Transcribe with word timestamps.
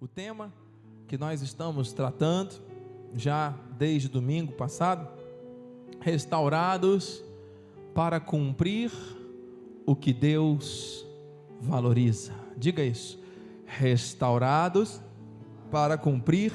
O 0.00 0.08
tema 0.08 0.50
que 1.06 1.18
nós 1.18 1.42
estamos 1.42 1.92
tratando 1.92 2.54
já 3.14 3.54
desde 3.76 4.08
domingo 4.08 4.50
passado, 4.52 5.06
restaurados 6.00 7.22
para 7.92 8.18
cumprir 8.18 8.90
o 9.84 9.94
que 9.94 10.14
Deus 10.14 11.06
valoriza. 11.60 12.32
Diga 12.56 12.82
isso. 12.82 13.20
Restaurados 13.66 15.02
para 15.70 15.98
cumprir 15.98 16.50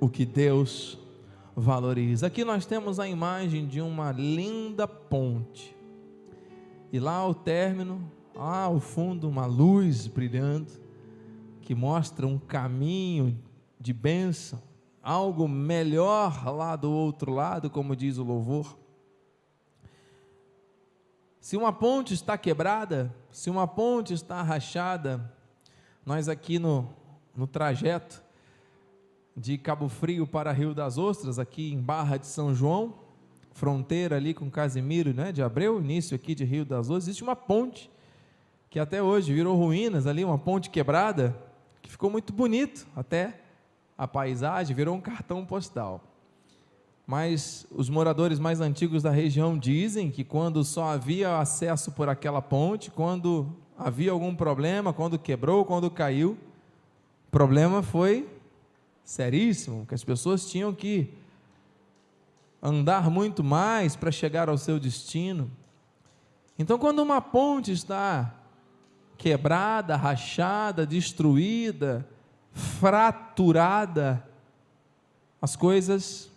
o 0.00 0.08
que 0.08 0.24
Deus 0.24 0.98
valoriza. 1.54 2.28
Aqui 2.28 2.42
nós 2.42 2.64
temos 2.64 2.98
a 2.98 3.06
imagem 3.06 3.66
de 3.66 3.82
uma 3.82 4.12
linda 4.12 4.88
ponte. 4.88 5.76
E 6.90 6.98
lá 6.98 7.16
ao 7.16 7.34
término, 7.34 8.10
lá 8.34 8.62
ao 8.62 8.80
fundo, 8.80 9.28
uma 9.28 9.44
luz 9.44 10.06
brilhando 10.06 10.87
que 11.68 11.74
mostra 11.74 12.26
um 12.26 12.38
caminho 12.38 13.38
de 13.78 13.92
bênção, 13.92 14.58
algo 15.02 15.46
melhor 15.46 16.46
lá 16.46 16.74
do 16.74 16.90
outro 16.90 17.30
lado, 17.30 17.68
como 17.68 17.94
diz 17.94 18.16
o 18.16 18.24
louvor. 18.24 18.78
Se 21.38 21.58
uma 21.58 21.70
ponte 21.70 22.14
está 22.14 22.38
quebrada, 22.38 23.14
se 23.30 23.50
uma 23.50 23.66
ponte 23.66 24.14
está 24.14 24.40
rachada, 24.40 25.30
nós 26.06 26.26
aqui 26.26 26.58
no, 26.58 26.88
no 27.36 27.46
trajeto 27.46 28.24
de 29.36 29.58
Cabo 29.58 29.90
Frio 29.90 30.26
para 30.26 30.52
Rio 30.52 30.72
das 30.72 30.96
Ostras, 30.96 31.38
aqui 31.38 31.70
em 31.70 31.82
Barra 31.82 32.16
de 32.16 32.28
São 32.28 32.54
João, 32.54 32.94
fronteira 33.52 34.16
ali 34.16 34.32
com 34.32 34.50
Casimiro, 34.50 35.12
né, 35.12 35.32
de 35.32 35.42
Abreu, 35.42 35.78
início 35.82 36.16
aqui 36.16 36.34
de 36.34 36.46
Rio 36.46 36.64
das 36.64 36.86
Ostras, 36.88 37.04
existe 37.04 37.22
uma 37.22 37.36
ponte 37.36 37.90
que 38.70 38.78
até 38.78 39.02
hoje 39.02 39.34
virou 39.34 39.54
ruínas 39.54 40.06
ali, 40.06 40.24
uma 40.24 40.38
ponte 40.38 40.70
quebrada, 40.70 41.47
que 41.88 41.92
ficou 41.92 42.10
muito 42.10 42.34
bonito 42.34 42.86
até 42.94 43.40
a 43.96 44.06
paisagem, 44.06 44.76
virou 44.76 44.94
um 44.94 45.00
cartão 45.00 45.42
postal. 45.46 46.04
Mas 47.06 47.66
os 47.70 47.88
moradores 47.88 48.38
mais 48.38 48.60
antigos 48.60 49.02
da 49.02 49.10
região 49.10 49.56
dizem 49.56 50.10
que 50.10 50.22
quando 50.22 50.62
só 50.64 50.90
havia 50.90 51.38
acesso 51.38 51.90
por 51.92 52.10
aquela 52.10 52.42
ponte, 52.42 52.90
quando 52.90 53.50
havia 53.78 54.10
algum 54.12 54.34
problema, 54.34 54.92
quando 54.92 55.18
quebrou, 55.18 55.64
quando 55.64 55.90
caiu, 55.90 56.32
o 57.26 57.30
problema 57.30 57.82
foi 57.82 58.28
seríssimo, 59.02 59.86
que 59.86 59.94
as 59.94 60.04
pessoas 60.04 60.46
tinham 60.46 60.74
que 60.74 61.10
andar 62.62 63.08
muito 63.08 63.42
mais 63.42 63.96
para 63.96 64.10
chegar 64.10 64.50
ao 64.50 64.58
seu 64.58 64.78
destino. 64.78 65.50
Então, 66.58 66.78
quando 66.78 66.98
uma 66.98 67.22
ponte 67.22 67.72
está 67.72 68.37
quebrada, 69.18 69.96
rachada, 69.96 70.86
destruída, 70.86 72.06
fraturada, 72.52 74.22
as 75.42 75.56
coisas 75.56 76.30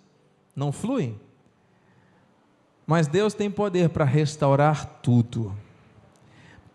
não 0.55 0.71
fluem. 0.71 1.19
Mas 2.85 3.07
Deus 3.07 3.33
tem 3.33 3.49
poder 3.49 3.89
para 3.89 4.03
restaurar 4.03 4.99
tudo. 5.01 5.55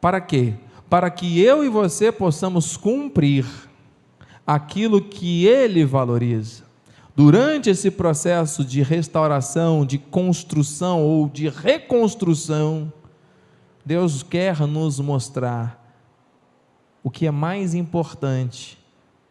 Para 0.01 0.21
quê? 0.21 0.55
Para 0.89 1.11
que 1.11 1.41
eu 1.41 1.65
e 1.65 1.69
você 1.69 2.13
possamos 2.13 2.77
cumprir 2.77 3.45
aquilo 4.47 5.03
que 5.03 5.45
Ele 5.45 5.85
valoriza. 5.85 6.65
Durante 7.17 7.71
esse 7.71 7.91
processo 7.91 8.65
de 8.65 8.83
restauração, 8.83 9.85
de 9.85 9.99
construção 9.99 11.03
ou 11.03 11.29
de 11.29 11.49
reconstrução, 11.49 12.93
Deus 13.85 14.23
quer 14.23 14.61
nos 14.61 15.01
mostrar 15.01 15.86
o 17.07 17.11
que 17.11 17.25
é 17.25 17.31
mais 17.31 17.73
importante 17.73 18.77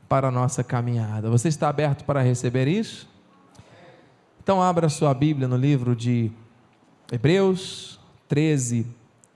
para 0.08 0.30
a 0.30 0.32
nossa 0.32 0.64
caminhada. 0.64 1.30
Você 1.30 1.50
está 1.50 1.68
aberto 1.68 2.06
para 2.06 2.22
receber 2.22 2.70
isso? 2.70 3.06
Então, 4.42 4.62
abra 4.62 4.88
sua 4.88 5.14
Bíblia 5.14 5.46
no 5.46 5.58
livro 5.58 5.94
de 5.94 6.32
Hebreus 7.12 8.00
13, 8.30 8.88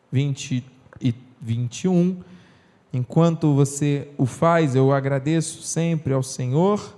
20 0.10 0.64
e 1.02 1.14
21. 1.42 2.22
Enquanto 2.94 3.54
você 3.54 4.08
o 4.18 4.26
faz, 4.26 4.74
eu 4.74 4.94
agradeço 4.94 5.62
sempre 5.62 6.14
ao 6.14 6.24
Senhor 6.24 6.98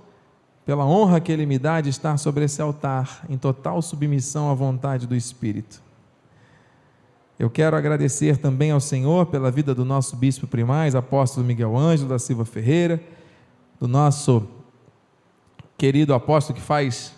pela 0.64 0.86
honra 0.86 1.20
que 1.20 1.32
Ele 1.32 1.44
me 1.44 1.58
dá 1.58 1.80
de 1.80 1.90
estar 1.90 2.18
sobre 2.18 2.44
esse 2.44 2.62
altar, 2.62 3.26
em 3.28 3.36
total 3.36 3.82
submissão 3.82 4.48
à 4.48 4.54
vontade 4.54 5.08
do 5.08 5.16
Espírito. 5.16 5.82
Eu 7.38 7.48
quero 7.48 7.76
agradecer 7.76 8.36
também 8.36 8.70
ao 8.70 8.80
Senhor 8.80 9.26
pela 9.26 9.50
vida 9.50 9.74
do 9.74 9.84
nosso 9.84 10.14
bispo 10.16 10.46
primaz, 10.46 10.94
apóstolo 10.94 11.46
Miguel 11.46 11.76
Ângelo 11.76 12.10
da 12.10 12.18
Silva 12.18 12.44
Ferreira, 12.44 13.00
do 13.80 13.88
nosso 13.88 14.46
querido 15.76 16.14
apóstolo 16.14 16.58
que 16.58 16.64
faz 16.64 17.12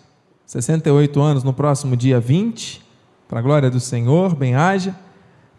68 0.45 1.21
anos 1.21 1.43
no 1.43 1.53
próximo 1.53 1.97
dia 1.97 2.19
20, 2.19 2.83
para 3.27 3.39
a 3.39 3.41
glória 3.41 3.69
do 3.69 3.79
Senhor, 3.79 4.35
bem-haja. 4.35 4.95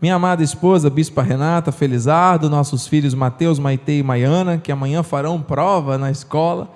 Minha 0.00 0.15
amada 0.17 0.43
esposa, 0.43 0.91
Bispa 0.91 1.23
Renata 1.23 1.71
Felizardo, 1.71 2.50
nossos 2.50 2.87
filhos 2.87 3.15
Mateus, 3.15 3.59
Maite 3.59 3.93
e 3.93 4.03
Maiana, 4.03 4.59
que 4.59 4.73
amanhã 4.73 5.03
farão 5.03 5.41
prova 5.41 5.97
na 5.97 6.11
escola. 6.11 6.71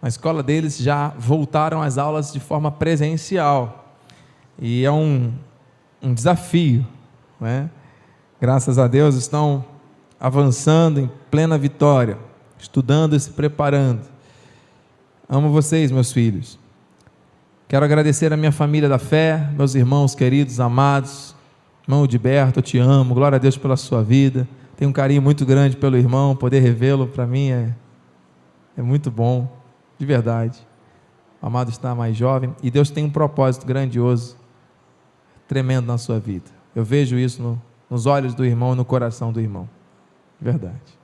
Na 0.00 0.08
escola 0.08 0.42
deles 0.42 0.78
já 0.78 1.12
voltaram 1.18 1.82
às 1.82 1.98
aulas 1.98 2.32
de 2.32 2.40
forma 2.40 2.70
presencial. 2.70 3.96
E 4.58 4.84
é 4.84 4.90
um, 4.90 5.32
um 6.02 6.12
desafio 6.14 6.86
né? 7.44 7.70
graças 8.40 8.78
a 8.78 8.86
Deus, 8.86 9.14
estão 9.14 9.64
avançando 10.18 11.00
em 11.00 11.10
plena 11.30 11.56
vitória, 11.56 12.18
estudando 12.58 13.14
e 13.14 13.20
se 13.20 13.30
preparando. 13.30 14.02
Amo 15.28 15.50
vocês, 15.50 15.90
meus 15.90 16.12
filhos. 16.12 16.58
Quero 17.68 17.84
agradecer 17.84 18.32
a 18.32 18.36
minha 18.36 18.52
família 18.52 18.88
da 18.88 18.98
fé, 18.98 19.50
meus 19.56 19.74
irmãos 19.74 20.14
queridos, 20.14 20.60
amados. 20.60 21.34
Irmão 21.86 22.06
Gilberto, 22.10 22.58
eu 22.58 22.62
te 22.62 22.78
amo. 22.78 23.14
Glória 23.14 23.36
a 23.36 23.38
Deus 23.38 23.56
pela 23.56 23.76
sua 23.76 24.02
vida. 24.02 24.48
Tenho 24.76 24.90
um 24.90 24.92
carinho 24.92 25.22
muito 25.22 25.44
grande 25.46 25.76
pelo 25.76 25.96
irmão. 25.96 26.36
Poder 26.36 26.60
revê-lo 26.60 27.06
para 27.06 27.26
mim 27.26 27.50
é, 27.50 27.74
é 28.76 28.82
muito 28.82 29.10
bom, 29.10 29.50
de 29.98 30.06
verdade. 30.06 30.58
O 31.40 31.46
amado 31.46 31.70
está 31.70 31.94
mais 31.94 32.16
jovem 32.16 32.54
e 32.62 32.70
Deus 32.70 32.90
tem 32.90 33.04
um 33.04 33.10
propósito 33.10 33.66
grandioso, 33.66 34.36
tremendo 35.46 35.86
na 35.86 35.98
sua 35.98 36.18
vida. 36.18 36.53
Eu 36.74 36.84
vejo 36.84 37.16
isso 37.16 37.42
no, 37.42 37.62
nos 37.88 38.06
olhos 38.06 38.34
do 38.34 38.44
irmão 38.44 38.72
e 38.72 38.76
no 38.76 38.84
coração 38.84 39.32
do 39.32 39.40
irmão. 39.40 39.68
Verdade. 40.40 40.98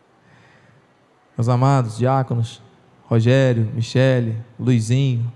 Meus 1.36 1.48
amados 1.48 1.96
diáconos, 1.96 2.60
Rogério, 3.04 3.70
Michele, 3.74 4.36
Luizinho, 4.58 5.32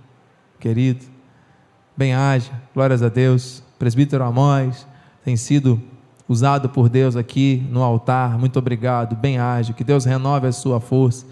querido, 0.58 1.04
bem-haja, 1.96 2.52
glórias 2.74 3.02
a 3.02 3.08
Deus. 3.08 3.62
Presbítero 3.78 4.24
Amós 4.24 4.86
tem 5.24 5.36
sido 5.36 5.80
usado 6.28 6.68
por 6.68 6.88
Deus 6.88 7.16
aqui 7.16 7.66
no 7.70 7.82
altar. 7.82 8.38
Muito 8.38 8.58
obrigado, 8.58 9.16
bem-haja. 9.16 9.72
Que 9.72 9.84
Deus 9.84 10.04
renove 10.04 10.46
a 10.46 10.52
sua 10.52 10.80
força. 10.80 11.26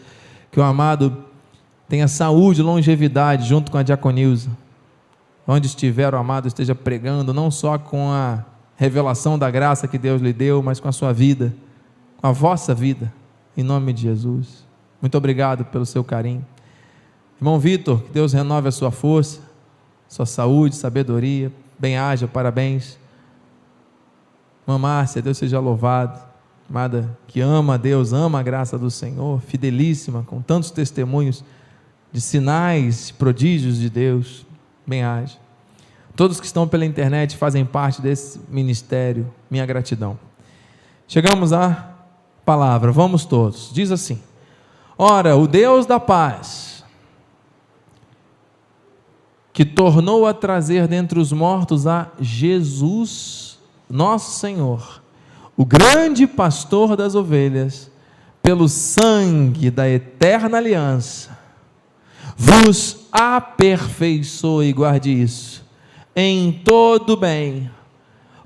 Que 0.50 0.60
o 0.60 0.62
amado 0.62 1.24
tenha 1.88 2.08
saúde 2.08 2.60
e 2.60 2.64
longevidade 2.64 3.46
junto 3.46 3.70
com 3.70 3.78
a 3.78 3.82
diaconilza. 3.82 4.50
Onde 5.46 5.66
estiver 5.66 6.14
o 6.14 6.18
amado 6.18 6.46
esteja 6.46 6.74
pregando, 6.74 7.34
não 7.34 7.50
só 7.50 7.76
com 7.76 8.10
a 8.10 8.44
revelação 8.82 9.38
da 9.38 9.48
graça 9.48 9.86
que 9.86 9.96
Deus 9.96 10.20
lhe 10.20 10.32
deu, 10.32 10.60
mas 10.60 10.80
com 10.80 10.88
a 10.88 10.92
sua 10.92 11.12
vida, 11.12 11.54
com 12.16 12.26
a 12.26 12.32
vossa 12.32 12.74
vida, 12.74 13.12
em 13.56 13.62
nome 13.62 13.92
de 13.92 14.02
Jesus. 14.02 14.66
Muito 15.00 15.16
obrigado 15.16 15.64
pelo 15.66 15.86
seu 15.86 16.02
carinho. 16.02 16.44
Irmão 17.38 17.60
Vitor, 17.60 18.02
que 18.02 18.10
Deus 18.10 18.32
renove 18.32 18.66
a 18.66 18.72
sua 18.72 18.90
força, 18.90 19.38
sua 20.08 20.26
saúde, 20.26 20.74
sabedoria, 20.74 21.52
bem-haja, 21.78 22.26
parabéns. 22.26 22.98
Irmã 24.66 24.78
Márcia, 24.78 25.22
Deus 25.22 25.38
seja 25.38 25.60
louvado. 25.60 26.20
Amada, 26.68 27.16
que 27.28 27.40
ama 27.40 27.74
a 27.74 27.76
Deus, 27.76 28.12
ama 28.12 28.40
a 28.40 28.42
graça 28.42 28.76
do 28.76 28.90
Senhor, 28.90 29.40
fidelíssima, 29.42 30.24
com 30.24 30.40
tantos 30.40 30.70
testemunhos 30.72 31.44
de 32.10 32.20
sinais, 32.20 33.12
prodígios 33.12 33.78
de 33.78 33.88
Deus. 33.88 34.44
Bem-haja. 34.84 35.41
Todos 36.14 36.38
que 36.38 36.46
estão 36.46 36.68
pela 36.68 36.84
internet 36.84 37.36
fazem 37.36 37.64
parte 37.64 38.02
desse 38.02 38.38
ministério, 38.48 39.32
minha 39.50 39.64
gratidão. 39.64 40.18
Chegamos 41.08 41.52
à 41.52 41.94
palavra, 42.44 42.92
vamos 42.92 43.24
todos. 43.24 43.70
Diz 43.72 43.90
assim: 43.90 44.20
Ora, 44.96 45.36
o 45.36 45.46
Deus 45.46 45.86
da 45.86 45.98
paz, 45.98 46.84
que 49.54 49.64
tornou 49.64 50.26
a 50.26 50.34
trazer 50.34 50.86
dentre 50.86 51.18
os 51.18 51.32
mortos 51.32 51.86
a 51.86 52.10
Jesus, 52.20 53.58
nosso 53.88 54.38
Senhor, 54.38 55.02
o 55.56 55.64
grande 55.64 56.26
pastor 56.26 56.94
das 56.94 57.14
ovelhas, 57.14 57.90
pelo 58.42 58.68
sangue 58.68 59.70
da 59.70 59.88
eterna 59.88 60.58
aliança, 60.58 61.38
vos 62.36 63.06
aperfeiçoe 63.12 64.72
guarde 64.72 65.10
isso 65.10 65.61
em 66.14 66.52
todo 66.64 67.16
bem, 67.16 67.70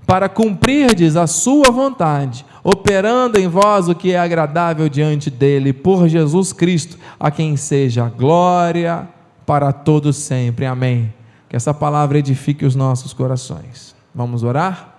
para 0.07 0.29
cumprirdes 0.29 1.17
a 1.17 1.27
sua 1.27 1.71
vontade, 1.71 2.47
operando 2.63 3.39
em 3.39 3.49
vós 3.49 3.89
o 3.89 3.95
que 3.95 4.13
é 4.13 4.19
agradável 4.19 4.89
diante 4.89 5.31
dele, 5.31 5.73
por 5.73 6.09
Jesus 6.09 6.53
Cristo, 6.53 6.97
a 7.19 7.31
quem 7.31 7.57
seja 7.57 8.09
glória 8.09 9.09
para 9.45 9.73
todos 9.73 10.17
sempre. 10.17 10.67
Amém. 10.67 11.13
Que 11.49 11.57
essa 11.57 11.75
palavra 11.75 12.19
edifique 12.19 12.65
os 12.65 12.75
nossos 12.75 13.13
corações. 13.13 13.95
Vamos 14.15 14.43
orar? 14.43 14.97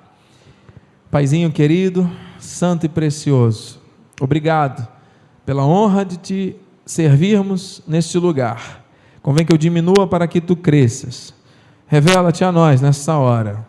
Paizinho 1.09 1.51
querido, 1.51 2.09
santo 2.37 2.85
e 2.85 2.89
precioso, 2.89 3.79
obrigado 4.19 4.87
pela 5.45 5.65
honra 5.65 6.03
de 6.03 6.17
te 6.17 6.55
servirmos 6.85 7.81
neste 7.87 8.17
lugar. 8.17 8.83
Convém 9.21 9.45
que 9.45 9.53
eu 9.53 9.57
diminua 9.57 10.05
para 10.07 10.27
que 10.27 10.41
tu 10.41 10.55
cresças. 10.55 11.33
Revela-te 11.87 12.43
a 12.43 12.51
nós 12.51 12.81
nessa 12.81 13.17
hora. 13.17 13.65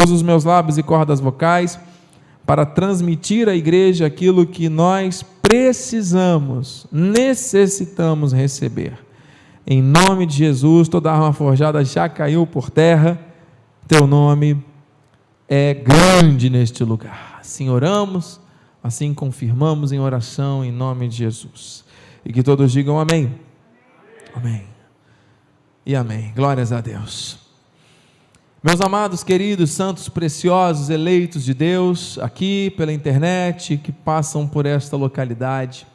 Usa 0.00 0.14
os 0.14 0.22
meus 0.22 0.44
lábios 0.44 0.78
e 0.78 0.82
cordas 0.82 1.20
vocais 1.20 1.78
para 2.46 2.64
transmitir 2.64 3.48
à 3.48 3.54
igreja 3.54 4.06
aquilo 4.06 4.46
que 4.46 4.68
nós 4.68 5.22
precisamos, 5.42 6.86
necessitamos 6.92 8.32
receber. 8.32 8.98
Em 9.66 9.82
nome 9.82 10.24
de 10.24 10.36
Jesus, 10.36 10.88
toda 10.88 11.12
arma 11.12 11.32
forjada 11.32 11.84
já 11.84 12.08
caiu 12.08 12.46
por 12.46 12.70
terra, 12.70 13.18
teu 13.86 14.06
nome 14.06 14.64
é 15.48 15.74
grande 15.74 16.48
neste 16.48 16.84
lugar. 16.84 17.38
Assim 17.40 17.68
oramos, 17.68 18.40
assim 18.82 19.12
confirmamos 19.12 19.92
em 19.92 19.98
oração, 19.98 20.64
em 20.64 20.70
nome 20.72 21.08
de 21.08 21.16
Jesus. 21.16 21.84
E 22.24 22.32
que 22.32 22.42
todos 22.42 22.72
digam 22.72 22.98
amém. 22.98 23.34
Amém. 24.34 24.64
E 25.84 25.96
amém. 25.96 26.32
Glórias 26.34 26.72
a 26.72 26.80
Deus. 26.80 27.37
Meus 28.60 28.80
amados, 28.80 29.22
queridos, 29.22 29.70
santos, 29.70 30.08
preciosos, 30.08 30.90
eleitos 30.90 31.44
de 31.44 31.54
Deus, 31.54 32.18
aqui 32.18 32.74
pela 32.76 32.92
internet, 32.92 33.76
que 33.76 33.92
passam 33.92 34.48
por 34.48 34.66
esta 34.66 34.96
localidade, 34.96 35.86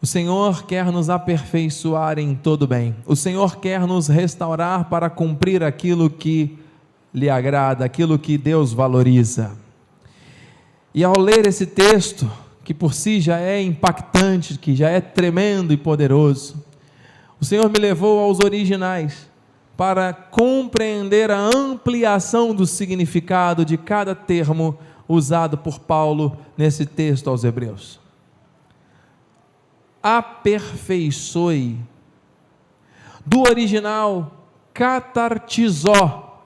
o 0.00 0.06
Senhor 0.06 0.64
quer 0.64 0.86
nos 0.86 1.10
aperfeiçoar 1.10 2.18
em 2.18 2.34
todo 2.34 2.66
bem, 2.66 2.96
o 3.04 3.14
Senhor 3.14 3.56
quer 3.56 3.86
nos 3.86 4.08
restaurar 4.08 4.88
para 4.88 5.10
cumprir 5.10 5.62
aquilo 5.62 6.08
que 6.08 6.58
lhe 7.12 7.28
agrada, 7.28 7.84
aquilo 7.84 8.18
que 8.18 8.38
Deus 8.38 8.72
valoriza. 8.72 9.52
E 10.94 11.04
ao 11.04 11.18
ler 11.18 11.46
esse 11.46 11.66
texto, 11.66 12.30
que 12.64 12.72
por 12.72 12.94
si 12.94 13.20
já 13.20 13.38
é 13.38 13.60
impactante, 13.60 14.58
que 14.58 14.74
já 14.74 14.88
é 14.88 14.98
tremendo 14.98 15.74
e 15.74 15.76
poderoso, 15.76 16.64
o 17.38 17.44
Senhor 17.44 17.68
me 17.68 17.78
levou 17.78 18.18
aos 18.18 18.40
originais 18.40 19.29
para 19.80 20.12
compreender 20.12 21.30
a 21.30 21.38
ampliação 21.38 22.54
do 22.54 22.66
significado 22.66 23.64
de 23.64 23.78
cada 23.78 24.14
termo 24.14 24.78
usado 25.08 25.56
por 25.56 25.78
Paulo 25.78 26.36
nesse 26.54 26.84
texto 26.84 27.30
aos 27.30 27.44
Hebreus. 27.44 27.98
Aperfeiçoe, 30.02 31.80
do 33.24 33.40
original, 33.40 34.44
catartizó, 34.74 36.44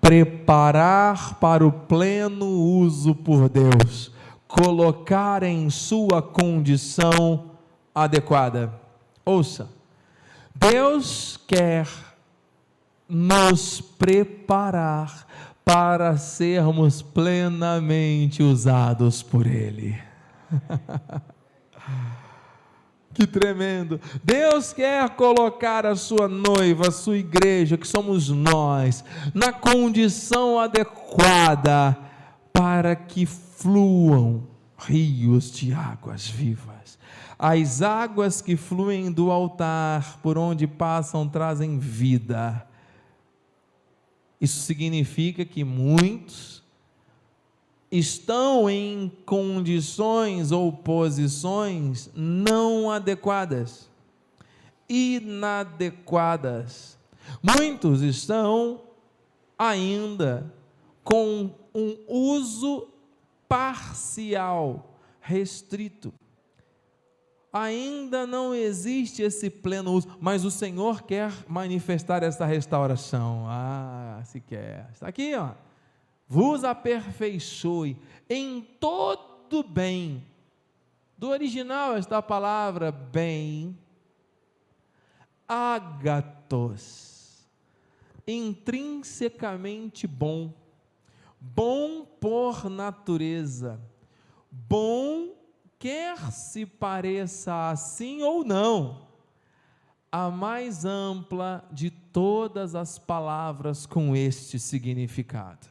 preparar 0.00 1.38
para 1.38 1.64
o 1.64 1.70
pleno 1.70 2.46
uso 2.58 3.14
por 3.14 3.48
Deus, 3.48 4.10
colocar 4.48 5.44
em 5.44 5.70
sua 5.70 6.20
condição 6.20 7.52
adequada. 7.94 8.72
Ouça, 9.24 9.77
Deus 10.58 11.38
quer 11.46 11.86
nos 13.08 13.80
preparar 13.80 15.26
para 15.64 16.16
sermos 16.16 17.00
plenamente 17.00 18.42
usados 18.42 19.22
por 19.22 19.46
Ele. 19.46 19.96
que 23.14 23.26
tremendo! 23.26 24.00
Deus 24.24 24.72
quer 24.72 25.08
colocar 25.10 25.86
a 25.86 25.94
sua 25.94 26.26
noiva, 26.26 26.88
a 26.88 26.92
sua 26.92 27.18
igreja, 27.18 27.78
que 27.78 27.86
somos 27.86 28.28
nós, 28.28 29.04
na 29.32 29.52
condição 29.52 30.58
adequada 30.58 31.96
para 32.52 32.96
que 32.96 33.26
fluam 33.26 34.48
rios 34.76 35.52
de 35.52 35.72
águas 35.72 36.26
vivas. 36.26 36.77
As 37.38 37.82
águas 37.82 38.42
que 38.42 38.56
fluem 38.56 39.12
do 39.12 39.30
altar, 39.30 40.18
por 40.20 40.36
onde 40.36 40.66
passam, 40.66 41.28
trazem 41.28 41.78
vida. 41.78 42.66
Isso 44.40 44.62
significa 44.62 45.44
que 45.44 45.62
muitos 45.62 46.64
estão 47.92 48.68
em 48.68 49.12
condições 49.24 50.50
ou 50.50 50.72
posições 50.72 52.10
não 52.12 52.90
adequadas, 52.90 53.88
inadequadas. 54.88 55.38
Muitos 57.40 58.02
estão 58.02 58.82
ainda 59.56 60.52
com 61.04 61.52
um 61.72 61.96
uso 62.08 62.88
parcial, 63.48 64.92
restrito 65.20 66.12
ainda 67.52 68.26
não 68.26 68.54
existe 68.54 69.22
esse 69.22 69.48
pleno 69.48 69.92
uso, 69.92 70.08
mas 70.20 70.44
o 70.44 70.50
Senhor 70.50 71.02
quer 71.02 71.32
manifestar 71.48 72.22
essa 72.22 72.44
restauração. 72.44 73.46
Ah, 73.48 74.20
se 74.24 74.40
quer. 74.40 74.88
Está 74.92 75.08
aqui, 75.08 75.34
ó. 75.34 75.52
Vos 76.26 76.62
aperfeiçoe 76.62 77.96
em 78.28 78.60
todo 78.78 79.62
bem. 79.62 80.24
Do 81.16 81.30
original 81.30 81.96
esta 81.96 82.22
palavra 82.22 82.92
bem, 82.92 83.76
agatos, 85.48 87.44
intrinsecamente 88.24 90.06
bom, 90.06 90.54
bom 91.40 92.04
por 92.04 92.70
natureza, 92.70 93.80
bom 94.48 95.37
quer 95.78 96.18
se 96.32 96.66
pareça 96.66 97.70
assim 97.70 98.22
ou 98.22 98.44
não, 98.44 99.06
a 100.10 100.30
mais 100.30 100.84
ampla 100.84 101.64
de 101.70 101.90
todas 101.90 102.74
as 102.74 102.98
palavras 102.98 103.86
com 103.86 104.16
este 104.16 104.58
significado. 104.58 105.68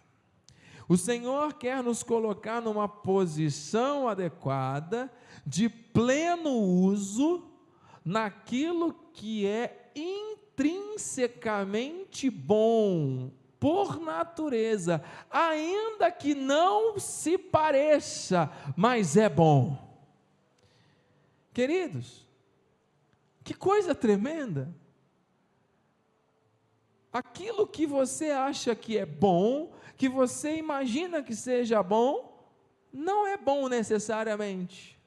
O 0.87 0.95
Senhor 0.95 1.55
quer 1.55 1.83
nos 1.83 2.01
colocar 2.01 2.61
numa 2.61 2.87
posição 2.87 4.07
adequada, 4.07 5.11
de 5.45 5.67
pleno 5.67 6.51
uso, 6.51 7.43
naquilo 8.05 8.93
que 9.11 9.45
é 9.45 9.91
intrinsecamente 9.93 12.29
bom, 12.29 13.29
por 13.59 13.99
natureza, 13.99 15.03
ainda 15.29 16.09
que 16.09 16.33
não 16.33 16.97
se 16.97 17.37
pareça, 17.37 18.49
mas 18.77 19.17
é 19.17 19.27
bom. 19.27 19.86
Queridos, 21.57 22.23
que 23.43 23.51
coisa 23.51 23.95
tremenda! 23.95 24.71
Aquilo 27.11 27.65
que 27.65 27.83
você 27.83 28.29
acha 28.29 28.75
que 28.75 28.95
é 28.95 29.07
bom, 29.07 29.73
que 29.97 30.07
você 30.07 30.55
imagina 30.55 31.23
que 31.23 31.35
seja 31.35 31.81
bom, 31.81 32.47
não 32.93 33.25
é 33.25 33.35
bom 33.35 33.67
necessariamente. 33.67 34.99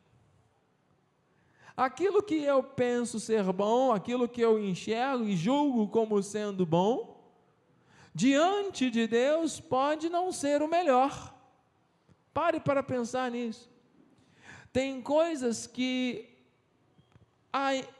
Aquilo 1.76 2.20
que 2.20 2.42
eu 2.42 2.64
penso 2.64 3.20
ser 3.20 3.44
bom, 3.52 3.92
aquilo 3.92 4.28
que 4.28 4.40
eu 4.40 4.58
enxergo 4.58 5.26
e 5.26 5.36
julgo 5.36 5.86
como 5.86 6.20
sendo 6.20 6.66
bom, 6.66 7.32
diante 8.12 8.90
de 8.90 9.06
Deus 9.06 9.60
pode 9.60 10.08
não 10.08 10.32
ser 10.32 10.62
o 10.62 10.68
melhor. 10.68 11.32
Pare 12.34 12.58
para 12.58 12.82
pensar 12.82 13.30
nisso. 13.30 13.70
Tem 14.72 15.00
coisas 15.00 15.68
que 15.68 16.29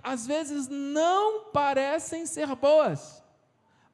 às 0.02 0.26
vezes 0.26 0.69
não 0.69 1.45
parecem 1.50 2.26
ser 2.26 2.54
boas 2.54 3.23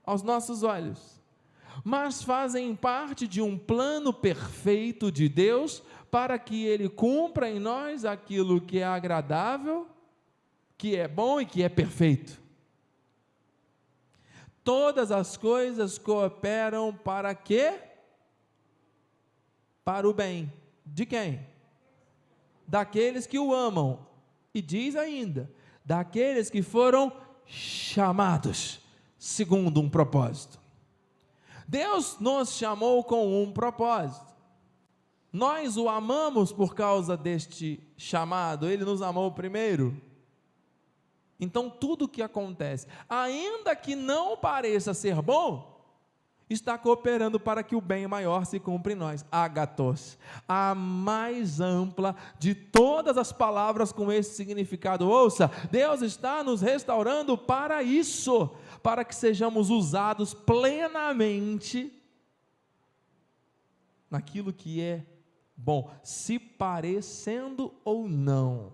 aos 0.04 0.22
nossos 0.22 0.62
olhos, 0.62 1.20
mas 1.84 2.22
fazem 2.22 2.74
parte 2.76 3.26
de 3.26 3.40
um 3.40 3.58
plano 3.58 4.12
perfeito 4.12 5.10
de 5.10 5.28
Deus 5.28 5.82
para 6.10 6.38
que 6.38 6.64
Ele 6.64 6.88
cumpra 6.88 7.50
em 7.50 7.58
nós 7.58 8.04
aquilo 8.04 8.60
que 8.60 8.78
é 8.78 8.84
agradável, 8.84 9.86
que 10.78 10.96
é 10.96 11.08
bom 11.08 11.40
e 11.40 11.46
que 11.46 11.62
é 11.62 11.68
perfeito. 11.68 12.40
Todas 14.62 15.10
as 15.12 15.36
coisas 15.36 15.96
cooperam 15.96 16.92
para 16.92 17.34
quê? 17.34 17.80
Para 19.84 20.08
o 20.08 20.12
bem. 20.12 20.52
De 20.84 21.06
quem? 21.06 21.46
Daqueles 22.66 23.26
que 23.26 23.38
o 23.38 23.54
amam 23.54 24.05
e 24.56 24.62
diz 24.62 24.96
ainda: 24.96 25.52
daqueles 25.84 26.48
que 26.48 26.62
foram 26.62 27.12
chamados 27.44 28.80
segundo 29.18 29.80
um 29.80 29.88
propósito. 29.88 30.58
Deus 31.68 32.18
nos 32.18 32.56
chamou 32.56 33.04
com 33.04 33.42
um 33.42 33.52
propósito. 33.52 34.34
nós 35.32 35.76
o 35.76 35.88
amamos 35.88 36.52
por 36.52 36.74
causa 36.74 37.16
deste 37.16 37.82
chamado, 37.96 38.70
ele 38.70 38.84
nos 38.84 39.02
amou 39.02 39.30
primeiro. 39.32 40.00
Então, 41.38 41.68
tudo 41.68 42.08
que 42.08 42.22
acontece, 42.22 42.86
ainda 43.06 43.76
que 43.76 43.94
não 43.94 44.38
pareça 44.38 44.94
ser 44.94 45.20
bom, 45.20 45.75
está 46.48 46.78
cooperando 46.78 47.40
para 47.40 47.62
que 47.62 47.74
o 47.74 47.80
bem 47.80 48.06
maior 48.06 48.44
se 48.46 48.60
cumpra 48.60 48.92
em 48.92 48.96
nós. 48.96 49.24
Agatos, 49.30 50.16
a 50.46 50.74
mais 50.74 51.60
ampla 51.60 52.14
de 52.38 52.54
todas 52.54 53.16
as 53.16 53.32
palavras 53.32 53.92
com 53.92 54.12
esse 54.12 54.34
significado. 54.34 55.08
Ouça, 55.08 55.50
Deus 55.70 56.02
está 56.02 56.44
nos 56.44 56.60
restaurando 56.60 57.36
para 57.36 57.82
isso, 57.82 58.50
para 58.82 59.04
que 59.04 59.14
sejamos 59.14 59.70
usados 59.70 60.32
plenamente 60.32 61.92
naquilo 64.08 64.52
que 64.52 64.80
é 64.80 65.04
bom, 65.56 65.90
se 66.02 66.38
parecendo 66.38 67.74
ou 67.84 68.08
não. 68.08 68.72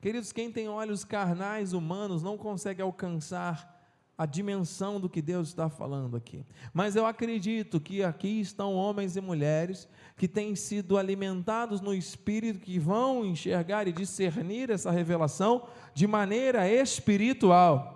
Queridos, 0.00 0.32
quem 0.32 0.50
tem 0.50 0.68
olhos 0.68 1.04
carnais 1.04 1.72
humanos 1.72 2.22
não 2.22 2.38
consegue 2.38 2.80
alcançar 2.80 3.75
a 4.18 4.24
dimensão 4.24 4.98
do 4.98 5.10
que 5.10 5.20
Deus 5.20 5.48
está 5.48 5.68
falando 5.68 6.16
aqui. 6.16 6.44
Mas 6.72 6.96
eu 6.96 7.04
acredito 7.04 7.78
que 7.78 8.02
aqui 8.02 8.40
estão 8.40 8.74
homens 8.74 9.14
e 9.16 9.20
mulheres 9.20 9.86
que 10.16 10.26
têm 10.26 10.56
sido 10.56 10.96
alimentados 10.96 11.82
no 11.82 11.92
espírito, 11.92 12.60
que 12.60 12.78
vão 12.78 13.26
enxergar 13.26 13.86
e 13.86 13.92
discernir 13.92 14.70
essa 14.70 14.90
revelação 14.90 15.68
de 15.92 16.06
maneira 16.06 16.66
espiritual. 16.70 17.94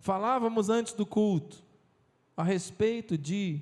Falávamos 0.00 0.68
antes 0.68 0.92
do 0.92 1.06
culto 1.06 1.62
a 2.36 2.42
respeito 2.42 3.16
de 3.16 3.60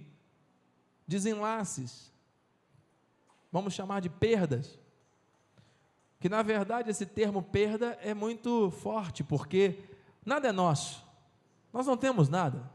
desenlaces, 1.07 2.13
vamos 3.51 3.75
chamar 3.75 4.01
de 4.01 4.09
perdas. 4.09 4.79
Que 6.21 6.29
na 6.29 6.43
verdade 6.43 6.91
esse 6.91 7.07
termo 7.07 7.43
perda 7.43 7.99
é 8.03 8.13
muito 8.13 8.71
forte, 8.71 9.23
porque 9.23 9.79
nada 10.29 10.49
é 10.49 10.53
nosso, 10.53 11.05
nós 11.73 11.87
não 11.87 11.97
temos 11.97 12.29
nada. 12.29 12.71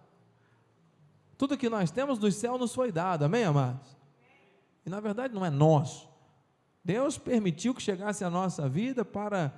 Tudo 1.38 1.58
que 1.58 1.70
nós 1.70 1.92
temos 1.92 2.18
do 2.20 2.32
céu 2.32 2.58
nos 2.58 2.74
foi 2.74 2.92
dado, 2.92 3.24
amém, 3.24 3.44
amados? 3.44 3.98
E 4.86 4.90
na 4.90 5.00
verdade 5.00 5.34
não 5.34 5.46
é 5.46 5.50
nosso. 5.50 6.10
Deus 6.84 7.18
permitiu 7.18 7.74
que 7.74 7.82
chegasse 7.82 8.24
a 8.24 8.30
nossa 8.30 8.68
vida 8.68 9.06
para. 9.06 9.54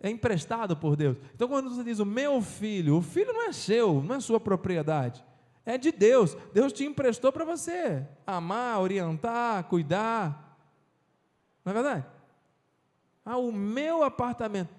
É 0.00 0.08
emprestado 0.08 0.76
por 0.76 0.94
Deus. 0.94 1.16
Então, 1.34 1.48
quando 1.48 1.70
você 1.70 1.82
diz 1.82 1.98
o 1.98 2.06
meu 2.06 2.40
filho, 2.40 2.98
o 2.98 3.02
filho 3.02 3.32
não 3.32 3.48
é 3.48 3.52
seu, 3.52 4.00
não 4.00 4.14
é 4.14 4.20
sua 4.20 4.38
propriedade 4.38 5.24
é 5.68 5.76
de 5.76 5.92
Deus. 5.92 6.34
Deus 6.54 6.72
te 6.72 6.82
emprestou 6.84 7.30
para 7.30 7.44
você 7.44 8.06
amar, 8.26 8.80
orientar, 8.80 9.64
cuidar. 9.64 10.58
Não 11.62 11.70
é 11.70 11.74
verdade? 11.74 12.06
Ah, 13.22 13.36
o 13.36 13.52
meu 13.52 14.02
apartamento. 14.02 14.74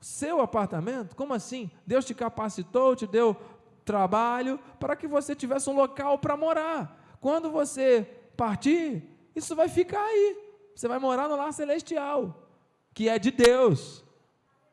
Seu 0.00 0.40
apartamento? 0.40 1.14
Como 1.14 1.34
assim? 1.34 1.70
Deus 1.86 2.04
te 2.04 2.14
capacitou, 2.14 2.96
te 2.96 3.06
deu 3.06 3.36
trabalho 3.84 4.58
para 4.78 4.96
que 4.96 5.06
você 5.06 5.34
tivesse 5.34 5.68
um 5.68 5.74
local 5.74 6.18
para 6.18 6.36
morar. 6.36 7.16
Quando 7.20 7.50
você 7.50 8.02
partir, 8.36 9.02
isso 9.36 9.54
vai 9.54 9.68
ficar 9.68 10.02
aí. 10.02 10.36
Você 10.74 10.88
vai 10.88 10.98
morar 10.98 11.28
no 11.28 11.36
lar 11.36 11.52
celestial, 11.52 12.48
que 12.94 13.08
é 13.08 13.18
de 13.18 13.30
Deus. 13.30 14.02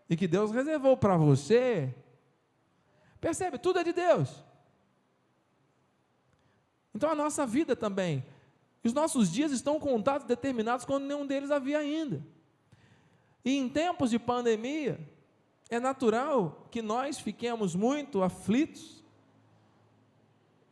E 0.09 0.15
que 0.15 0.27
Deus 0.27 0.51
reservou 0.51 0.95
para 0.95 1.17
você. 1.17 1.93
Percebe? 3.19 3.57
Tudo 3.57 3.79
é 3.79 3.83
de 3.83 3.91
Deus. 3.91 4.43
Então 6.95 7.09
a 7.11 7.15
nossa 7.15 7.45
vida 7.45 7.75
também. 7.75 8.23
Os 8.83 8.93
nossos 8.93 9.29
dias 9.29 9.51
estão 9.51 9.79
contados, 9.79 10.25
determinados, 10.25 10.85
quando 10.85 11.03
nenhum 11.05 11.25
deles 11.25 11.51
havia 11.51 11.79
ainda. 11.79 12.25
E 13.43 13.57
em 13.57 13.67
tempos 13.67 14.09
de 14.09 14.17
pandemia, 14.17 14.97
é 15.69 15.79
natural 15.79 16.67
que 16.71 16.81
nós 16.81 17.19
fiquemos 17.19 17.75
muito 17.75 18.23
aflitos 18.23 19.03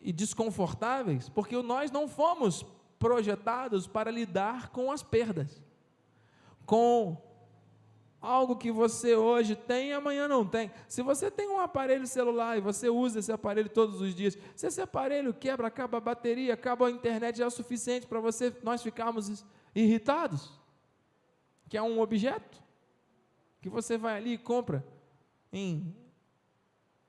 e 0.01 0.13
desconfortáveis, 0.13 1.27
porque 1.29 1.55
nós 1.61 1.91
não 1.91 2.07
fomos 2.07 2.65
projetados 2.97 3.87
para 3.87 4.09
lidar 4.09 4.69
com 4.69 4.91
as 4.91 5.03
perdas, 5.03 5.61
com 6.65 7.17
algo 8.21 8.55
que 8.55 8.71
você 8.71 9.15
hoje 9.15 9.55
tem 9.55 9.89
e 9.89 9.93
amanhã 9.93 10.27
não 10.27 10.45
tem. 10.45 10.71
Se 10.87 11.01
você 11.01 11.29
tem 11.29 11.47
um 11.49 11.59
aparelho 11.59 12.07
celular 12.07 12.57
e 12.57 12.61
você 12.61 12.89
usa 12.89 13.19
esse 13.19 13.31
aparelho 13.31 13.69
todos 13.69 13.99
os 14.01 14.15
dias, 14.15 14.37
se 14.55 14.65
esse 14.65 14.81
aparelho 14.81 15.33
quebra, 15.33 15.67
acaba 15.67 15.97
a 15.97 16.01
bateria, 16.01 16.53
acaba 16.53 16.87
a 16.87 16.91
internet, 16.91 17.37
já 17.37 17.43
é 17.43 17.47
o 17.47 17.51
suficiente 17.51 18.07
para 18.07 18.19
você 18.19 18.55
nós 18.63 18.81
ficarmos 18.81 19.45
irritados? 19.75 20.51
Que 21.67 21.77
é 21.77 21.81
um 21.81 21.99
objeto 21.99 22.64
que 23.65 23.69
você 23.69 23.97
vai 23.97 24.17
ali 24.17 24.33
e 24.33 24.37
compra 24.37 24.85
em 25.51 25.91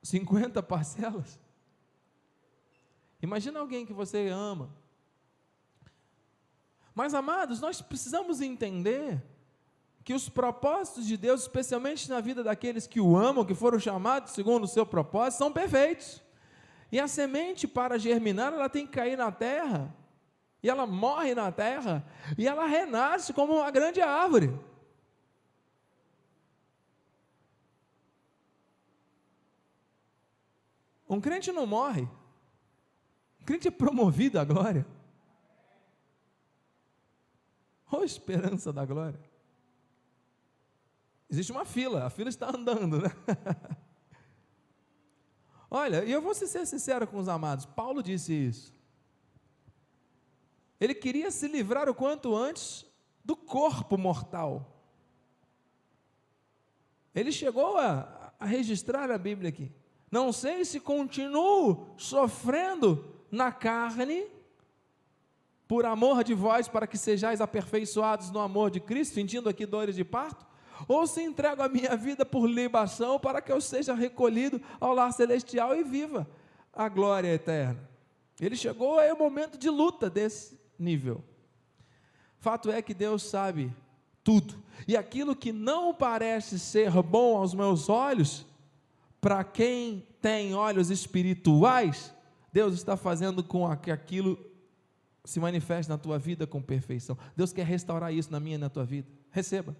50 0.01 0.63
parcelas. 0.63 1.39
Imagina 3.21 3.59
alguém 3.59 3.85
que 3.85 3.93
você 3.93 4.27
ama. 4.29 4.67
Mas 6.95 7.13
amados, 7.13 7.61
nós 7.61 7.79
precisamos 7.79 8.41
entender 8.41 9.23
que 10.03 10.15
os 10.15 10.29
propósitos 10.29 11.05
de 11.05 11.15
Deus, 11.15 11.41
especialmente 11.41 12.09
na 12.09 12.19
vida 12.19 12.43
daqueles 12.43 12.87
que 12.87 12.99
o 12.99 13.15
amam, 13.15 13.45
que 13.45 13.53
foram 13.53 13.77
chamados 13.77 14.31
segundo 14.31 14.63
o 14.63 14.67
seu 14.67 14.83
propósito, 14.83 15.37
são 15.37 15.53
perfeitos. 15.53 16.23
E 16.91 16.99
a 16.99 17.07
semente, 17.07 17.67
para 17.67 17.99
germinar, 17.99 18.51
ela 18.51 18.67
tem 18.67 18.87
que 18.87 18.93
cair 18.93 19.15
na 19.15 19.31
terra, 19.31 19.95
e 20.63 20.71
ela 20.71 20.87
morre 20.87 21.35
na 21.35 21.51
terra, 21.51 22.03
e 22.35 22.47
ela 22.47 22.65
renasce 22.65 23.31
como 23.31 23.57
uma 23.57 23.69
grande 23.69 24.01
árvore. 24.01 24.59
Um 31.09 31.21
crente 31.21 31.51
não 31.51 31.65
morre, 31.65 32.01
um 33.41 33.45
crente 33.45 33.67
é 33.67 33.71
promovido 33.71 34.39
à 34.39 34.43
glória. 34.43 34.85
Olha 37.91 38.03
a 38.03 38.05
esperança 38.05 38.73
da 38.73 38.85
glória. 38.85 39.19
Existe 41.29 41.51
uma 41.51 41.65
fila, 41.65 42.05
a 42.05 42.09
fila 42.09 42.29
está 42.29 42.49
andando, 42.49 43.01
né? 43.01 43.09
Olha, 45.69 46.03
e 46.03 46.11
eu 46.11 46.21
vou 46.21 46.33
ser 46.33 46.47
sincero 46.65 47.05
com 47.07 47.17
os 47.17 47.27
amados, 47.27 47.65
Paulo 47.65 48.01
disse 48.01 48.33
isso. 48.33 48.73
Ele 50.79 50.93
queria 50.93 51.31
se 51.31 51.47
livrar 51.47 51.89
o 51.89 51.95
quanto 51.95 52.35
antes 52.35 52.85
do 53.23 53.35
corpo 53.35 53.97
mortal. 53.97 54.73
Ele 57.13 57.31
chegou 57.31 57.77
a, 57.77 58.33
a 58.39 58.45
registrar 58.45 59.09
a 59.09 59.17
Bíblia 59.17 59.49
aqui. 59.49 59.71
Não 60.11 60.31
sei 60.31 60.63
se 60.63 60.79
continuo 60.79 61.87
sofrendo 61.97 63.05
na 63.29 63.51
carne, 63.51 64.25
por 65.67 65.85
amor 65.85 66.23
de 66.23 66.33
vós, 66.33 66.67
para 66.67 66.87
que 66.87 66.97
sejais 66.97 67.41
aperfeiçoados 67.41 68.31
no 68.31 68.39
amor 68.39 68.71
de 68.71 68.79
Cristo, 68.79 69.15
sentindo 69.15 69.49
aqui 69.49 69.65
dores 69.65 69.95
de 69.95 70.03
parto, 70.05 70.45
ou 70.87 71.05
se 71.05 71.21
entrego 71.21 71.61
a 71.61 71.67
minha 71.67 71.95
vida 71.97 72.25
por 72.25 72.47
libação 72.47 73.19
para 73.19 73.41
que 73.41 73.51
eu 73.51 73.59
seja 73.59 73.93
recolhido 73.93 74.61
ao 74.79 74.93
lar 74.93 75.11
celestial 75.11 75.75
e 75.75 75.83
viva 75.83 76.25
a 76.71 76.87
glória 76.87 77.33
eterna. 77.33 77.89
Ele 78.39 78.55
chegou 78.55 78.99
a 78.99 79.13
um 79.13 79.17
momento 79.17 79.57
de 79.57 79.69
luta 79.69 80.09
desse 80.09 80.57
nível. 80.79 81.21
Fato 82.39 82.71
é 82.71 82.81
que 82.81 82.93
Deus 82.93 83.23
sabe 83.23 83.75
tudo, 84.23 84.55
e 84.87 84.95
aquilo 84.95 85.35
que 85.35 85.51
não 85.51 85.93
parece 85.93 86.59
ser 86.59 86.91
bom 87.01 87.37
aos 87.37 87.53
meus 87.53 87.89
olhos, 87.89 88.45
para 89.19 89.43
quem 89.43 90.07
tem 90.21 90.53
olhos 90.53 90.89
espirituais, 90.89 92.13
Deus 92.51 92.73
está 92.73 92.95
fazendo 92.95 93.43
com 93.43 93.75
que 93.77 93.91
aquilo 93.91 94.37
se 95.23 95.39
manifeste 95.39 95.89
na 95.89 95.97
tua 95.97 96.17
vida 96.17 96.47
com 96.47 96.61
perfeição. 96.61 97.17
Deus 97.35 97.51
quer 97.51 97.65
restaurar 97.65 98.13
isso 98.13 98.31
na 98.31 98.39
minha 98.39 98.55
e 98.55 98.59
na 98.59 98.69
tua 98.69 98.85
vida. 98.85 99.07
Receba. 99.29 99.75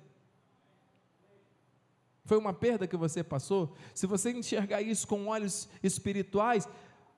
Foi 2.25 2.37
uma 2.37 2.51
perda 2.51 2.85
que 2.85 2.97
você 2.97 3.23
passou? 3.23 3.73
Se 3.95 4.05
você 4.05 4.31
enxergar 4.31 4.81
isso 4.81 5.07
com 5.07 5.27
olhos 5.27 5.69
espirituais, 5.81 6.67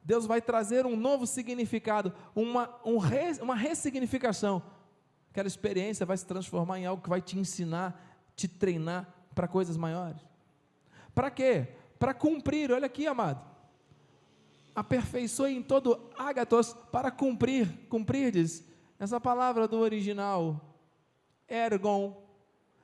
Deus 0.03 0.27
vai 0.27 0.39
trazer 0.39 0.85
um 0.85 0.95
novo 0.95 1.25
significado, 1.25 2.13
uma, 2.35 2.69
um 2.85 2.99
re, 2.99 3.33
uma 3.41 3.55
ressignificação. 3.55 4.61
Aquela 5.31 5.47
experiência 5.47 6.05
vai 6.05 6.15
se 6.15 6.25
transformar 6.25 6.79
em 6.79 6.85
algo 6.85 7.01
que 7.01 7.09
vai 7.09 7.21
te 7.21 7.37
ensinar, 7.39 7.99
te 8.35 8.47
treinar 8.47 9.11
para 9.33 9.47
coisas 9.47 9.75
maiores. 9.75 10.21
Para 11.13 11.31
quê? 11.31 11.67
Para 11.99 12.13
cumprir, 12.13 12.71
olha 12.71 12.85
aqui, 12.85 13.05
amado. 13.05 13.45
Aperfeiçoe 14.73 15.53
em 15.53 15.61
todo 15.61 16.09
ágatos 16.17 16.73
para 16.91 17.11
cumprir. 17.11 17.67
Cumprir 17.89 18.31
diz, 18.31 18.65
essa 18.97 19.19
palavra 19.19 19.67
do 19.67 19.77
original, 19.77 20.77
ergon, 21.47 22.25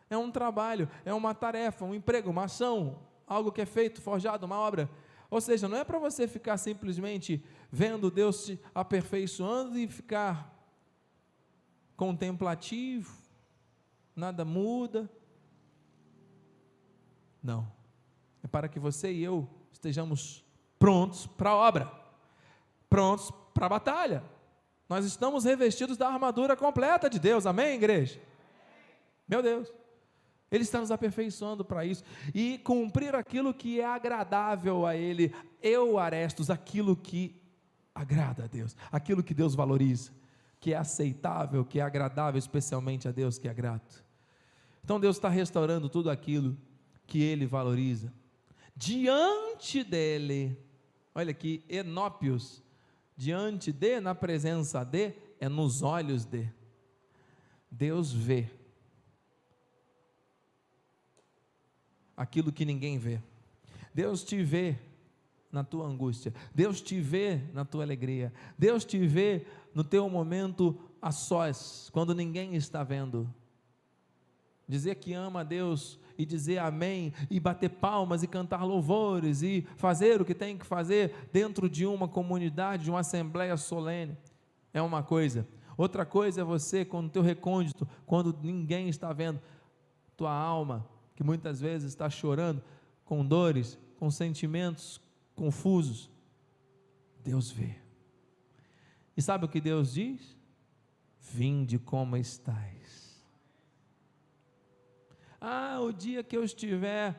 é 0.09 0.17
um 0.17 0.29
trabalho, 0.29 0.89
é 1.05 1.13
uma 1.13 1.33
tarefa, 1.33 1.85
um 1.85 1.95
emprego, 1.95 2.29
uma 2.29 2.43
ação, 2.43 2.99
algo 3.25 3.51
que 3.51 3.61
é 3.61 3.65
feito, 3.65 4.01
forjado, 4.01 4.45
uma 4.45 4.59
obra. 4.59 4.89
Ou 5.29 5.41
seja, 5.41 5.67
não 5.67 5.77
é 5.77 5.83
para 5.83 5.97
você 5.97 6.27
ficar 6.27 6.57
simplesmente 6.57 7.43
vendo 7.71 8.11
Deus 8.11 8.45
te 8.45 8.59
aperfeiçoando 8.73 9.77
e 9.77 9.87
ficar 9.87 10.53
contemplativo, 11.95 13.17
nada 14.15 14.45
muda. 14.45 15.09
Não. 17.41 17.74
É 18.45 18.47
para 18.47 18.69
que 18.69 18.79
você 18.79 19.11
e 19.11 19.23
eu 19.23 19.49
estejamos 19.71 20.45
prontos 20.77 21.25
para 21.25 21.49
a 21.49 21.55
obra, 21.55 21.91
prontos 22.87 23.31
para 23.55 23.65
a 23.65 23.69
batalha. 23.69 24.23
Nós 24.87 25.03
estamos 25.03 25.45
revestidos 25.45 25.97
da 25.97 26.07
armadura 26.07 26.55
completa 26.55 27.09
de 27.09 27.17
Deus, 27.17 27.47
amém, 27.47 27.73
igreja? 27.73 28.21
Meu 29.27 29.41
Deus. 29.41 29.73
Ele 30.51 30.61
está 30.61 30.79
nos 30.79 30.91
aperfeiçoando 30.91 31.65
para 31.65 31.85
isso 31.85 32.03
e 32.35 32.59
cumprir 32.59 33.15
aquilo 33.15 33.51
que 33.51 33.81
é 33.81 33.85
agradável 33.87 34.85
a 34.85 34.95
Ele. 34.95 35.33
Eu, 35.59 35.97
Arestos, 35.97 36.51
aquilo 36.51 36.95
que 36.95 37.41
agrada 37.95 38.43
a 38.43 38.47
Deus, 38.47 38.77
aquilo 38.91 39.23
que 39.23 39.33
Deus 39.33 39.55
valoriza, 39.55 40.11
que 40.59 40.71
é 40.71 40.77
aceitável, 40.77 41.65
que 41.65 41.79
é 41.79 41.81
agradável, 41.81 42.37
especialmente 42.37 43.07
a 43.07 43.11
Deus 43.11 43.39
que 43.39 43.47
é 43.47 43.53
grato. 43.55 44.05
Então 44.83 44.99
Deus 44.99 45.15
está 45.15 45.29
restaurando 45.29 45.89
tudo 45.89 46.11
aquilo 46.11 46.55
que 47.07 47.23
Ele 47.23 47.47
valoriza. 47.47 48.13
Diante 48.75 49.83
dele, 49.83 50.57
olha 51.13 51.31
aqui, 51.31 51.63
enópios, 51.69 52.61
diante 53.15 53.71
de, 53.71 54.01
na 54.01 54.13
presença 54.13 54.83
de, 54.83 55.13
é 55.39 55.47
nos 55.47 55.81
olhos 55.81 56.25
de. 56.25 56.49
Deus 57.71 58.11
vê 58.11 58.49
aquilo 62.15 62.51
que 62.51 62.65
ninguém 62.65 62.97
vê. 62.97 63.21
Deus 63.93 64.23
te 64.23 64.43
vê 64.43 64.77
na 65.51 65.63
tua 65.63 65.85
angústia, 65.85 66.33
Deus 66.53 66.81
te 66.81 66.99
vê 66.99 67.37
na 67.53 67.63
tua 67.63 67.83
alegria, 67.83 68.33
Deus 68.57 68.83
te 68.83 68.99
vê 69.07 69.45
no 69.73 69.85
teu 69.85 70.09
momento 70.09 70.77
a 71.01 71.11
sós, 71.11 71.89
quando 71.93 72.13
ninguém 72.13 72.55
está 72.55 72.83
vendo. 72.83 73.33
Dizer 74.67 74.95
que 74.95 75.13
ama 75.13 75.41
a 75.41 75.43
Deus 75.43 75.99
e 76.17 76.25
dizer 76.25 76.59
amém, 76.59 77.13
e 77.29 77.39
bater 77.39 77.69
palmas 77.69 78.23
e 78.23 78.27
cantar 78.27 78.63
louvores 78.63 79.41
e 79.41 79.67
fazer 79.75 80.21
o 80.21 80.25
que 80.25 80.33
tem 80.33 80.57
que 80.57 80.65
fazer 80.65 81.13
dentro 81.31 81.69
de 81.69 81.85
uma 81.85 82.07
comunidade, 82.07 82.85
de 82.85 82.89
uma 82.89 82.99
assembleia 82.99 83.57
solene, 83.57 84.17
é 84.73 84.81
uma 84.81 85.03
coisa. 85.03 85.47
Outra 85.77 86.05
coisa 86.05 86.41
é 86.41 86.43
você, 86.43 86.85
com 86.85 87.01
o 87.01 87.09
teu 87.09 87.21
recôndito, 87.21 87.87
quando 88.05 88.37
ninguém 88.41 88.87
está 88.87 89.11
vendo, 89.11 89.41
tua 90.15 90.31
alma 90.33 90.87
que 91.15 91.23
muitas 91.23 91.59
vezes 91.61 91.89
está 91.89 92.09
chorando, 92.09 92.61
com 93.05 93.25
dores, 93.25 93.77
com 93.97 94.11
sentimentos 94.11 95.01
confusos, 95.35 96.09
Deus 97.23 97.51
vê. 97.51 97.75
E 99.15 99.21
sabe 99.21 99.45
o 99.45 99.49
que 99.49 99.61
Deus 99.61 99.93
diz? 99.93 100.35
Vinde 101.21 101.79
como 101.79 102.17
estais. 102.17 103.04
Ah, 105.47 105.79
o 105.79 105.93
dia 105.93 106.23
que 106.23 106.35
eu 106.35 106.43
estiver 106.43 107.15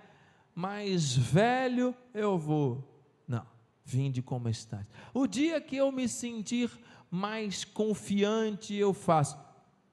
mais 0.53 1.17
velho, 1.17 1.95
eu 2.13 2.37
vou. 2.37 2.83
Não, 3.29 3.47
vinde 3.85 4.21
como 4.21 4.49
estais. 4.49 4.85
O 5.15 5.29
dia 5.29 5.61
que 5.61 5.77
eu 5.77 5.93
me 5.93 6.09
sentir 6.09 6.69
mais 7.09 7.65
confiante, 7.65 8.75
eu 8.75 8.93
faço. 8.93 9.39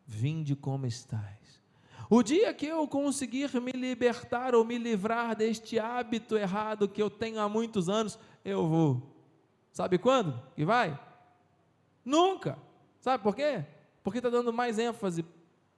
Vinde 0.08 0.56
como 0.56 0.88
estais. 0.88 1.62
O 2.10 2.24
dia 2.24 2.52
que 2.56 2.66
eu 2.66 2.88
conseguir 2.88 3.54
me 3.62 3.72
libertar 3.72 4.56
ou 4.56 4.66
me 4.66 4.80
livrar 4.80 5.36
deste 5.36 5.78
hábito 5.78 6.36
errado 6.36 6.90
que 6.90 7.04
eu 7.04 7.12
tenho 7.12 7.40
há 7.40 7.48
muitos 7.48 7.88
anos, 7.88 8.18
eu 8.44 8.68
vou. 8.68 9.16
Sabe 9.72 10.00
quando 10.00 10.42
que 10.56 10.66
vai? 10.66 11.00
Nunca. 12.04 12.58
Sabe 13.00 13.22
por 13.22 13.36
quê? 13.36 13.63
Porque 14.04 14.18
está 14.18 14.32
dando 14.32 14.52
mais 14.52 14.80
ênfase 14.80 15.24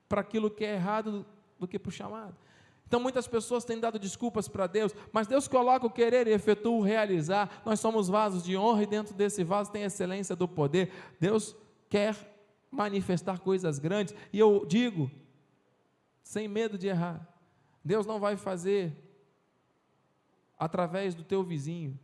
para 0.07 0.21
aquilo 0.21 0.49
que 0.49 0.63
é 0.63 0.75
errado 0.75 1.25
do 1.59 1.67
que 1.67 1.77
para 1.77 1.89
o 1.89 1.91
chamado. 1.91 2.44
Então 2.87 2.99
muitas 2.99 3.27
pessoas 3.27 3.65
têm 3.65 3.79
dado 3.79 3.97
desculpas 3.97 4.47
para 4.47 4.67
Deus, 4.67 4.93
mas 5.11 5.27
Deus 5.27 5.47
coloca 5.47 5.87
o 5.87 5.91
querer 5.91 6.27
e 6.27 6.31
efetua 6.31 6.71
o 6.71 6.81
realizar. 6.81 7.61
Nós 7.65 7.79
somos 7.79 8.07
vasos 8.07 8.43
de 8.43 8.55
honra 8.55 8.83
e 8.83 8.87
dentro 8.87 9.13
desse 9.13 9.43
vaso 9.43 9.71
tem 9.71 9.83
a 9.83 9.87
excelência 9.87 10.35
do 10.35 10.47
poder. 10.47 10.91
Deus 11.19 11.55
quer 11.89 12.15
manifestar 12.71 13.39
coisas 13.39 13.79
grandes. 13.79 14.13
E 14.31 14.37
eu 14.37 14.65
digo, 14.67 15.09
sem 16.21 16.47
medo 16.47 16.77
de 16.77 16.87
errar. 16.87 17.27
Deus 17.83 18.05
não 18.05 18.19
vai 18.19 18.35
fazer 18.35 18.93
através 20.57 21.13
do 21.13 21.23
teu 21.23 21.43
vizinho, 21.43 21.99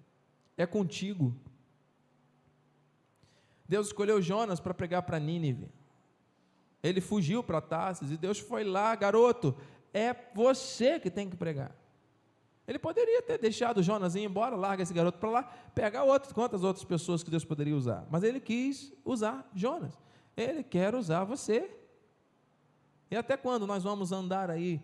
é 0.58 0.65
contigo. 0.65 1.34
Deus 3.67 3.88
escolheu 3.88 4.22
Jonas 4.22 4.60
para 4.60 4.74
pregar 4.74 5.04
para 5.04 5.20
Nínive. 5.20 5.70
Ele 6.84 7.00
fugiu 7.00 7.44
para 7.44 7.62
Tarsis 7.62 8.12
e 8.12 8.17
Deus 8.17 8.39
foi 8.39 8.63
lá, 8.63 8.94
garoto, 8.96 9.56
é 9.94 10.16
você 10.34 11.00
que 11.00 11.10
tem 11.10 11.30
que 11.30 11.36
pregar. 11.36 11.76
Ele 12.68 12.80
poderia 12.80 13.22
ter 13.22 13.38
deixado 13.38 13.84
Jonas 13.84 14.16
ir 14.16 14.24
embora, 14.24 14.56
larga 14.56 14.84
esse 14.84 14.94
garoto 14.94 15.18
para 15.18 15.30
lá, 15.30 15.44
pegar 15.76 16.04
outros, 16.04 16.32
quantas 16.32 16.64
outras 16.64 16.86
pessoas 16.86 17.24
que 17.24 17.30
Deus 17.30 17.44
poderia 17.44 17.76
usar. 17.76 18.06
Mas 18.10 18.24
ele 18.24 18.40
quis 18.40 18.94
usar 19.04 19.50
Jonas. 19.54 19.98
Ele 20.38 20.64
quer 20.64 20.96
usar 20.96 21.24
você. 21.24 21.70
E 23.10 23.16
até 23.16 23.36
quando 23.36 23.68
nós 23.68 23.84
vamos 23.84 24.12
andar 24.12 24.50
aí 24.50 24.82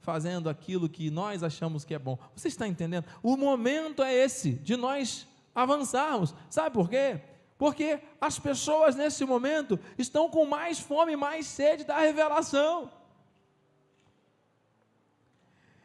fazendo 0.00 0.50
aquilo 0.50 0.88
que 0.88 1.10
nós 1.10 1.42
achamos 1.42 1.84
que 1.84 1.94
é 1.94 1.98
bom? 1.98 2.18
Você 2.34 2.48
está 2.48 2.68
entendendo? 2.68 3.06
O 3.22 3.36
momento 3.36 4.02
é 4.02 4.12
esse, 4.12 4.52
de 4.52 4.76
nós 4.76 5.26
avançarmos. 5.54 6.34
Sabe 6.50 6.74
por 6.74 6.90
quê? 6.90 7.20
Porque 7.56 8.00
as 8.20 8.38
pessoas 8.38 8.96
nesse 8.96 9.24
momento 9.24 9.78
estão 9.96 10.28
com 10.28 10.44
mais 10.44 10.80
fome, 10.80 11.14
mais 11.14 11.46
sede 11.46 11.84
da 11.84 11.98
revelação. 12.00 12.90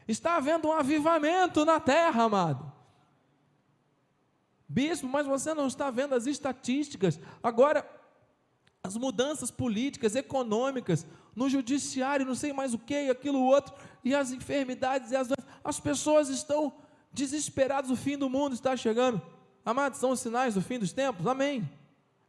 Está 0.07 0.37
havendo 0.37 0.67
um 0.69 0.71
avivamento 0.71 1.65
na 1.65 1.79
terra, 1.79 2.23
amado. 2.23 2.71
Bispo, 4.67 5.07
mas 5.07 5.25
você 5.25 5.53
não 5.53 5.67
está 5.67 5.89
vendo 5.89 6.15
as 6.15 6.25
estatísticas. 6.25 7.19
Agora, 7.41 7.85
as 8.83 8.95
mudanças 8.95 9.51
políticas, 9.51 10.15
econômicas, 10.15 11.05
no 11.35 11.49
judiciário, 11.49 12.25
não 12.25 12.35
sei 12.35 12.51
mais 12.53 12.73
o 12.73 12.79
que, 12.79 12.93
e 12.93 13.09
aquilo 13.09 13.39
outro, 13.39 13.73
e 14.03 14.15
as 14.15 14.31
enfermidades 14.31 15.11
e 15.11 15.15
as 15.15 15.27
doenças. 15.27 15.45
As 15.63 15.79
pessoas 15.79 16.29
estão 16.29 16.73
desesperadas, 17.11 17.91
o 17.91 17.95
fim 17.95 18.17
do 18.17 18.29
mundo 18.29 18.53
está 18.53 18.75
chegando. 18.75 19.21
Amados, 19.65 19.99
são 19.99 20.11
os 20.11 20.19
sinais 20.19 20.53
do 20.53 20.61
fim 20.61 20.79
dos 20.79 20.93
tempos? 20.93 21.27
Amém. 21.27 21.69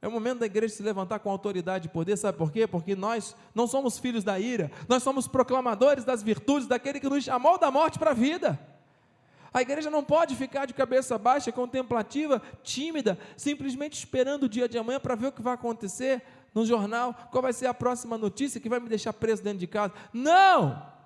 É 0.00 0.06
o 0.06 0.12
momento 0.12 0.38
da 0.40 0.46
igreja 0.46 0.74
se 0.74 0.82
levantar 0.82 1.18
com 1.18 1.30
autoridade 1.30 1.88
e 1.88 1.90
poder, 1.90 2.16
sabe 2.16 2.38
por 2.38 2.52
quê? 2.52 2.66
Porque 2.68 2.94
nós 2.94 3.34
não 3.52 3.66
somos 3.66 3.98
filhos 3.98 4.22
da 4.22 4.38
ira, 4.38 4.70
nós 4.88 5.02
somos 5.02 5.26
proclamadores 5.26 6.04
das 6.04 6.22
virtudes 6.22 6.68
daquele 6.68 7.00
que 7.00 7.08
nos 7.08 7.24
chamou 7.24 7.58
da 7.58 7.70
morte 7.70 7.98
para 7.98 8.12
a 8.12 8.14
vida. 8.14 8.58
A 9.52 9.60
igreja 9.60 9.90
não 9.90 10.04
pode 10.04 10.36
ficar 10.36 10.66
de 10.66 10.74
cabeça 10.74 11.18
baixa, 11.18 11.50
contemplativa, 11.50 12.40
tímida, 12.62 13.18
simplesmente 13.36 13.94
esperando 13.94 14.44
o 14.44 14.48
dia 14.48 14.68
de 14.68 14.78
amanhã 14.78 15.00
para 15.00 15.16
ver 15.16 15.28
o 15.28 15.32
que 15.32 15.42
vai 15.42 15.54
acontecer 15.54 16.22
no 16.54 16.64
jornal, 16.64 17.14
qual 17.32 17.42
vai 17.42 17.52
ser 17.52 17.66
a 17.66 17.74
próxima 17.74 18.16
notícia 18.16 18.60
que 18.60 18.68
vai 18.68 18.78
me 18.78 18.88
deixar 18.88 19.12
preso 19.12 19.42
dentro 19.42 19.58
de 19.58 19.66
casa. 19.66 19.92
Não! 20.12 20.97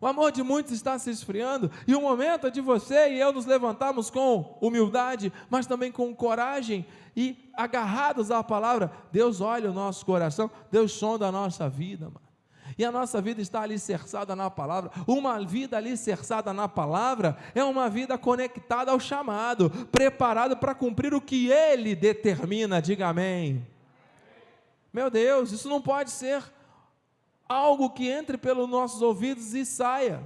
O 0.00 0.06
amor 0.06 0.32
de 0.32 0.42
muitos 0.42 0.72
está 0.72 0.98
se 0.98 1.10
esfriando 1.10 1.70
e 1.86 1.94
o 1.94 2.00
momento 2.00 2.46
é 2.46 2.50
de 2.50 2.60
você 2.62 3.10
e 3.10 3.20
eu 3.20 3.32
nos 3.32 3.44
levantarmos 3.44 4.08
com 4.08 4.56
humildade, 4.58 5.30
mas 5.50 5.66
também 5.66 5.92
com 5.92 6.14
coragem 6.14 6.86
e 7.14 7.50
agarrados 7.52 8.30
à 8.30 8.42
palavra. 8.42 8.90
Deus 9.12 9.42
olha 9.42 9.70
o 9.70 9.74
nosso 9.74 10.06
coração, 10.06 10.50
Deus 10.70 10.92
sonda 10.92 11.26
a 11.26 11.32
nossa 11.32 11.68
vida, 11.68 12.06
mano. 12.06 12.30
E 12.78 12.84
a 12.84 12.90
nossa 12.90 13.20
vida 13.20 13.42
está 13.42 13.60
alicerçada 13.60 14.34
na 14.34 14.48
palavra. 14.48 14.90
Uma 15.06 15.38
vida 15.44 15.76
alicerçada 15.76 16.50
na 16.54 16.66
palavra 16.66 17.36
é 17.54 17.62
uma 17.62 17.90
vida 17.90 18.16
conectada 18.16 18.90
ao 18.90 18.98
chamado, 18.98 19.68
preparada 19.92 20.56
para 20.56 20.74
cumprir 20.74 21.12
o 21.12 21.20
que 21.20 21.50
Ele 21.50 21.94
determina. 21.94 22.80
Diga 22.80 23.08
amém. 23.08 23.66
Meu 24.90 25.10
Deus, 25.10 25.52
isso 25.52 25.68
não 25.68 25.82
pode 25.82 26.10
ser 26.10 26.42
algo 27.50 27.90
que 27.90 28.08
entre 28.08 28.38
pelos 28.38 28.68
nossos 28.68 29.02
ouvidos 29.02 29.54
e 29.54 29.66
saia. 29.66 30.22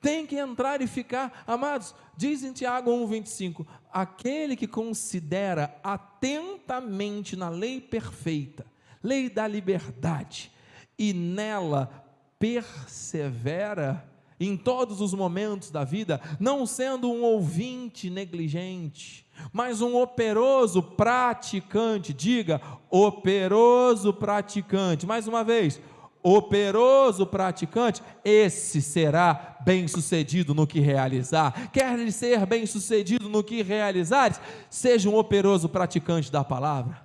Tem 0.00 0.24
que 0.24 0.36
entrar 0.36 0.80
e 0.80 0.86
ficar, 0.86 1.42
amados, 1.44 1.92
diz 2.16 2.44
em 2.44 2.52
Tiago 2.52 2.92
1,25: 2.92 3.66
aquele 3.92 4.54
que 4.54 4.68
considera 4.68 5.76
atentamente 5.82 7.34
na 7.34 7.48
lei 7.48 7.80
perfeita, 7.80 8.64
lei 9.02 9.28
da 9.28 9.48
liberdade, 9.48 10.52
e 10.96 11.12
nela 11.12 11.90
persevera, 12.38 14.08
em 14.38 14.56
todos 14.56 15.00
os 15.00 15.14
momentos 15.14 15.70
da 15.70 15.82
vida, 15.82 16.20
não 16.38 16.66
sendo 16.66 17.10
um 17.10 17.22
ouvinte 17.22 18.10
negligente, 18.10 19.26
mas 19.50 19.80
um 19.80 19.96
operoso 19.96 20.82
praticante. 20.82 22.12
Diga, 22.12 22.60
operoso 22.90 24.12
praticante. 24.12 25.06
Mais 25.06 25.26
uma 25.26 25.42
vez, 25.42 25.80
operoso 26.28 27.24
praticante, 27.24 28.02
esse 28.24 28.82
será 28.82 29.56
bem-sucedido 29.60 30.54
no 30.54 30.66
que 30.66 30.80
realizar. 30.80 31.70
Quer 31.70 32.10
ser 32.10 32.44
bem-sucedido 32.44 33.28
no 33.28 33.44
que 33.44 33.62
realizares? 33.62 34.40
Seja 34.68 35.08
um 35.08 35.16
operoso 35.16 35.68
praticante 35.68 36.32
da 36.32 36.42
palavra. 36.42 37.00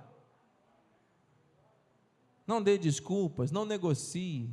Não 2.44 2.60
dê 2.60 2.76
desculpas, 2.76 3.52
não 3.52 3.64
negocie. 3.64 4.50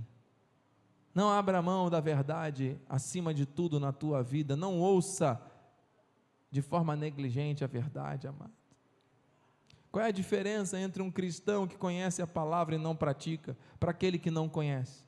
Não 1.15 1.31
abra 1.31 1.63
mão 1.63 1.89
da 1.89 1.99
verdade 1.99 2.79
acima 2.87 3.33
de 3.33 3.47
tudo 3.47 3.79
na 3.79 3.91
tua 3.91 4.21
vida. 4.21 4.55
Não 4.55 4.79
ouça 4.79 5.41
de 6.51 6.61
forma 6.61 6.95
negligente 6.95 7.63
a 7.63 7.67
verdade, 7.67 8.27
amado. 8.27 8.58
Qual 9.91 10.05
é 10.05 10.09
a 10.09 10.11
diferença 10.11 10.79
entre 10.79 11.01
um 11.01 11.09
cristão 11.09 11.67
que 11.67 11.75
conhece 11.75 12.21
a 12.21 12.27
palavra 12.27 12.75
e 12.75 12.77
não 12.77 12.95
pratica, 12.95 13.57
para 13.79 13.91
aquele 13.91 14.19
que 14.19 14.29
não 14.29 14.47
conhece? 14.47 15.03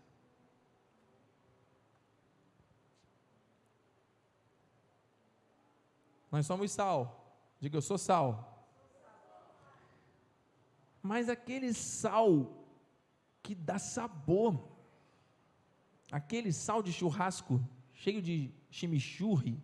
Nós 6.32 6.46
somos 6.46 6.72
sal. 6.72 7.36
Diga, 7.60 7.78
eu 7.78 7.82
sou 7.82 7.98
sal. 7.98 8.68
Mas 11.04 11.30
aquele 11.30 11.74
sal 11.74 12.52
que 13.44 13.54
dá 13.54 13.78
sabor, 13.78 14.68
aquele 16.12 16.54
sal 16.54 16.82
de 16.82 16.94
churrasco 16.94 17.62
cheio 17.94 18.22
de 18.22 18.52
chimichurri, 18.70 19.62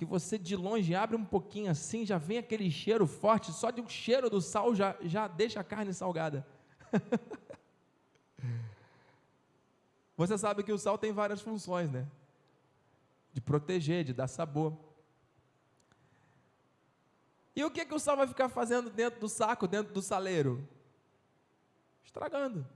que 0.00 0.04
você 0.06 0.38
de 0.38 0.56
longe 0.56 0.94
abre 0.94 1.14
um 1.14 1.26
pouquinho 1.26 1.70
assim, 1.70 2.06
já 2.06 2.16
vem 2.16 2.38
aquele 2.38 2.70
cheiro 2.70 3.06
forte, 3.06 3.52
só 3.52 3.70
de 3.70 3.82
um 3.82 3.86
cheiro 3.86 4.30
do 4.30 4.40
sal 4.40 4.74
já, 4.74 4.96
já 5.02 5.28
deixa 5.28 5.60
a 5.60 5.62
carne 5.62 5.92
salgada. 5.92 6.46
você 10.16 10.38
sabe 10.38 10.62
que 10.62 10.72
o 10.72 10.78
sal 10.78 10.96
tem 10.96 11.12
várias 11.12 11.42
funções, 11.42 11.90
né? 11.90 12.08
De 13.30 13.42
proteger, 13.42 14.02
de 14.02 14.14
dar 14.14 14.26
sabor. 14.26 14.74
E 17.54 17.62
o 17.62 17.70
que, 17.70 17.84
que 17.84 17.94
o 17.94 17.98
sal 17.98 18.16
vai 18.16 18.26
ficar 18.26 18.48
fazendo 18.48 18.88
dentro 18.88 19.20
do 19.20 19.28
saco, 19.28 19.68
dentro 19.68 19.92
do 19.92 20.00
saleiro? 20.00 20.66
Estragando, 22.02 22.66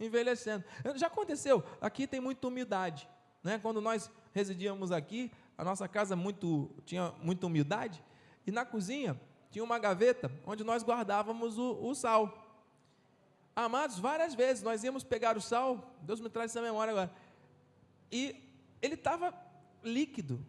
envelhecendo. 0.00 0.64
Já 0.94 1.08
aconteceu, 1.08 1.62
aqui 1.82 2.06
tem 2.06 2.18
muita 2.18 2.48
umidade. 2.48 3.06
Né? 3.42 3.58
Quando 3.58 3.82
nós 3.82 4.10
residíamos 4.32 4.90
aqui, 4.90 5.30
a 5.56 5.64
nossa 5.64 5.88
casa 5.88 6.16
muito, 6.16 6.70
tinha 6.84 7.12
muita 7.22 7.46
umidade, 7.46 8.02
e 8.46 8.50
na 8.50 8.64
cozinha 8.64 9.20
tinha 9.50 9.64
uma 9.64 9.78
gaveta 9.78 10.30
onde 10.46 10.64
nós 10.64 10.82
guardávamos 10.82 11.58
o, 11.58 11.78
o 11.84 11.94
sal. 11.94 12.42
Amados, 13.54 13.98
várias 13.98 14.34
vezes 14.34 14.62
nós 14.62 14.82
íamos 14.82 15.04
pegar 15.04 15.36
o 15.36 15.40
sal, 15.40 15.96
Deus 16.02 16.20
me 16.20 16.28
traz 16.28 16.50
essa 16.50 16.60
memória 16.60 16.90
agora, 16.90 17.12
e 18.10 18.36
ele 18.82 18.94
estava 18.94 19.32
líquido, 19.82 20.44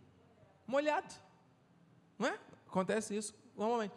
molhado, 0.66 1.14
não 2.18 2.28
é? 2.28 2.40
Acontece 2.68 3.16
isso 3.16 3.34
normalmente. 3.56 3.94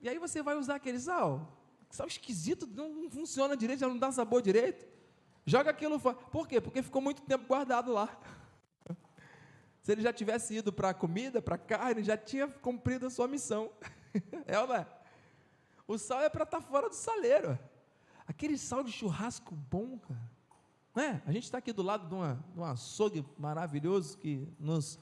E 0.00 0.08
aí 0.08 0.18
você 0.18 0.42
vai 0.42 0.56
usar 0.56 0.76
aquele 0.76 0.98
sal. 0.98 1.56
Sal 1.90 2.06
esquisito, 2.06 2.66
não 2.66 3.10
funciona 3.10 3.56
direito, 3.56 3.80
já 3.80 3.88
não 3.88 3.98
dá 3.98 4.10
sabor 4.10 4.40
direito. 4.40 4.86
Joga 5.44 5.70
aquilo 5.70 5.98
fora. 5.98 6.16
Por 6.16 6.46
quê? 6.46 6.60
Porque 6.60 6.82
ficou 6.82 7.02
muito 7.02 7.22
tempo 7.22 7.46
guardado 7.46 7.92
lá. 7.92 8.08
Se 9.82 9.92
ele 9.92 10.02
já 10.02 10.12
tivesse 10.12 10.54
ido 10.56 10.72
para 10.72 10.90
a 10.90 10.94
comida, 10.94 11.40
para 11.40 11.54
a 11.54 11.58
carne, 11.58 12.02
já 12.02 12.16
tinha 12.16 12.46
cumprido 12.46 13.06
a 13.06 13.10
sua 13.10 13.28
missão. 13.28 13.70
É 14.44 14.58
ou 14.58 14.66
não 14.66 14.74
é? 14.74 14.86
O 15.86 15.96
sal 15.96 16.20
é 16.20 16.28
para 16.28 16.42
estar 16.42 16.60
tá 16.60 16.66
fora 16.66 16.88
do 16.88 16.96
saleiro. 16.96 17.56
Aquele 18.26 18.58
sal 18.58 18.82
de 18.82 18.90
churrasco 18.90 19.54
bom, 19.54 19.98
cara. 19.98 20.30
Não 20.94 21.02
é? 21.02 21.22
A 21.24 21.30
gente 21.30 21.44
está 21.44 21.58
aqui 21.58 21.72
do 21.72 21.82
lado 21.82 22.08
de, 22.08 22.14
uma, 22.14 22.44
de 22.52 22.58
um 22.58 22.64
açougue 22.64 23.24
maravilhoso 23.38 24.18
que 24.18 24.48
nos 24.58 24.98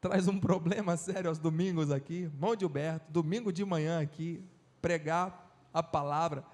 traz 0.00 0.28
um 0.28 0.38
problema 0.38 0.96
sério 0.96 1.28
aos 1.28 1.38
domingos 1.38 1.90
aqui. 1.90 2.30
Mão 2.38 2.54
de 2.54 2.60
Gilberto, 2.60 3.10
domingo 3.10 3.52
de 3.52 3.64
manhã 3.64 4.00
aqui, 4.00 4.44
pregar 4.80 5.50
a 5.72 5.82
palavra. 5.82 6.44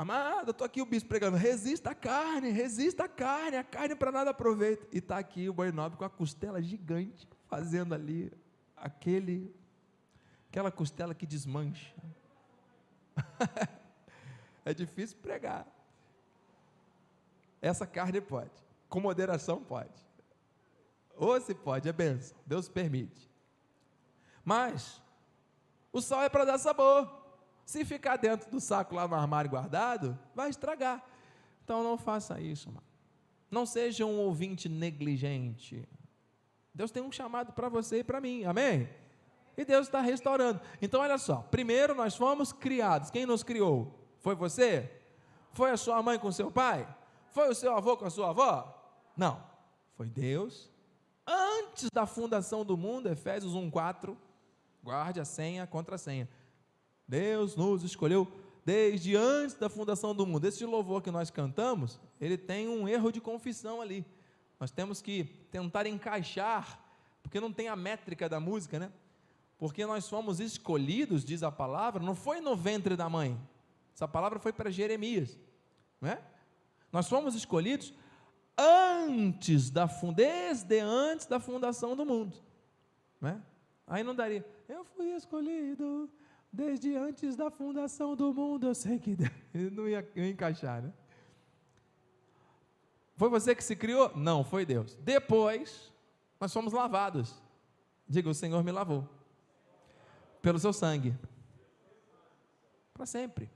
Amado, 0.00 0.52
estou 0.52 0.64
aqui 0.64 0.80
o 0.80 0.86
bispo 0.86 1.10
pregando, 1.10 1.36
resista 1.36 1.90
a 1.90 1.94
carne, 1.94 2.48
resista 2.48 3.04
a 3.04 3.08
carne, 3.08 3.58
a 3.58 3.62
carne 3.62 3.94
para 3.94 4.10
nada 4.10 4.30
aproveita. 4.30 4.88
E 4.90 4.96
está 4.96 5.18
aqui 5.18 5.46
o 5.46 5.52
boi 5.52 5.70
nobre 5.70 5.98
com 5.98 6.04
a 6.06 6.08
costela 6.08 6.62
gigante, 6.62 7.28
fazendo 7.50 7.94
ali 7.94 8.32
aquele, 8.74 9.54
aquela 10.48 10.70
costela 10.70 11.14
que 11.14 11.26
desmancha. 11.26 11.94
é 14.64 14.72
difícil 14.72 15.18
pregar. 15.18 15.66
Essa 17.60 17.86
carne 17.86 18.22
pode, 18.22 18.64
com 18.88 19.00
moderação 19.00 19.62
pode. 19.62 20.02
Ou 21.14 21.38
se 21.42 21.54
pode, 21.54 21.90
é 21.90 21.92
benção. 21.92 22.38
Deus 22.46 22.70
permite. 22.70 23.30
Mas 24.42 25.02
o 25.92 26.00
sal 26.00 26.22
é 26.22 26.30
para 26.30 26.46
dar 26.46 26.56
sabor. 26.56 27.19
Se 27.70 27.84
ficar 27.84 28.16
dentro 28.16 28.50
do 28.50 28.58
saco 28.58 28.96
lá 28.96 29.06
no 29.06 29.14
armário 29.14 29.48
guardado, 29.48 30.18
vai 30.34 30.50
estragar. 30.50 31.04
Então 31.62 31.84
não 31.84 31.96
faça 31.96 32.40
isso, 32.40 32.68
mano. 32.68 32.82
Não 33.48 33.64
seja 33.64 34.04
um 34.04 34.18
ouvinte 34.18 34.68
negligente. 34.68 35.88
Deus 36.74 36.90
tem 36.90 37.00
um 37.00 37.12
chamado 37.12 37.52
para 37.52 37.68
você 37.68 38.00
e 38.00 38.04
para 38.04 38.20
mim, 38.20 38.42
amém? 38.42 38.90
E 39.56 39.64
Deus 39.64 39.86
está 39.86 40.00
restaurando. 40.00 40.60
Então 40.82 41.00
olha 41.00 41.16
só, 41.16 41.42
primeiro 41.48 41.94
nós 41.94 42.16
fomos 42.16 42.52
criados. 42.52 43.08
Quem 43.08 43.24
nos 43.24 43.44
criou? 43.44 43.96
Foi 44.18 44.34
você? 44.34 44.90
Foi 45.52 45.70
a 45.70 45.76
sua 45.76 46.02
mãe 46.02 46.18
com 46.18 46.32
seu 46.32 46.50
pai? 46.50 46.92
Foi 47.28 47.48
o 47.50 47.54
seu 47.54 47.72
avô 47.76 47.96
com 47.96 48.04
a 48.04 48.10
sua 48.10 48.30
avó? 48.30 48.84
Não. 49.16 49.40
Foi 49.94 50.08
Deus 50.08 50.68
antes 51.24 51.88
da 51.92 52.04
fundação 52.04 52.64
do 52.64 52.76
mundo, 52.76 53.08
Efésios 53.08 53.54
1:4, 53.54 54.16
guarde 54.82 55.20
a 55.20 55.24
senha, 55.24 55.68
contra 55.68 55.94
a 55.94 55.98
senha. 55.98 56.28
Deus 57.10 57.56
nos 57.56 57.82
escolheu 57.82 58.30
desde 58.64 59.16
antes 59.16 59.56
da 59.56 59.68
fundação 59.68 60.14
do 60.14 60.24
mundo. 60.24 60.44
Esse 60.46 60.64
louvor 60.64 61.02
que 61.02 61.10
nós 61.10 61.28
cantamos, 61.28 62.00
ele 62.20 62.38
tem 62.38 62.68
um 62.68 62.88
erro 62.88 63.10
de 63.10 63.20
confissão 63.20 63.80
ali. 63.80 64.06
Nós 64.60 64.70
temos 64.70 65.02
que 65.02 65.24
tentar 65.50 65.86
encaixar, 65.86 66.80
porque 67.20 67.40
não 67.40 67.52
tem 67.52 67.66
a 67.66 67.74
métrica 67.74 68.28
da 68.28 68.38
música, 68.38 68.78
né? 68.78 68.92
Porque 69.58 69.84
nós 69.84 70.08
fomos 70.08 70.38
escolhidos, 70.38 71.24
diz 71.24 71.42
a 71.42 71.50
palavra, 71.50 72.00
não 72.00 72.14
foi 72.14 72.40
no 72.40 72.54
ventre 72.54 72.94
da 72.94 73.08
mãe. 73.08 73.36
Essa 73.92 74.06
palavra 74.06 74.38
foi 74.38 74.52
para 74.52 74.70
Jeremias, 74.70 75.36
não 76.00 76.10
é? 76.10 76.22
Nós 76.92 77.08
fomos 77.08 77.34
escolhidos 77.34 77.92
antes 78.56 79.68
da 79.68 79.86
desde 80.14 80.78
antes 80.78 81.26
da 81.26 81.40
fundação 81.40 81.96
do 81.96 82.06
mundo, 82.06 82.36
né? 83.20 83.42
Aí 83.84 84.04
não 84.04 84.14
daria. 84.14 84.46
Eu 84.68 84.84
fui 84.84 85.08
escolhido 85.16 86.08
desde 86.52 86.96
antes 86.96 87.36
da 87.36 87.50
fundação 87.50 88.16
do 88.16 88.32
mundo. 88.32 88.66
Eu 88.66 88.74
sei 88.74 88.98
que 88.98 89.16
não 89.72 89.88
ia, 89.88 90.08
ia 90.14 90.28
encaixar, 90.28 90.82
né? 90.82 90.92
Foi 93.16 93.28
você 93.28 93.54
que 93.54 93.62
se 93.62 93.76
criou? 93.76 94.10
Não, 94.16 94.42
foi 94.42 94.64
Deus. 94.64 94.96
Depois 94.96 95.92
nós 96.40 96.52
fomos 96.52 96.72
lavados. 96.72 97.34
Diga, 98.08 98.30
o 98.30 98.34
Senhor 98.34 98.64
me 98.64 98.72
lavou 98.72 99.06
pelo 100.40 100.58
seu 100.58 100.72
sangue 100.72 101.14
para 102.94 103.06
sempre. 103.06 103.50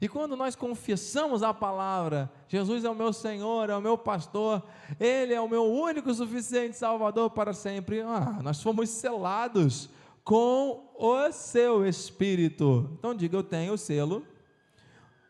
E 0.00 0.08
quando 0.08 0.36
nós 0.36 0.54
confessamos 0.54 1.42
a 1.42 1.54
palavra, 1.54 2.30
Jesus 2.46 2.84
é 2.84 2.90
o 2.90 2.94
meu 2.94 3.12
Senhor, 3.12 3.70
é 3.70 3.76
o 3.76 3.80
meu 3.80 3.96
pastor, 3.96 4.62
Ele 5.00 5.32
é 5.32 5.40
o 5.40 5.48
meu 5.48 5.64
único 5.64 6.12
suficiente 6.12 6.76
Salvador 6.76 7.30
para 7.30 7.52
sempre, 7.52 8.02
ah, 8.02 8.40
nós 8.42 8.62
fomos 8.62 8.90
selados 8.90 9.88
com 10.28 10.92
o 10.94 11.32
seu 11.32 11.86
Espírito. 11.86 12.90
Então 12.98 13.14
diga, 13.14 13.34
eu 13.34 13.42
tenho 13.42 13.72
o 13.72 13.78
selo 13.78 14.26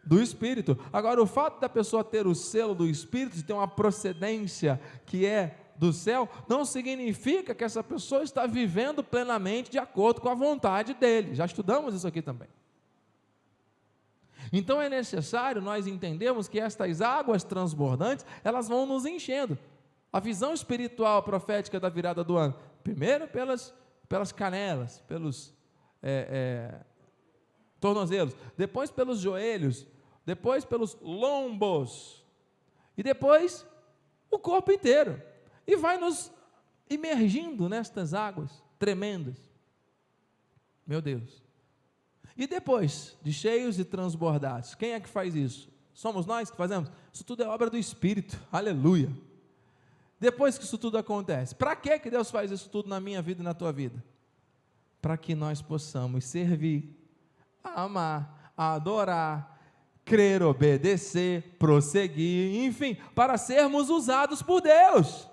do 0.02 0.20
Espírito. 0.20 0.76
Agora, 0.92 1.22
o 1.22 1.26
fato 1.26 1.60
da 1.60 1.68
pessoa 1.68 2.02
ter 2.02 2.26
o 2.26 2.34
selo 2.34 2.74
do 2.74 2.84
Espírito, 2.84 3.36
de 3.36 3.44
ter 3.44 3.52
uma 3.52 3.68
procedência 3.68 4.80
que 5.06 5.24
é 5.24 5.56
do 5.76 5.92
céu, 5.92 6.28
não 6.48 6.64
significa 6.64 7.54
que 7.54 7.62
essa 7.62 7.80
pessoa 7.80 8.24
está 8.24 8.44
vivendo 8.44 9.04
plenamente 9.04 9.70
de 9.70 9.78
acordo 9.78 10.20
com 10.20 10.30
a 10.30 10.34
vontade 10.34 10.94
dele. 10.94 11.32
Já 11.32 11.44
estudamos 11.44 11.94
isso 11.94 12.08
aqui 12.08 12.20
também. 12.20 12.48
Então 14.52 14.82
é 14.82 14.88
necessário 14.88 15.62
nós 15.62 15.86
entendermos 15.86 16.48
que 16.48 16.58
estas 16.58 17.00
águas 17.00 17.44
transbordantes, 17.44 18.26
elas 18.42 18.66
vão 18.66 18.84
nos 18.84 19.06
enchendo. 19.06 19.56
A 20.12 20.18
visão 20.18 20.52
espiritual 20.52 21.22
profética 21.22 21.78
da 21.78 21.88
virada 21.88 22.24
do 22.24 22.36
ano, 22.36 22.56
primeiro 22.82 23.28
pelas, 23.28 23.72
pelas 24.08 24.32
canelas, 24.32 25.00
pelos 25.06 25.54
é, 26.02 26.80
é, 26.80 26.84
tornozelos, 27.80 28.34
depois 28.56 28.90
pelos 28.90 29.20
joelhos, 29.20 29.86
depois 30.24 30.64
pelos 30.64 30.96
lombos, 31.00 32.24
e 32.96 33.02
depois 33.02 33.66
o 34.30 34.38
corpo 34.38 34.72
inteiro. 34.72 35.22
E 35.66 35.76
vai 35.76 35.98
nos 35.98 36.32
imergindo 36.88 37.68
nestas 37.68 38.14
águas 38.14 38.50
tremendas. 38.78 39.36
Meu 40.86 41.02
Deus. 41.02 41.42
E 42.36 42.46
depois 42.46 43.16
de 43.22 43.32
cheios 43.32 43.78
e 43.78 43.84
transbordados, 43.84 44.74
quem 44.74 44.92
é 44.92 45.00
que 45.00 45.08
faz 45.08 45.34
isso? 45.34 45.68
Somos 45.92 46.24
nós 46.24 46.50
que 46.50 46.56
fazemos? 46.56 46.90
Isso 47.12 47.24
tudo 47.24 47.42
é 47.42 47.48
obra 47.48 47.68
do 47.68 47.76
Espírito, 47.76 48.38
aleluia. 48.50 49.10
Depois 50.20 50.58
que 50.58 50.64
isso 50.64 50.78
tudo 50.78 50.98
acontece, 50.98 51.54
para 51.54 51.76
que 51.76 51.98
que 51.98 52.10
Deus 52.10 52.30
faz 52.30 52.50
isso 52.50 52.68
tudo 52.68 52.88
na 52.88 53.00
minha 53.00 53.22
vida 53.22 53.40
e 53.40 53.44
na 53.44 53.54
tua 53.54 53.72
vida? 53.72 54.02
Para 55.00 55.16
que 55.16 55.34
nós 55.34 55.62
possamos 55.62 56.24
servir 56.24 56.98
amar, 57.62 58.52
adorar, 58.56 59.58
crer, 60.04 60.42
obedecer, 60.42 61.56
prosseguir, 61.58 62.64
enfim, 62.64 62.96
para 63.14 63.36
sermos 63.36 63.90
usados 63.90 64.42
por 64.42 64.60
Deus, 64.60 65.28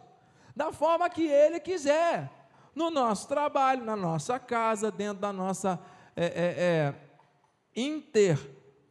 da 0.56 0.71
forma 0.71 1.10
que 1.10 1.26
Ele 1.26 1.60
quiser, 1.60 2.32
no 2.74 2.91
nosso 2.91 3.28
trabalho, 3.28 3.84
na 3.84 3.95
nossa 3.95 4.38
casa, 4.38 4.91
dentro 4.91 5.21
da 5.21 5.32
nossa 5.32 5.80
é, 6.15 6.26
é, 6.26 6.56
é, 6.58 6.95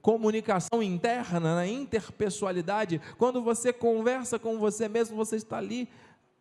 intercomunicação 0.04 0.82
interna, 0.82 1.40
na 1.40 1.56
né, 1.56 1.68
interpessoalidade, 1.68 3.00
quando 3.16 3.42
você 3.42 3.72
conversa 3.72 4.38
com 4.38 4.58
você 4.58 4.86
mesmo, 4.86 5.16
você 5.16 5.36
está 5.36 5.56
ali 5.56 5.88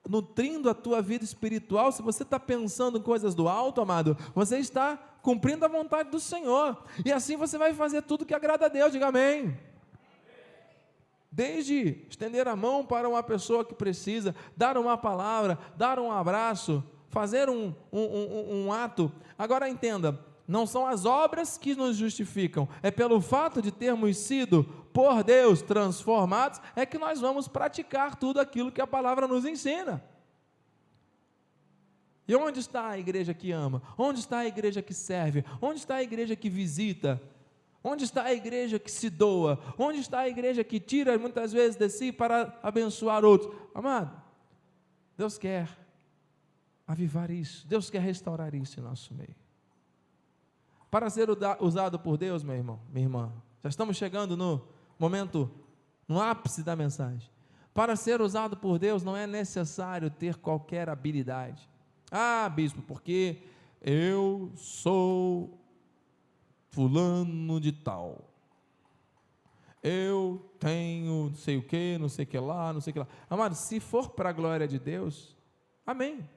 nutrindo 0.08 0.70
a 0.70 0.74
tua 0.74 1.02
vida 1.02 1.24
espiritual, 1.24 1.90
se 1.90 2.02
você 2.02 2.24
está 2.24 2.38
pensando 2.38 2.98
em 2.98 3.02
coisas 3.02 3.34
do 3.34 3.48
alto, 3.48 3.80
amado, 3.80 4.18
você 4.36 4.58
está 4.58 4.98
cumprindo 5.22 5.64
a 5.64 5.70
vontade 5.70 6.10
do 6.10 6.20
Senhor. 6.20 6.84
E 7.06 7.12
assim 7.12 7.38
você 7.38 7.58
vai 7.58 7.74
fazer 7.74 8.02
tudo 8.02 8.26
que 8.26 8.34
agrada 8.34 8.66
a 8.66 8.70
Deus, 8.70 8.92
diga 8.92 9.08
amém. 9.08 9.58
Desde 11.32 12.06
estender 12.10 12.50
a 12.50 12.58
mão 12.58 12.86
para 12.86 13.08
uma 13.08 13.24
pessoa 13.24 13.64
que 13.64 13.74
precisa, 13.74 14.36
dar 14.58 14.78
uma 14.78 14.98
palavra, 14.98 15.58
dar 15.78 16.00
um 16.00 16.12
abraço, 16.12 16.84
fazer 17.08 17.50
um, 17.50 17.74
um, 17.92 18.02
um, 18.02 18.66
um 18.66 18.74
ato. 18.74 19.10
Agora 19.38 19.70
entenda, 19.70 20.20
não 20.48 20.66
são 20.66 20.86
as 20.86 21.06
obras 21.06 21.58
que 21.58 21.76
nos 21.76 21.96
justificam, 21.96 22.68
é 22.82 22.92
pelo 22.92 23.22
fato 23.22 23.62
de 23.62 23.72
termos 23.72 24.18
sido 24.18 24.64
por 24.94 25.24
Deus 25.24 25.62
transformados, 25.62 26.62
é 26.76 26.86
que 26.86 26.98
nós 26.98 27.20
vamos 27.20 27.48
praticar 27.48 28.16
tudo 28.16 28.40
aquilo 28.40 28.72
que 28.72 28.82
a 28.82 28.88
palavra 28.88 29.28
nos 29.28 29.46
ensina. 29.46 30.04
E 32.28 32.36
onde 32.36 32.60
está 32.60 32.90
a 32.90 33.00
igreja 33.00 33.34
que 33.34 33.52
ama? 33.52 33.82
Onde 33.98 34.20
está 34.20 34.40
a 34.40 34.46
igreja 34.46 34.82
que 34.82 34.94
serve? 34.94 35.44
Onde 35.62 35.80
está 35.80 35.96
a 35.96 36.04
igreja 36.04 36.36
que 36.36 36.50
visita? 36.50 37.22
Onde 37.84 38.06
está 38.06 38.24
a 38.24 38.34
igreja 38.34 38.80
que 38.80 38.90
se 38.90 39.10
doa? 39.10 39.60
Onde 39.78 40.00
está 40.00 40.20
a 40.20 40.30
igreja 40.30 40.64
que 40.64 40.80
tira 40.80 41.18
muitas 41.18 41.52
vezes 41.52 41.76
de 41.76 41.90
si 41.90 42.12
para 42.14 42.58
abençoar 42.64 43.26
outros? 43.26 43.54
Amado, 43.76 44.22
Deus 45.18 45.38
quer 45.38 45.68
avivar 46.88 47.30
isso, 47.30 47.68
Deus 47.68 47.90
quer 47.90 48.02
restaurar 48.02 48.56
isso 48.56 48.80
em 48.80 48.84
nosso 48.84 49.14
meio. 49.14 49.43
Para 50.94 51.10
ser 51.10 51.28
usado 51.60 51.98
por 51.98 52.18
Deus, 52.18 52.44
meu 52.44 52.56
irmão, 52.56 52.80
minha 52.92 53.04
irmã, 53.04 53.34
já 53.64 53.70
estamos 53.70 53.98
chegando 53.98 54.38
no 54.38 54.64
momento, 55.00 55.50
no 56.08 56.22
ápice 56.22 56.62
da 56.62 56.76
mensagem. 56.76 57.32
Para 57.74 57.96
ser 57.96 58.22
usado 58.22 58.56
por 58.56 58.78
Deus 58.78 59.02
não 59.02 59.18
é 59.18 59.26
necessário 59.26 60.12
ter 60.12 60.36
qualquer 60.36 60.90
habilidade. 60.90 61.68
Ah, 62.12 62.48
bispo, 62.48 62.84
porque 62.84 63.42
eu 63.82 64.52
sou 64.56 65.60
fulano 66.70 67.60
de 67.60 67.72
tal. 67.72 68.30
Eu 69.82 70.48
tenho 70.60 71.30
não 71.30 71.36
sei 71.36 71.58
o 71.58 71.64
que, 71.64 71.98
não 71.98 72.08
sei 72.08 72.24
o 72.24 72.28
que 72.28 72.38
lá, 72.38 72.72
não 72.72 72.82
sei 72.82 72.92
o 72.92 72.94
que 72.94 73.00
lá. 73.00 73.08
Amado, 73.28 73.56
se 73.56 73.80
for 73.80 74.12
para 74.12 74.30
a 74.30 74.32
glória 74.32 74.68
de 74.68 74.78
Deus, 74.78 75.36
amém. 75.88 76.30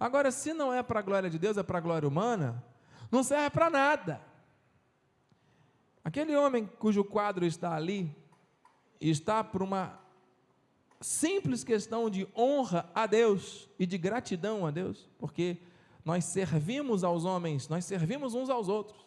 Agora, 0.00 0.30
se 0.30 0.54
não 0.54 0.72
é 0.72 0.82
para 0.82 1.00
a 1.00 1.02
glória 1.02 1.28
de 1.28 1.38
Deus, 1.38 1.58
é 1.58 1.62
para 1.62 1.76
a 1.76 1.82
glória 1.82 2.08
humana, 2.08 2.64
não 3.14 3.22
serve 3.22 3.50
para 3.50 3.70
nada. 3.70 4.20
Aquele 6.02 6.36
homem 6.36 6.66
cujo 6.66 7.04
quadro 7.04 7.46
está 7.46 7.74
ali, 7.74 8.14
está 9.00 9.42
por 9.42 9.62
uma 9.62 9.98
simples 11.00 11.62
questão 11.62 12.10
de 12.10 12.26
honra 12.36 12.90
a 12.94 13.06
Deus 13.06 13.68
e 13.78 13.86
de 13.86 13.96
gratidão 13.96 14.66
a 14.66 14.70
Deus, 14.70 15.08
porque 15.18 15.58
nós 16.04 16.24
servimos 16.24 17.04
aos 17.04 17.24
homens, 17.24 17.68
nós 17.68 17.84
servimos 17.84 18.34
uns 18.34 18.50
aos 18.50 18.68
outros 18.68 19.06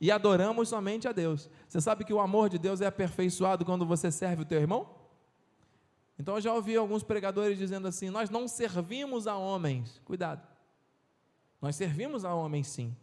e 0.00 0.10
adoramos 0.10 0.68
somente 0.68 1.08
a 1.08 1.12
Deus. 1.12 1.50
Você 1.68 1.80
sabe 1.80 2.04
que 2.04 2.12
o 2.12 2.20
amor 2.20 2.48
de 2.48 2.58
Deus 2.58 2.80
é 2.80 2.86
aperfeiçoado 2.86 3.64
quando 3.64 3.84
você 3.84 4.10
serve 4.10 4.42
o 4.42 4.46
teu 4.46 4.60
irmão? 4.60 4.88
Então 6.18 6.34
eu 6.34 6.40
já 6.40 6.52
ouvi 6.52 6.76
alguns 6.76 7.02
pregadores 7.02 7.58
dizendo 7.58 7.88
assim: 7.88 8.10
nós 8.10 8.28
não 8.30 8.46
servimos 8.46 9.26
a 9.26 9.36
homens. 9.36 10.00
Cuidado. 10.04 10.46
Nós 11.60 11.76
servimos 11.76 12.24
a 12.24 12.34
homens 12.34 12.68
sim, 12.68 12.96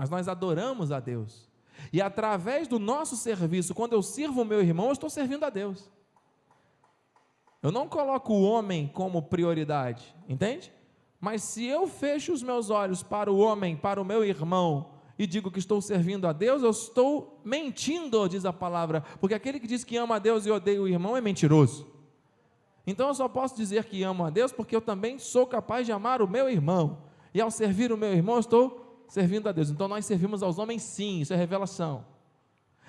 mas 0.00 0.08
nós 0.08 0.28
adoramos 0.28 0.90
a 0.90 0.98
Deus. 0.98 1.46
E 1.92 2.00
através 2.00 2.66
do 2.66 2.78
nosso 2.78 3.16
serviço, 3.16 3.74
quando 3.74 3.92
eu 3.92 4.02
sirvo 4.02 4.40
o 4.40 4.44
meu 4.44 4.62
irmão, 4.62 4.86
eu 4.86 4.92
estou 4.92 5.10
servindo 5.10 5.44
a 5.44 5.50
Deus. 5.50 5.90
Eu 7.62 7.70
não 7.70 7.86
coloco 7.86 8.32
o 8.32 8.42
homem 8.42 8.88
como 8.88 9.22
prioridade, 9.22 10.14
entende? 10.26 10.72
Mas 11.20 11.42
se 11.42 11.66
eu 11.66 11.86
fecho 11.86 12.32
os 12.32 12.42
meus 12.42 12.70
olhos 12.70 13.02
para 13.02 13.30
o 13.30 13.38
homem, 13.38 13.76
para 13.76 14.00
o 14.00 14.04
meu 14.04 14.24
irmão, 14.24 14.92
e 15.18 15.26
digo 15.26 15.50
que 15.50 15.58
estou 15.58 15.82
servindo 15.82 16.26
a 16.26 16.32
Deus, 16.32 16.62
eu 16.62 16.70
estou 16.70 17.38
mentindo, 17.44 18.26
diz 18.26 18.46
a 18.46 18.54
palavra, 18.54 19.02
porque 19.20 19.34
aquele 19.34 19.60
que 19.60 19.66
diz 19.66 19.84
que 19.84 19.98
ama 19.98 20.16
a 20.16 20.18
Deus 20.18 20.46
e 20.46 20.50
odeia 20.50 20.80
o 20.80 20.88
irmão 20.88 21.14
é 21.14 21.20
mentiroso. 21.20 21.86
Então 22.86 23.08
eu 23.08 23.14
só 23.14 23.28
posso 23.28 23.54
dizer 23.54 23.84
que 23.84 24.02
amo 24.02 24.24
a 24.24 24.30
Deus 24.30 24.50
porque 24.50 24.74
eu 24.74 24.80
também 24.80 25.18
sou 25.18 25.46
capaz 25.46 25.84
de 25.84 25.92
amar 25.92 26.22
o 26.22 26.28
meu 26.28 26.48
irmão. 26.48 27.02
E 27.34 27.40
ao 27.40 27.50
servir 27.50 27.92
o 27.92 27.98
meu 27.98 28.12
irmão, 28.12 28.36
eu 28.36 28.40
estou 28.40 28.79
servindo 29.10 29.48
a 29.48 29.52
Deus. 29.52 29.68
Então 29.68 29.88
nós 29.88 30.06
servimos 30.06 30.42
aos 30.42 30.58
homens, 30.58 30.82
sim, 30.82 31.20
isso 31.20 31.34
é 31.34 31.36
revelação. 31.36 32.06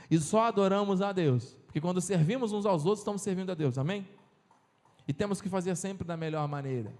E 0.09 0.17
só 0.19 0.43
adoramos 0.43 1.01
a 1.01 1.11
Deus, 1.11 1.57
porque 1.65 1.81
quando 1.81 1.99
servimos 1.99 2.53
uns 2.53 2.65
aos 2.65 2.85
outros, 2.85 2.99
estamos 2.99 3.21
servindo 3.21 3.51
a 3.51 3.55
Deus, 3.55 3.77
amém? 3.77 4.07
E 5.07 5.13
temos 5.13 5.41
que 5.41 5.49
fazer 5.49 5.75
sempre 5.75 6.05
da 6.05 6.15
melhor 6.15 6.47
maneira. 6.47 6.93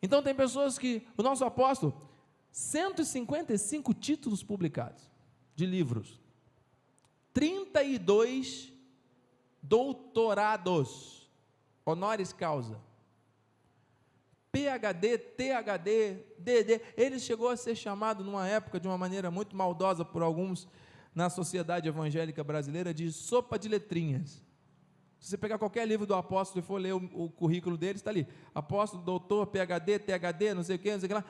Então 0.00 0.22
tem 0.22 0.34
pessoas 0.34 0.78
que, 0.78 1.06
o 1.16 1.22
nosso 1.22 1.44
apóstolo, 1.44 2.08
155 2.52 3.92
títulos 3.94 4.42
publicados 4.42 5.10
de 5.54 5.66
livros, 5.66 6.20
32 7.34 8.72
doutorados, 9.60 11.28
honoris 11.84 12.32
causa. 12.32 12.80
PhD, 14.56 15.18
ThD, 15.18 16.24
DD. 16.38 16.80
Ele 16.96 17.18
chegou 17.18 17.50
a 17.50 17.56
ser 17.58 17.76
chamado 17.76 18.24
numa 18.24 18.48
época 18.48 18.80
de 18.80 18.88
uma 18.88 18.96
maneira 18.96 19.30
muito 19.30 19.54
maldosa 19.54 20.02
por 20.02 20.22
alguns 20.22 20.66
na 21.14 21.28
sociedade 21.28 21.86
evangélica 21.86 22.42
brasileira 22.42 22.94
de 22.94 23.12
sopa 23.12 23.58
de 23.58 23.68
letrinhas. 23.68 24.42
Se 25.20 25.30
você 25.30 25.36
pegar 25.36 25.58
qualquer 25.58 25.86
livro 25.86 26.06
do 26.06 26.14
apóstolo 26.14 26.64
e 26.64 26.66
for 26.66 26.80
ler 26.80 26.94
o, 26.94 27.10
o 27.12 27.30
currículo 27.30 27.76
dele, 27.76 27.96
está 27.96 28.10
ali. 28.10 28.26
Apóstolo, 28.54 29.02
doutor, 29.02 29.46
PhD, 29.46 29.98
ThD, 29.98 30.54
não 30.54 30.62
sei 30.62 30.76
o 30.76 30.78
que, 30.78 30.92
não 30.92 31.00
sei 31.00 31.06
o 31.06 31.08
que 31.08 31.14
lá. 31.14 31.24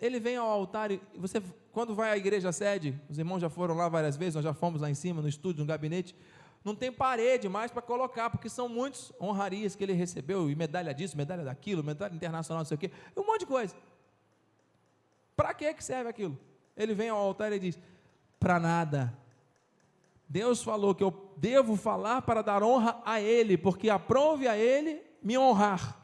Ele 0.00 0.18
vem 0.18 0.36
ao 0.36 0.48
altar 0.48 0.90
e 0.90 1.00
você, 1.16 1.42
quando 1.70 1.94
vai 1.94 2.12
à 2.12 2.16
igreja 2.16 2.50
sede, 2.50 2.98
os 3.10 3.18
irmãos 3.18 3.40
já 3.40 3.50
foram 3.50 3.74
lá 3.74 3.90
várias 3.90 4.16
vezes, 4.16 4.36
nós 4.36 4.44
já 4.44 4.54
fomos 4.54 4.80
lá 4.80 4.90
em 4.90 4.94
cima, 4.94 5.20
no 5.20 5.28
estúdio, 5.28 5.60
no 5.60 5.66
gabinete 5.66 6.16
não 6.64 6.74
tem 6.74 6.90
parede 6.90 7.48
mais 7.48 7.70
para 7.70 7.82
colocar, 7.82 8.30
porque 8.30 8.48
são 8.48 8.68
muitos 8.68 9.12
honrarias 9.20 9.76
que 9.76 9.84
ele 9.84 9.92
recebeu, 9.92 10.50
e 10.50 10.54
medalha 10.54 10.94
disso, 10.94 11.16
medalha 11.16 11.44
daquilo, 11.44 11.84
medalha 11.84 12.14
internacional, 12.14 12.60
não 12.60 12.66
sei 12.66 12.76
o 12.76 12.78
quê, 12.78 12.90
um 13.16 13.26
monte 13.26 13.40
de 13.40 13.46
coisa. 13.46 13.76
Para 15.36 15.52
que 15.52 15.82
serve 15.82 16.08
aquilo? 16.08 16.38
Ele 16.76 16.94
vem 16.94 17.10
ao 17.10 17.18
altar 17.18 17.52
e 17.52 17.58
diz: 17.58 17.78
para 18.38 18.58
nada. 18.58 19.16
Deus 20.28 20.62
falou 20.62 20.94
que 20.94 21.04
eu 21.04 21.32
devo 21.36 21.76
falar 21.76 22.22
para 22.22 22.42
dar 22.42 22.62
honra 22.62 23.00
a 23.04 23.20
Ele, 23.20 23.58
porque 23.58 23.90
aprove 23.90 24.48
a 24.48 24.56
Ele 24.56 25.02
me 25.22 25.36
honrar. 25.36 26.00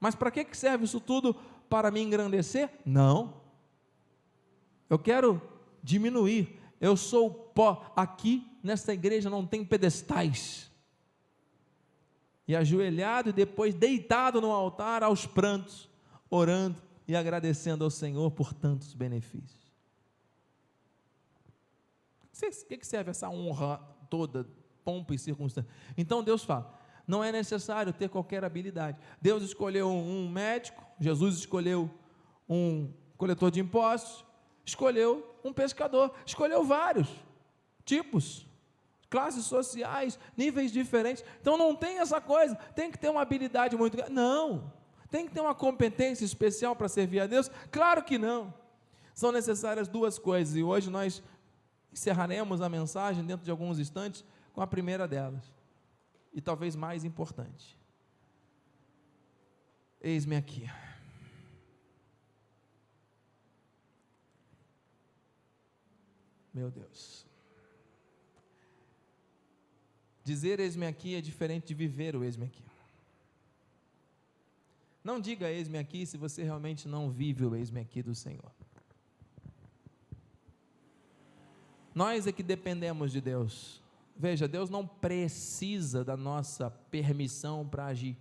Mas 0.00 0.14
para 0.14 0.30
que 0.30 0.46
serve 0.56 0.84
isso 0.84 1.00
tudo? 1.00 1.34
Para 1.68 1.90
me 1.90 2.00
engrandecer? 2.00 2.70
Não. 2.84 3.34
Eu 4.88 4.98
quero 4.98 5.40
diminuir. 5.82 6.60
Eu 6.80 6.96
sou 6.96 7.30
pó. 7.30 7.92
Aqui 7.94 8.46
nesta 8.64 8.94
igreja 8.94 9.28
não 9.28 9.46
tem 9.46 9.64
pedestais. 9.64 10.70
E 12.48 12.56
ajoelhado 12.56 13.30
e 13.30 13.32
depois 13.32 13.74
deitado 13.74 14.40
no 14.40 14.50
altar 14.50 15.02
aos 15.02 15.26
prantos, 15.26 15.88
orando 16.30 16.82
e 17.06 17.14
agradecendo 17.14 17.84
ao 17.84 17.90
Senhor 17.90 18.30
por 18.30 18.52
tantos 18.52 18.94
benefícios. 18.94 19.72
O 22.32 22.66
que 22.66 22.84
serve 22.84 23.10
essa 23.10 23.30
honra 23.30 23.78
toda, 24.10 24.46
pompa 24.84 25.14
e 25.14 25.18
circunstância? 25.18 25.70
Então 25.96 26.22
Deus 26.22 26.42
fala: 26.42 26.78
não 27.06 27.22
é 27.22 27.30
necessário 27.30 27.92
ter 27.92 28.08
qualquer 28.08 28.44
habilidade. 28.44 28.98
Deus 29.20 29.42
escolheu 29.42 29.88
um 29.88 30.28
médico, 30.28 30.84
Jesus 30.98 31.36
escolheu 31.38 31.90
um 32.48 32.92
coletor 33.16 33.50
de 33.50 33.60
impostos, 33.60 34.24
escolheu 34.64 35.38
um 35.44 35.52
pescador, 35.52 36.14
escolheu 36.26 36.64
vários 36.64 37.08
tipos, 37.84 38.46
classes 39.14 39.44
sociais, 39.44 40.18
níveis 40.36 40.72
diferentes. 40.72 41.24
Então 41.40 41.56
não 41.56 41.76
tem 41.76 42.00
essa 42.00 42.20
coisa, 42.20 42.56
tem 42.74 42.90
que 42.90 42.98
ter 42.98 43.08
uma 43.08 43.22
habilidade 43.22 43.76
muito 43.76 43.96
grande. 43.96 44.12
Não. 44.12 44.72
Tem 45.08 45.24
que 45.24 45.32
ter 45.32 45.40
uma 45.40 45.54
competência 45.54 46.24
especial 46.24 46.74
para 46.74 46.88
servir 46.88 47.20
a 47.20 47.26
Deus? 47.28 47.48
Claro 47.70 48.02
que 48.02 48.18
não. 48.18 48.52
São 49.14 49.30
necessárias 49.30 49.86
duas 49.86 50.18
coisas, 50.18 50.56
e 50.56 50.64
hoje 50.64 50.90
nós 50.90 51.22
encerraremos 51.92 52.60
a 52.60 52.68
mensagem 52.68 53.24
dentro 53.24 53.44
de 53.44 53.50
alguns 53.52 53.78
instantes 53.78 54.24
com 54.52 54.60
a 54.60 54.66
primeira 54.66 55.06
delas, 55.06 55.44
e 56.32 56.40
talvez 56.40 56.74
mais 56.74 57.04
importante. 57.04 57.78
Eis-me 60.00 60.34
aqui. 60.34 60.68
Meu 66.52 66.68
Deus. 66.68 67.24
Dizer 70.24 70.58
eis-me 70.58 70.86
aqui 70.86 71.14
é 71.14 71.20
diferente 71.20 71.66
de 71.66 71.74
viver 71.74 72.16
o 72.16 72.24
eis-me 72.24 72.46
aqui. 72.46 72.64
Não 75.04 75.20
diga 75.20 75.50
eis-me 75.50 75.76
aqui 75.76 76.06
se 76.06 76.16
você 76.16 76.42
realmente 76.42 76.88
não 76.88 77.10
vive 77.10 77.44
o 77.44 77.54
eis-me 77.54 77.80
aqui 77.80 78.02
do 78.02 78.14
Senhor. 78.14 78.50
Nós 81.94 82.26
é 82.26 82.32
que 82.32 82.42
dependemos 82.42 83.12
de 83.12 83.20
Deus. 83.20 83.82
Veja, 84.16 84.48
Deus 84.48 84.70
não 84.70 84.86
precisa 84.86 86.02
da 86.02 86.16
nossa 86.16 86.70
permissão 86.70 87.68
para 87.68 87.86
agir. 87.86 88.16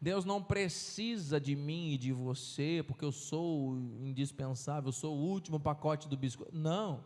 Deus 0.00 0.24
não 0.24 0.42
precisa 0.42 1.40
de 1.40 1.56
mim 1.56 1.92
e 1.92 1.98
de 1.98 2.12
você, 2.12 2.84
porque 2.86 3.04
eu 3.04 3.10
sou 3.10 3.76
indispensável, 4.00 4.88
eu 4.88 4.92
sou 4.92 5.16
o 5.16 5.20
último 5.20 5.58
pacote 5.58 6.06
do 6.08 6.16
biscoito. 6.16 6.54
Não. 6.54 7.02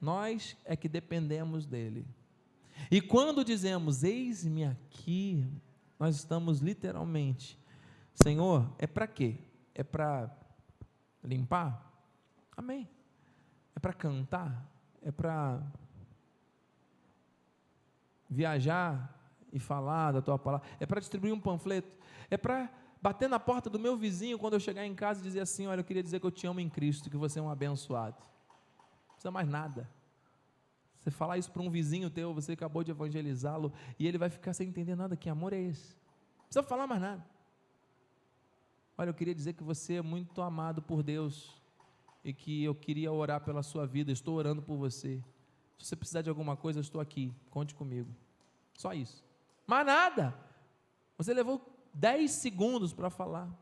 Nós 0.00 0.56
é 0.64 0.76
que 0.76 0.88
dependemos 0.88 1.66
dele. 1.66 2.06
E 2.90 3.00
quando 3.00 3.44
dizemos, 3.44 4.04
eis-me 4.04 4.64
aqui, 4.64 5.46
nós 5.98 6.16
estamos 6.16 6.60
literalmente, 6.60 7.58
Senhor, 8.14 8.72
é 8.78 8.86
para 8.86 9.06
quê? 9.06 9.36
É 9.74 9.82
para 9.82 10.30
limpar? 11.22 11.92
Amém. 12.56 12.88
É 13.74 13.80
para 13.80 13.92
cantar? 13.92 14.68
É 15.02 15.10
para 15.10 15.62
viajar 18.28 19.14
e 19.52 19.58
falar 19.58 20.12
da 20.12 20.22
tua 20.22 20.38
palavra? 20.38 20.66
É 20.80 20.86
para 20.86 21.00
distribuir 21.00 21.32
um 21.32 21.40
panfleto? 21.40 21.96
É 22.30 22.36
para 22.36 22.70
bater 23.00 23.28
na 23.28 23.38
porta 23.38 23.70
do 23.70 23.78
meu 23.78 23.96
vizinho 23.96 24.38
quando 24.38 24.54
eu 24.54 24.60
chegar 24.60 24.84
em 24.84 24.94
casa 24.94 25.20
e 25.20 25.22
dizer 25.22 25.40
assim: 25.40 25.66
Olha, 25.66 25.80
eu 25.80 25.84
queria 25.84 26.02
dizer 26.02 26.20
que 26.20 26.26
eu 26.26 26.30
te 26.30 26.46
amo 26.46 26.60
em 26.60 26.68
Cristo, 26.68 27.10
que 27.10 27.16
você 27.16 27.38
é 27.38 27.42
um 27.42 27.50
abençoado. 27.50 28.16
Precisa 29.18 29.32
mais 29.32 29.48
nada. 29.48 29.90
Você 31.00 31.10
falar 31.10 31.38
isso 31.38 31.50
para 31.50 31.60
um 31.60 31.68
vizinho 31.68 32.08
teu, 32.08 32.32
você 32.32 32.52
acabou 32.52 32.84
de 32.84 32.92
evangelizá-lo, 32.92 33.72
e 33.98 34.06
ele 34.06 34.16
vai 34.16 34.30
ficar 34.30 34.52
sem 34.52 34.68
entender 34.68 34.94
nada. 34.94 35.16
Que 35.16 35.28
amor 35.28 35.52
é 35.52 35.60
esse? 35.60 35.96
Não 36.36 36.44
precisa 36.44 36.62
falar 36.62 36.86
mais 36.86 37.00
nada. 37.00 37.26
Olha, 38.96 39.10
eu 39.10 39.14
queria 39.14 39.34
dizer 39.34 39.54
que 39.54 39.64
você 39.64 39.94
é 39.94 40.02
muito 40.02 40.40
amado 40.40 40.80
por 40.80 41.02
Deus 41.02 41.60
e 42.24 42.32
que 42.32 42.62
eu 42.62 42.76
queria 42.76 43.10
orar 43.10 43.40
pela 43.40 43.64
sua 43.64 43.86
vida. 43.88 44.12
Estou 44.12 44.36
orando 44.36 44.62
por 44.62 44.76
você. 44.76 45.20
Se 45.78 45.86
você 45.86 45.96
precisar 45.96 46.22
de 46.22 46.28
alguma 46.28 46.56
coisa, 46.56 46.78
eu 46.78 46.82
estou 46.82 47.00
aqui. 47.00 47.34
Conte 47.50 47.74
comigo. 47.74 48.14
Só 48.74 48.92
isso. 48.92 49.24
Mas 49.66 49.84
nada. 49.84 50.32
Você 51.16 51.34
levou 51.34 51.60
10 51.92 52.30
segundos 52.30 52.92
para 52.92 53.10
falar. 53.10 53.52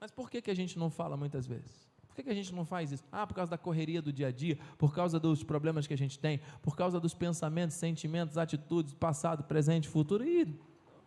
Mas 0.00 0.10
por 0.10 0.30
que, 0.30 0.40
que 0.40 0.50
a 0.50 0.56
gente 0.56 0.78
não 0.78 0.88
fala 0.88 1.14
muitas 1.14 1.46
vezes? 1.46 1.90
Que, 2.20 2.24
que 2.24 2.30
a 2.30 2.34
gente 2.34 2.54
não 2.54 2.66
faz 2.66 2.92
isso? 2.92 3.02
Ah, 3.10 3.26
por 3.26 3.34
causa 3.34 3.50
da 3.50 3.56
correria 3.56 4.02
do 4.02 4.12
dia 4.12 4.28
a 4.28 4.30
dia, 4.30 4.58
por 4.76 4.94
causa 4.94 5.18
dos 5.18 5.42
problemas 5.42 5.86
que 5.86 5.94
a 5.94 5.96
gente 5.96 6.18
tem, 6.18 6.40
por 6.60 6.76
causa 6.76 7.00
dos 7.00 7.14
pensamentos, 7.14 7.76
sentimentos, 7.76 8.36
atitudes, 8.36 8.92
passado, 8.92 9.44
presente, 9.44 9.88
futuro. 9.88 10.22
E 10.22 10.42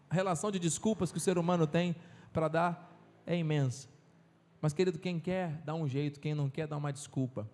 a 0.09 0.13
relação 0.13 0.49
de 0.49 0.57
desculpas 0.57 1.11
que 1.11 1.19
o 1.19 1.21
ser 1.21 1.37
humano 1.37 1.67
tem 1.67 1.95
para 2.31 2.47
dar 2.47 2.99
é 3.27 3.37
imensa. 3.37 3.87
Mas, 4.59 4.73
querido, 4.73 4.97
quem 4.97 5.19
quer, 5.19 5.61
dá 5.63 5.75
um 5.75 5.87
jeito, 5.87 6.19
quem 6.19 6.33
não 6.33 6.49
quer, 6.49 6.67
dá 6.67 6.77
uma 6.77 6.91
desculpa. 6.91 7.47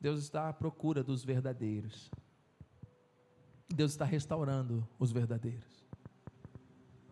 Deus 0.00 0.20
está 0.20 0.48
à 0.48 0.52
procura 0.52 1.02
dos 1.02 1.24
verdadeiros. 1.24 2.10
Deus 3.68 3.90
está 3.90 4.04
restaurando 4.04 4.86
os 5.00 5.10
verdadeiros. 5.10 5.84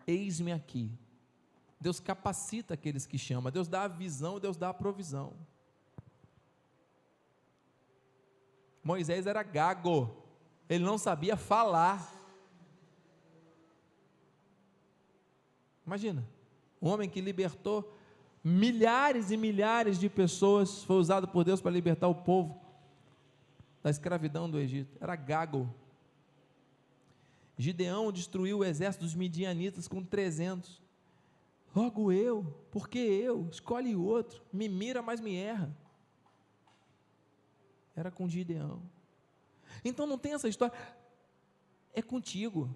Eis-me 0.05 0.53
aqui, 0.53 0.97
Deus 1.79 1.99
capacita 1.99 2.73
aqueles 2.73 3.05
que 3.05 3.17
chama, 3.17 3.51
Deus 3.51 3.67
dá 3.67 3.83
a 3.83 3.87
visão, 3.87 4.39
Deus 4.39 4.57
dá 4.57 4.69
a 4.69 4.73
provisão. 4.73 5.33
Moisés 8.83 9.27
era 9.27 9.43
gago, 9.43 10.15
ele 10.67 10.83
não 10.83 10.97
sabia 10.97 11.35
falar. 11.35 12.13
Imagina, 15.85 16.27
um 16.81 16.89
homem 16.89 17.09
que 17.09 17.21
libertou 17.21 17.93
milhares 18.43 19.29
e 19.29 19.37
milhares 19.37 19.99
de 19.99 20.09
pessoas, 20.09 20.83
foi 20.83 20.95
usado 20.97 21.27
por 21.27 21.43
Deus 21.43 21.61
para 21.61 21.71
libertar 21.71 22.07
o 22.07 22.15
povo 22.15 22.59
da 23.83 23.89
escravidão 23.89 24.49
do 24.49 24.59
Egito, 24.59 24.97
era 24.99 25.15
gago. 25.15 25.73
Gideão 27.57 28.11
destruiu 28.11 28.59
o 28.59 28.65
exército 28.65 29.03
dos 29.03 29.15
midianitas 29.15 29.87
com 29.87 30.03
300. 30.03 30.86
Logo 31.77 32.11
eu, 32.11 32.43
porque 32.71 32.97
eu, 32.97 33.47
escolhe 33.51 33.95
outro, 33.95 34.43
me 34.51 34.67
mira, 34.67 34.99
mas 34.99 35.21
me 35.21 35.35
erra. 35.35 35.77
Era 37.95 38.09
com 38.09 38.27
Gideão. 38.27 38.81
Então 39.85 40.07
não 40.07 40.17
tem 40.17 40.33
essa 40.33 40.47
história. 40.47 40.75
É 41.93 42.01
contigo. 42.01 42.75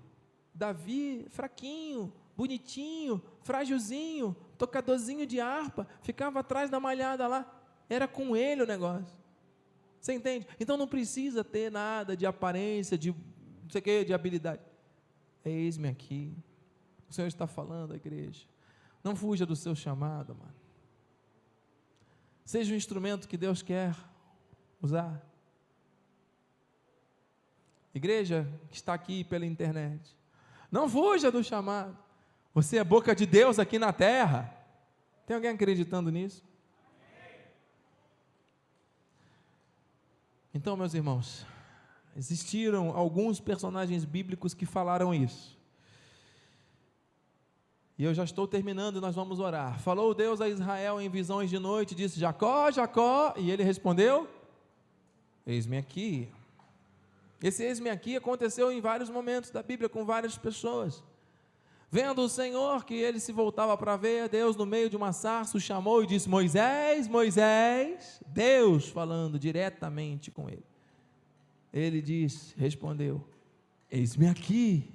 Davi, 0.54 1.26
fraquinho, 1.32 2.14
bonitinho, 2.38 3.20
frágilzinho, 3.42 4.36
tocadorzinho 4.56 5.26
de 5.26 5.40
harpa, 5.40 5.88
ficava 6.04 6.42
atrás 6.42 6.70
da 6.70 6.80
malhada 6.80 7.28
lá. 7.28 7.52
Era 7.90 8.08
com 8.08 8.38
ele 8.38 8.62
o 8.62 8.68
negócio. 8.68 9.18
Você 10.00 10.14
entende? 10.14 10.46
Então 10.60 10.78
não 10.78 10.88
precisa 10.88 11.44
ter 11.44 11.72
nada 11.72 12.16
de 12.16 12.28
aparência, 12.28 12.96
de 13.00 13.10
não 13.10 13.70
sei 13.72 13.80
o 13.80 13.84
que, 13.84 14.06
de 14.06 14.14
habilidade. 14.14 14.62
Eis-me 15.44 15.88
aqui. 15.88 16.38
O 17.10 17.14
Senhor 17.14 17.28
está 17.28 17.48
falando 17.48 17.94
à 17.94 17.96
igreja. 17.96 18.52
Não 19.04 19.16
fuja 19.16 19.46
do 19.46 19.56
seu 19.56 19.76
chamado, 19.76 20.36
mano. 20.36 20.54
Seja 22.46 22.74
o 22.74 22.78
instrumento 22.78 23.28
que 23.28 23.38
Deus 23.38 23.62
quer 23.62 23.96
usar. 24.82 25.26
Igreja 27.94 28.48
que 28.70 28.76
está 28.76 28.94
aqui 28.94 29.24
pela 29.24 29.46
internet, 29.46 30.16
não 30.72 30.90
fuja 30.90 31.32
do 31.32 31.44
chamado. 31.44 31.98
Você 32.54 32.78
é 32.78 32.84
boca 32.84 33.16
de 33.16 33.26
Deus 33.26 33.60
aqui 33.60 33.78
na 33.78 33.94
terra. 33.94 34.54
Tem 35.26 35.36
alguém 35.36 35.52
acreditando 35.52 36.10
nisso? 36.10 36.44
Então, 40.54 40.76
meus 40.76 40.94
irmãos, 40.94 41.46
existiram 42.16 42.90
alguns 42.90 43.40
personagens 43.40 44.04
bíblicos 44.04 44.54
que 44.54 44.66
falaram 44.66 45.14
isso. 45.14 45.61
E 48.02 48.04
eu 48.04 48.16
já 48.16 48.24
estou 48.24 48.48
terminando 48.48 48.98
e 48.98 49.00
nós 49.00 49.14
vamos 49.14 49.40
orar. 49.40 49.80
Falou 49.80 50.16
Deus 50.16 50.42
a 50.42 50.50
Israel 50.50 51.00
em 51.00 51.08
visões 51.08 51.52
de 51.52 51.60
noite, 51.60 51.94
disse: 51.94 52.20
Jacó, 52.20 52.72
Jacó. 52.72 53.32
E 53.38 53.52
ele 53.52 53.62
respondeu: 53.62 54.28
Eis-me 55.46 55.78
aqui. 55.78 56.28
Esse 57.44 57.64
eis-me 57.64 57.92
aqui 57.92 58.16
aconteceu 58.16 58.72
em 58.72 58.82
vários 58.82 59.08
momentos 59.08 59.52
da 59.52 59.62
Bíblia 59.62 59.88
com 59.88 60.04
várias 60.04 60.36
pessoas. 60.36 61.04
Vendo 61.92 62.24
o 62.24 62.28
Senhor 62.28 62.86
que 62.86 62.96
ele 62.96 63.20
se 63.20 63.32
voltava 63.32 63.78
para 63.78 63.96
ver, 63.98 64.28
Deus 64.30 64.56
no 64.56 64.66
meio 64.66 64.90
de 64.90 64.98
uma 64.98 65.14
sarça 65.14 65.56
o 65.56 65.62
chamou 65.62 66.02
e 66.02 66.08
disse: 66.08 66.28
Moisés, 66.28 67.08
Moisés, 67.08 68.20
Deus 68.26 68.90
falando 68.90 69.38
diretamente 69.38 70.32
com 70.32 70.50
ele. 70.50 70.66
Ele 71.72 72.02
disse, 72.02 72.56
respondeu: 72.58 73.24
Eis-me 73.92 74.28
aqui, 74.28 74.92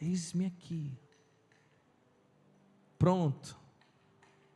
eis-me 0.00 0.46
aqui. 0.46 0.92
Pronto. 2.98 3.56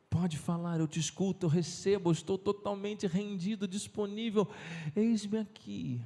Pode 0.09 0.37
falar, 0.37 0.81
eu 0.81 0.89
te 0.89 0.99
escuto, 0.99 1.47
eu 1.47 1.51
recebo, 1.51 2.11
eu 2.11 2.13
estou 2.13 2.37
totalmente 2.37 3.07
rendido, 3.07 3.69
disponível. 3.69 4.49
Eis-me 4.97 5.39
aqui. 5.39 6.03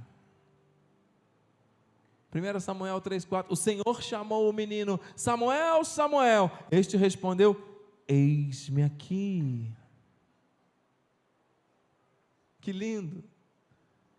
1 2.35 2.61
Samuel 2.61 3.01
3,4: 3.01 3.47
O 3.49 3.57
Senhor 3.57 4.03
chamou 4.03 4.51
o 4.51 4.53
menino, 4.53 5.01
Samuel, 5.17 5.85
Samuel. 5.85 6.51
Este 6.71 6.97
respondeu: 6.97 7.57
Eis-me 8.07 8.83
aqui. 8.83 9.73
Que 12.61 12.73
lindo. 12.73 13.23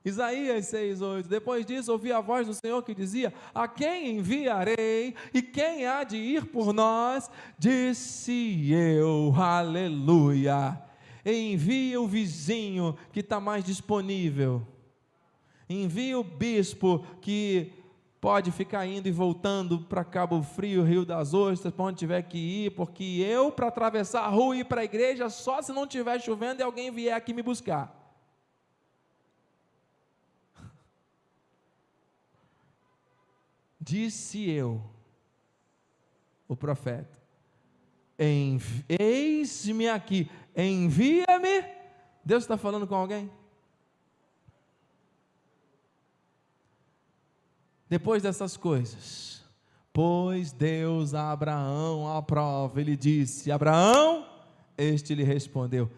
Isaías 0.06 0.68
6,8. 0.68 1.28
Depois 1.28 1.66
disso, 1.66 1.92
ouvi 1.92 2.12
a 2.12 2.22
voz 2.22 2.46
do 2.46 2.54
Senhor 2.54 2.84
que 2.84 2.94
dizia: 2.94 3.34
A 3.54 3.68
quem 3.68 4.18
enviarei 4.18 5.16
e 5.34 5.42
quem 5.42 5.88
há 5.88 6.04
de 6.04 6.16
ir 6.16 6.46
por 6.46 6.72
nós? 6.72 7.30
Disse 7.58 8.72
eu, 8.72 9.34
aleluia. 9.36 10.80
Envia 11.26 12.00
o 12.00 12.08
vizinho 12.08 12.96
que 13.12 13.22
está 13.22 13.40
mais 13.40 13.64
disponível. 13.64 14.62
Envia 15.68 16.20
o 16.20 16.24
bispo 16.24 17.04
que 17.20 17.74
pode 18.22 18.52
ficar 18.52 18.86
indo 18.86 19.08
e 19.08 19.12
voltando 19.12 19.80
para 19.80 20.04
Cabo 20.04 20.44
Frio, 20.44 20.84
Rio 20.84 21.04
das 21.04 21.34
Ostras, 21.34 21.74
para 21.74 21.86
onde 21.86 21.98
tiver 21.98 22.22
que 22.22 22.38
ir, 22.38 22.72
porque 22.72 23.04
eu, 23.04 23.52
para 23.52 23.68
atravessar 23.68 24.22
a 24.22 24.28
rua 24.28 24.56
e 24.56 24.60
ir 24.60 24.66
para 24.66 24.82
a 24.82 24.84
igreja, 24.86 25.30
só 25.32 25.64
se 25.64 25.72
não 25.72 25.86
estiver 25.86 26.22
chovendo 26.22 26.62
e 26.62 26.64
alguém 26.64 26.92
vier 26.92 27.16
aqui 27.16 27.34
me 27.34 27.42
buscar. 27.42 27.95
Disse 33.86 34.50
eu, 34.50 34.84
o 36.48 36.56
profeta, 36.56 37.16
Eis-me 38.18 39.88
aqui, 39.88 40.28
envia-me. 40.58 41.62
Deus 42.24 42.44
está 42.44 42.58
falando 42.58 42.88
com 42.88 42.96
alguém? 42.96 43.30
Depois 47.88 48.24
dessas 48.24 48.58
coisas, 48.58 49.44
pois 49.94 50.52
Deus 50.52 51.14
a 51.14 51.32
Abraão 51.32 52.12
à 52.12 52.24
prova, 52.24 52.82
ele 52.82 52.98
disse: 52.98 53.52
Abraão, 53.52 54.28
este 54.76 55.14
lhe 55.14 55.24
respondeu: 55.24 55.92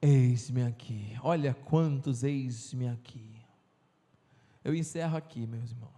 Eis-me 0.00 0.62
aqui. 0.62 1.14
Olha 1.22 1.52
quantos 1.52 2.24
eis-me 2.24 2.88
aqui. 2.88 3.34
Eu 4.64 4.74
encerro 4.74 5.18
aqui, 5.18 5.46
meus 5.46 5.70
irmãos. 5.70 5.93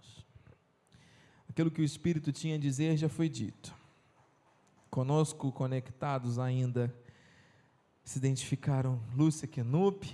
Aquilo 1.57 1.71
que 1.71 1.81
o 1.81 1.85
Espírito 1.85 2.31
tinha 2.33 2.57
a 2.57 2.59
dizer 2.59 2.99
já 2.99 3.09
foi 3.09 3.31
dito. 3.31 3.75
Conosco 4.91 5.51
conectados 5.51 6.39
ainda 6.39 6.95
se 8.05 8.19
identificaram 8.19 9.01
Lúcia 9.15 9.49
Kenup, 9.49 10.07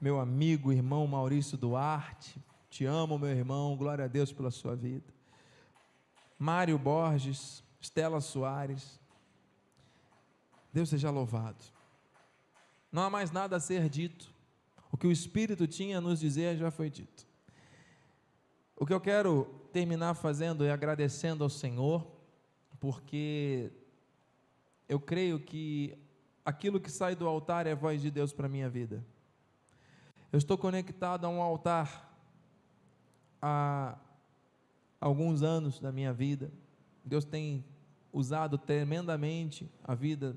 meu 0.00 0.20
amigo, 0.20 0.72
irmão 0.72 1.04
Maurício 1.08 1.58
Duarte. 1.58 2.40
Te 2.70 2.84
amo, 2.84 3.18
meu 3.18 3.30
irmão, 3.30 3.76
glória 3.76 4.04
a 4.04 4.06
Deus 4.06 4.32
pela 4.32 4.52
sua 4.52 4.76
vida. 4.76 5.12
Mário 6.38 6.78
Borges, 6.78 7.64
Estela 7.80 8.20
Soares. 8.20 9.00
Deus 10.72 10.88
seja 10.88 11.10
louvado. 11.10 11.64
Não 12.92 13.02
há 13.02 13.10
mais 13.10 13.32
nada 13.32 13.56
a 13.56 13.60
ser 13.60 13.88
dito. 13.88 14.32
O 14.92 14.96
que 14.96 15.08
o 15.08 15.10
Espírito 15.10 15.66
tinha 15.66 15.98
a 15.98 16.00
nos 16.00 16.20
dizer 16.20 16.56
já 16.56 16.70
foi 16.70 16.88
dito. 16.88 17.26
O 18.76 18.86
que 18.86 18.92
eu 18.92 19.00
quero 19.00 19.65
terminar 19.76 20.14
fazendo 20.14 20.64
é 20.64 20.72
agradecendo 20.72 21.44
ao 21.44 21.50
Senhor, 21.50 22.10
porque 22.80 23.70
eu 24.88 24.98
creio 24.98 25.38
que 25.38 25.94
aquilo 26.46 26.80
que 26.80 26.90
sai 26.90 27.14
do 27.14 27.28
altar 27.28 27.66
é 27.66 27.72
a 27.72 27.74
voz 27.74 28.00
de 28.00 28.10
Deus 28.10 28.32
para 28.32 28.46
a 28.46 28.48
minha 28.48 28.70
vida. 28.70 29.04
Eu 30.32 30.38
estou 30.38 30.56
conectado 30.56 31.26
a 31.26 31.28
um 31.28 31.42
altar 31.42 32.10
há 33.42 33.98
alguns 34.98 35.42
anos 35.42 35.78
da 35.78 35.92
minha 35.92 36.10
vida. 36.10 36.50
Deus 37.04 37.26
tem 37.26 37.62
usado 38.10 38.56
tremendamente 38.56 39.70
a 39.84 39.94
vida 39.94 40.34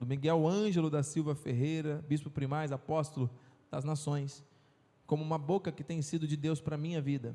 do 0.00 0.04
Miguel 0.04 0.44
Ângelo 0.44 0.90
da 0.90 1.04
Silva 1.04 1.36
Ferreira, 1.36 2.04
bispo 2.08 2.30
primaz, 2.30 2.72
apóstolo 2.72 3.30
das 3.70 3.84
nações 3.84 4.44
como 5.06 5.22
uma 5.22 5.38
boca 5.38 5.70
que 5.70 5.84
tem 5.84 6.02
sido 6.02 6.26
de 6.26 6.36
Deus 6.36 6.60
para 6.60 6.74
a 6.74 6.78
minha 6.78 7.00
vida. 7.00 7.32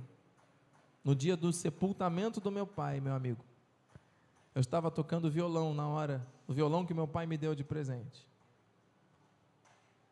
No 1.03 1.15
dia 1.15 1.35
do 1.35 1.51
sepultamento 1.51 2.39
do 2.39 2.51
meu 2.51 2.67
pai, 2.67 2.99
meu 2.99 3.13
amigo, 3.13 3.43
eu 4.53 4.59
estava 4.61 4.91
tocando 4.91 5.31
violão 5.31 5.73
na 5.73 5.87
hora, 5.87 6.25
o 6.47 6.53
violão 6.53 6.85
que 6.85 6.93
meu 6.93 7.07
pai 7.07 7.25
me 7.25 7.37
deu 7.37 7.55
de 7.55 7.63
presente. 7.63 8.27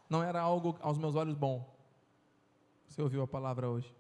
Não 0.10 0.24
era 0.24 0.42
algo 0.42 0.78
aos 0.82 0.98
meus 0.98 1.16
olhos 1.16 1.36
bom. 1.36 1.70
Você 2.88 3.02
ouviu 3.02 3.22
a 3.22 3.28
palavra 3.28 3.70
hoje? 3.70 3.94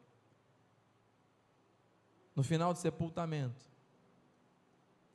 No 2.35 2.41
final 2.41 2.73
do 2.73 2.79
sepultamento, 2.79 3.69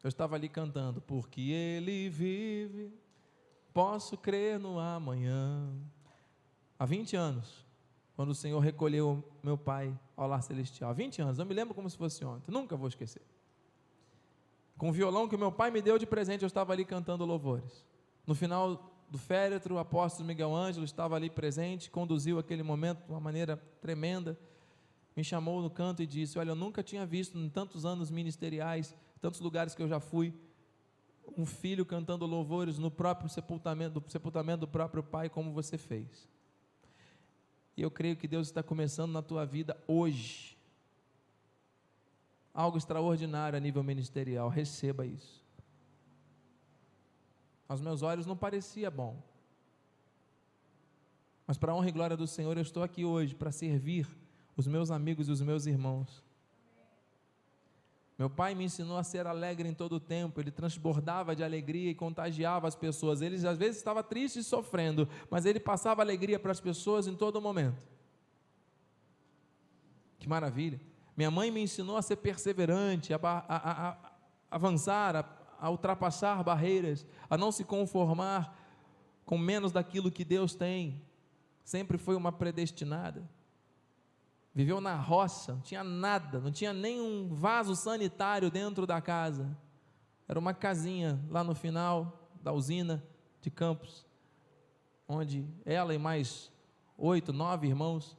eu 0.03 0.09
estava 0.09 0.37
ali 0.37 0.49
cantando, 0.49 1.01
porque 1.01 1.41
Ele 1.41 2.09
vive, 2.11 2.93
posso 3.73 4.17
crer 4.17 4.61
no 4.61 4.79
amanhã. 4.79 5.75
Há 6.79 6.85
20 6.85 7.17
anos, 7.17 7.65
quando 8.15 8.31
o 8.31 8.35
Senhor 8.35 8.61
recolheu 8.61 9.25
meu 9.43 9.57
pai 9.57 9.99
ao 10.17 10.29
lar 10.29 10.43
celestial. 10.43 10.95
20 10.95 11.23
anos, 11.23 11.39
eu 11.39 11.47
me 11.47 11.55
lembro 11.55 11.75
como 11.75 11.89
se 11.89 11.97
fosse 11.97 12.25
ontem, 12.25 12.51
nunca 12.53 12.77
vou 12.77 12.89
esquecer. 12.89 13.23
Com 14.77 14.91
o 14.91 14.93
violão 14.93 15.29
que 15.29 15.37
meu 15.37 15.53
pai 15.53 15.71
me 15.71 15.81
deu 15.81 15.99
de 15.99 16.07
presente, 16.07 16.43
eu 16.43 16.47
estava 16.47 16.73
ali 16.73 16.85
cantando 16.85 17.25
louvores. 17.25 17.85
No 18.27 18.35
final 18.35 18.91
do 19.09 19.19
féretro, 19.19 19.77
o 19.77 19.79
apóstolo 19.79 20.27
Miguel 20.27 20.55
Ângelo 20.55 20.85
estava 20.85 21.15
ali 21.15 21.31
presente, 21.31 21.91
conduziu 21.91 22.39
aquele 22.39 22.63
momento 22.63 23.05
de 23.05 23.11
uma 23.11 23.21
maneira 23.21 23.57
tremenda. 23.81 24.39
Me 25.17 25.23
chamou 25.23 25.63
no 25.63 25.71
canto 25.71 26.03
e 26.03 26.07
disse: 26.07 26.39
Olha, 26.39 26.51
eu 26.51 26.57
nunca 26.57 26.83
tinha 26.83 27.07
visto 27.07 27.39
em 27.39 27.49
tantos 27.49 27.85
anos 27.85 28.11
ministeriais, 28.11 28.95
tantos 29.21 29.41
lugares 29.41 29.75
que 29.75 29.83
eu 29.83 29.89
já 29.89 30.01
fui, 30.01 30.35
um 31.37 31.47
filho 31.47 31.87
cantando 31.87 32.27
louvores 32.27 32.79
no 32.79 32.91
próprio 32.91 33.29
sepultamento, 33.29 34.01
do 34.01 34.11
sepultamento 34.11 34.61
do 34.61 34.69
próprio 34.69 35.03
pai, 35.03 35.29
como 35.29 35.53
você 35.53 35.79
fez. 35.79 36.29
E 37.77 37.83
eu 37.83 37.91
creio 37.91 38.17
que 38.17 38.29
Deus 38.29 38.49
está 38.49 38.63
começando 38.63 39.13
na 39.13 39.23
tua 39.23 39.45
vida 39.45 39.77
hoje. 39.87 40.57
Algo 42.53 42.79
extraordinário 42.79 43.57
a 43.57 43.61
nível 43.61 43.83
ministerial. 43.83 44.49
Receba 44.49 45.05
isso. 45.05 45.45
Aos 47.69 47.81
meus 47.81 48.03
olhos 48.03 48.27
não 48.27 48.37
parecia 48.37 48.91
bom. 48.91 49.21
Mas 51.47 51.59
para 51.59 51.73
a 51.73 51.75
honra 51.75 51.89
e 51.89 51.93
glória 51.93 52.17
do 52.17 52.27
Senhor, 52.27 52.57
eu 52.57 52.63
estou 52.63 52.83
aqui 52.83 53.05
hoje 53.05 53.35
para 53.35 53.51
servir 53.51 54.07
os 54.57 54.67
meus 54.67 54.91
amigos 54.91 55.29
e 55.29 55.33
os 55.33 55.41
meus 55.41 55.67
irmãos. 55.67 56.23
Meu 58.17 58.31
pai 58.31 58.55
me 58.55 58.65
ensinou 58.65 58.97
a 58.97 59.03
ser 59.03 59.27
alegre 59.27 59.69
em 59.69 59.75
todo 59.75 59.95
o 59.95 60.01
tempo, 60.01 60.41
ele 60.41 60.53
transbordava 60.53 61.35
de 61.35 61.43
alegria 61.43 61.91
e 61.91 61.95
contagiava 61.95 62.69
as 62.69 62.77
pessoas. 62.77 63.21
Ele 63.21 63.35
às 63.47 63.59
vezes 63.59 63.79
estava 63.79 64.05
triste 64.05 64.39
e 64.39 64.45
sofrendo, 64.45 65.09
mas 65.29 65.45
ele 65.45 65.59
passava 65.59 66.01
alegria 66.01 66.39
para 66.39 66.53
as 66.53 66.61
pessoas 66.61 67.09
em 67.09 67.17
todo 67.17 67.41
momento. 67.41 67.85
Que 70.19 70.29
maravilha! 70.29 70.81
Minha 71.17 71.31
mãe 71.31 71.51
me 71.51 71.61
ensinou 71.61 71.97
a 71.97 72.03
ser 72.03 72.17
perseverante, 72.17 73.13
a, 73.13 73.17
a, 73.17 73.41
a, 73.49 73.89
a 73.91 74.13
avançar, 74.51 75.57
a 75.61 75.71
ultrapassar 75.71 76.43
barreiras, 76.45 77.05
a 77.29 77.37
não 77.37 77.51
se 77.51 77.65
conformar 77.65 78.57
com 79.25 79.37
menos 79.37 79.73
daquilo 79.73 80.11
que 80.11 80.25
Deus 80.25 80.55
tem. 80.55 81.03
Sempre 81.65 81.99
foi 81.99 82.15
uma 82.15 82.31
predestinada 82.31 83.29
viveu 84.55 84.81
na 84.81 84.95
roça, 84.95 85.55
não 85.55 85.61
tinha 85.61 85.83
nada, 85.83 86.39
não 86.39 86.53
tinha 86.53 86.73
nem 86.73 87.01
um 87.01 87.35
vaso 87.35 87.75
sanitário 87.75 88.51
dentro 88.51 88.87
da 88.87 89.01
casa. 89.01 89.57
Era 90.29 90.39
uma 90.39 90.55
casinha 90.55 91.21
lá 91.29 91.43
no 91.43 91.55
final 91.55 92.31
da 92.41 92.53
usina 92.53 93.03
de 93.41 93.51
Campos, 93.51 94.07
onde 95.09 95.47
ela 95.67 95.93
e 95.93 95.99
mais 95.99 96.53
oito, 96.97 97.33
nove 97.33 97.67
irmãos 97.67 98.17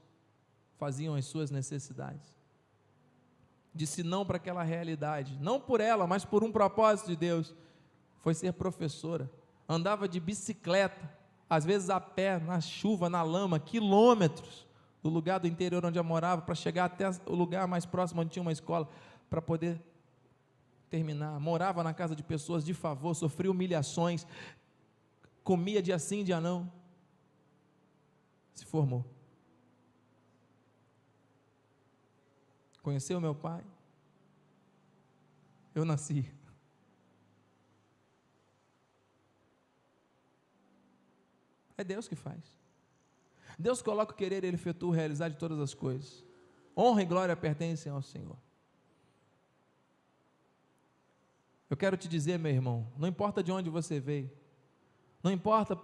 faziam 0.78 1.16
as 1.16 1.26
suas 1.26 1.50
necessidades. 1.50 2.36
Disse 3.74 4.04
não 4.04 4.26
para 4.26 4.38
aquela 4.38 4.64
realidade, 4.64 5.38
não 5.42 5.60
por 5.60 5.80
ela, 5.80 6.06
mas 6.06 6.26
por 6.26 6.44
um 6.44 6.52
propósito 6.52 7.08
de 7.08 7.16
Deus. 7.16 7.56
Foi 8.20 8.34
ser 8.34 8.54
professora, 8.54 9.32
andava 9.70 10.08
de 10.08 10.20
bicicleta, 10.20 11.10
às 11.50 11.64
vezes 11.64 11.90
a 11.90 12.00
pé, 12.00 12.40
na 12.40 12.60
chuva, 12.60 13.10
na 13.10 13.22
lama, 13.22 13.60
quilômetros 13.60 14.65
do 15.06 15.12
lugar 15.12 15.40
do 15.40 15.48
interior 15.48 15.86
onde 15.86 16.00
eu 16.00 16.04
morava 16.04 16.42
para 16.42 16.56
chegar 16.56 16.86
até 16.86 17.08
o 17.28 17.36
lugar 17.36 17.68
mais 17.68 17.86
próximo 17.86 18.22
onde 18.22 18.32
tinha 18.32 18.42
uma 18.42 18.52
escola 18.52 18.90
para 19.30 19.40
poder 19.40 19.80
terminar. 20.90 21.40
Morava 21.40 21.84
na 21.84 21.94
casa 21.94 22.16
de 22.16 22.24
pessoas 22.24 22.66
de 22.66 22.74
favor, 22.74 23.14
sofria 23.14 23.52
humilhações, 23.52 24.26
comia 25.44 25.80
dia 25.80 26.00
sim, 26.00 26.24
dia 26.24 26.42
não. 26.42 26.74
Se 28.52 28.66
formou. 28.66 29.06
Conheceu 32.82 33.22
meu 33.22 33.36
pai? 33.36 33.64
Eu 35.76 35.86
nasci. 35.86 36.34
É 41.78 41.84
Deus 41.84 42.08
que 42.08 42.16
faz. 42.16 42.65
Deus 43.58 43.82
coloca 43.82 44.14
o 44.14 44.16
querer, 44.16 44.44
Ele 44.44 44.56
efetua 44.56 44.90
o 44.90 44.94
realizar 44.94 45.30
de 45.30 45.38
todas 45.38 45.60
as 45.60 45.74
coisas. 45.74 46.24
Honra 46.78 47.02
e 47.02 47.06
glória 47.06 47.36
pertencem 47.36 47.92
ao 47.92 48.02
Senhor. 48.02 48.38
Eu 51.70 51.78
quero 51.78 51.98
te 51.98 52.08
dizer, 52.08 52.38
meu 52.38 52.52
irmão, 52.52 52.88
não 52.98 53.08
importa 53.08 53.42
de 53.42 53.52
onde 53.52 53.70
você 53.70 54.00
veio, 54.00 54.32
não 55.24 55.32
importa 55.32 55.80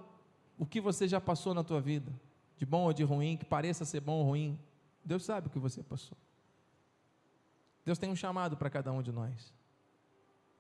o 0.58 0.66
que 0.66 0.80
você 0.80 1.08
já 1.08 1.20
passou 1.20 1.54
na 1.54 1.64
tua 1.64 1.82
vida, 1.82 2.12
de 2.58 2.66
bom 2.66 2.84
ou 2.84 2.94
de 2.94 3.04
ruim, 3.04 3.36
que 3.36 3.46
pareça 3.46 3.84
ser 3.84 4.00
bom 4.00 4.20
ou 4.20 4.26
ruim, 4.26 4.60
Deus 5.04 5.24
sabe 5.24 5.48
o 5.48 5.50
que 5.50 5.58
você 5.58 5.82
passou. 5.82 6.18
Deus 7.84 7.98
tem 7.98 8.10
um 8.10 8.16
chamado 8.16 8.56
para 8.56 8.70
cada 8.70 8.92
um 8.92 9.02
de 9.02 9.12
nós. 9.12 9.54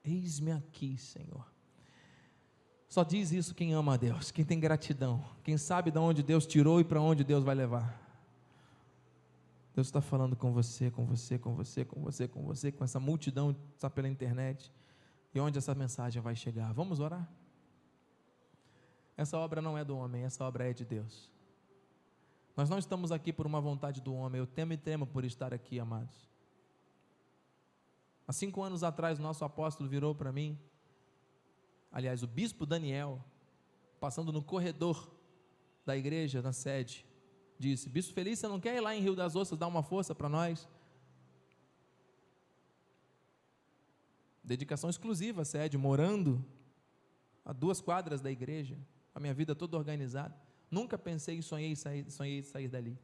Eis-me 0.03 0.51
aqui, 0.51 0.97
Senhor. 0.97 1.45
Só 2.91 3.05
diz 3.05 3.31
isso 3.31 3.55
quem 3.55 3.73
ama 3.73 3.93
a 3.93 3.97
Deus, 3.97 4.31
quem 4.31 4.43
tem 4.43 4.59
gratidão, 4.59 5.23
quem 5.45 5.57
sabe 5.57 5.91
de 5.91 5.97
onde 5.97 6.21
Deus 6.21 6.45
tirou 6.45 6.77
e 6.77 6.83
para 6.83 6.99
onde 6.99 7.23
Deus 7.23 7.41
vai 7.41 7.55
levar. 7.55 7.97
Deus 9.73 9.87
está 9.87 10.01
falando 10.01 10.35
com 10.35 10.51
você, 10.51 10.91
com 10.91 11.05
você, 11.05 11.39
com 11.39 11.55
você, 11.55 11.85
com 11.85 12.01
você, 12.01 12.27
com 12.27 12.43
você, 12.43 12.69
com 12.69 12.83
essa 12.83 12.99
multidão 12.99 13.53
que 13.53 13.61
está 13.75 13.89
pela 13.89 14.09
internet. 14.09 14.69
E 15.33 15.39
onde 15.39 15.57
essa 15.57 15.73
mensagem 15.73 16.21
vai 16.21 16.35
chegar? 16.35 16.73
Vamos 16.73 16.99
orar? 16.99 17.25
Essa 19.15 19.37
obra 19.37 19.61
não 19.61 19.77
é 19.77 19.85
do 19.85 19.95
homem, 19.95 20.23
essa 20.23 20.43
obra 20.43 20.69
é 20.69 20.73
de 20.73 20.83
Deus. 20.83 21.31
Nós 22.57 22.69
não 22.69 22.77
estamos 22.77 23.09
aqui 23.09 23.31
por 23.31 23.47
uma 23.47 23.61
vontade 23.61 24.01
do 24.01 24.13
homem, 24.13 24.39
eu 24.39 24.45
temo 24.45 24.73
e 24.73 24.77
temo 24.77 25.07
por 25.07 25.23
estar 25.23 25.53
aqui, 25.53 25.79
amados. 25.79 26.29
Há 28.27 28.33
cinco 28.33 28.61
anos 28.61 28.83
atrás, 28.83 29.17
nosso 29.17 29.45
apóstolo 29.45 29.87
virou 29.89 30.13
para 30.13 30.33
mim 30.33 30.59
aliás, 31.91 32.23
o 32.23 32.27
bispo 32.27 32.65
Daniel, 32.65 33.23
passando 33.99 34.31
no 34.31 34.43
corredor 34.43 35.11
da 35.85 35.97
igreja, 35.97 36.41
na 36.41 36.53
sede, 36.53 37.05
disse: 37.59 37.89
Bispo 37.89 38.13
Feliz, 38.13 38.39
você 38.39 38.47
não 38.47 38.59
quer 38.59 38.75
ir 38.75 38.81
lá 38.81 38.95
em 38.95 39.01
Rio 39.01 39.15
das 39.15 39.35
Ostras 39.35 39.59
dar 39.59 39.67
uma 39.67 39.83
força 39.83 40.15
para 40.15 40.29
nós? 40.29 40.67
Dedicação 44.43 44.89
exclusiva 44.89 45.43
à 45.43 45.45
sede, 45.45 45.77
morando 45.77 46.43
a 47.45 47.53
duas 47.53 47.79
quadras 47.79 48.21
da 48.21 48.31
igreja, 48.31 48.77
a 49.13 49.19
minha 49.19 49.33
vida 49.33 49.55
toda 49.55 49.77
organizada. 49.77 50.35
Nunca 50.69 50.97
pensei 50.97 51.37
e 51.37 51.43
sonhei 51.43 51.75
sair, 51.75 52.09
sonhei 52.09 52.41
sair 52.41 52.67
dali. 52.67 52.97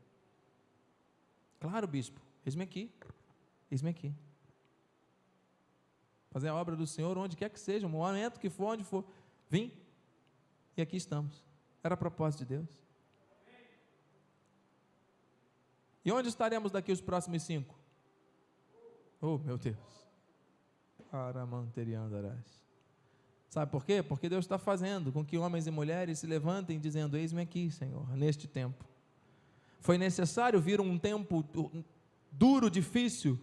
Claro, 1.59 1.87
bispo, 1.87 2.21
eis-me 2.45 2.63
aqui, 2.63 2.91
eis-me 3.69 3.89
aqui. 3.89 4.13
Fazer 6.29 6.49
a 6.49 6.55
obra 6.55 6.75
do 6.75 6.85
Senhor 6.85 7.17
onde 7.17 7.35
quer 7.35 7.49
que 7.49 7.59
seja, 7.59 7.87
o 7.87 7.89
momento 7.89 8.39
que 8.39 8.49
for, 8.49 8.73
onde 8.73 8.83
for. 8.83 9.05
Vim 9.49 9.71
e 10.75 10.81
aqui 10.81 10.97
estamos. 10.97 11.43
Era 11.83 11.95
a 11.95 11.97
propósito 11.97 12.39
de 12.39 12.57
Deus. 12.57 12.87
E 16.03 16.11
onde 16.11 16.29
estaremos 16.29 16.71
daqui 16.71 16.91
os 16.91 17.01
próximos 17.01 17.43
cinco? 17.43 17.75
Oh, 19.19 19.37
meu 19.37 19.57
Deus. 19.57 19.77
Aramanteriandarás. 21.11 22.63
Sabe 23.49 23.71
por 23.71 23.83
quê? 23.85 24.03
Porque 24.03 24.29
Deus 24.29 24.45
está 24.45 24.57
fazendo 24.57 25.11
com 25.11 25.25
que 25.25 25.37
homens 25.37 25.67
e 25.67 25.71
mulheres 25.71 26.19
se 26.19 26.27
levantem 26.27 26.79
dizendo: 26.79 27.17
Eis-me 27.17 27.41
aqui, 27.41 27.71
Senhor, 27.71 28.07
neste 28.15 28.47
tempo. 28.47 28.85
Foi 29.79 29.97
necessário 29.97 30.59
vir 30.59 30.79
um 30.79 30.97
tempo 30.97 31.43
duro, 32.31 32.69
difícil, 32.69 33.39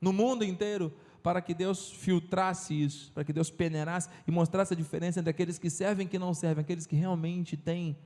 no 0.00 0.12
mundo 0.12 0.44
inteiro, 0.44 0.92
para 1.22 1.40
que 1.40 1.54
Deus 1.54 1.90
filtrasse 1.90 2.74
isso, 2.74 3.12
para 3.12 3.24
que 3.24 3.32
Deus 3.32 3.50
peneirasse 3.50 4.08
e 4.26 4.30
mostrasse 4.30 4.74
a 4.74 4.76
diferença 4.76 5.20
entre 5.20 5.30
aqueles 5.30 5.58
que 5.58 5.70
servem 5.70 6.06
e 6.06 6.10
que 6.10 6.18
não 6.18 6.34
servem, 6.34 6.62
aqueles 6.62 6.86
que 6.86 6.96
realmente 6.96 7.56
têm 7.56 7.96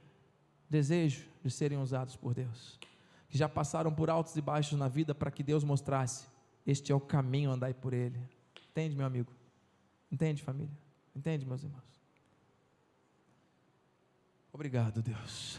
desejo 0.68 1.26
de 1.42 1.50
serem 1.50 1.78
usados 1.78 2.16
por 2.16 2.34
Deus, 2.34 2.78
que 3.28 3.38
já 3.38 3.48
passaram 3.48 3.92
por 3.94 4.10
altos 4.10 4.36
e 4.36 4.40
baixos 4.40 4.78
na 4.78 4.88
vida 4.88 5.14
para 5.14 5.30
que 5.30 5.42
Deus 5.42 5.64
mostrasse: 5.64 6.26
este 6.66 6.92
é 6.92 6.94
o 6.94 7.00
caminho, 7.00 7.50
andai 7.50 7.74
por 7.74 7.92
ele. 7.92 8.18
Entende, 8.70 8.96
meu 8.96 9.06
amigo? 9.06 9.32
Entende, 10.10 10.42
família? 10.42 10.76
Entende, 11.14 11.46
meus 11.46 11.62
irmãos? 11.62 11.82
Obrigado, 14.52 15.02
Deus. 15.02 15.58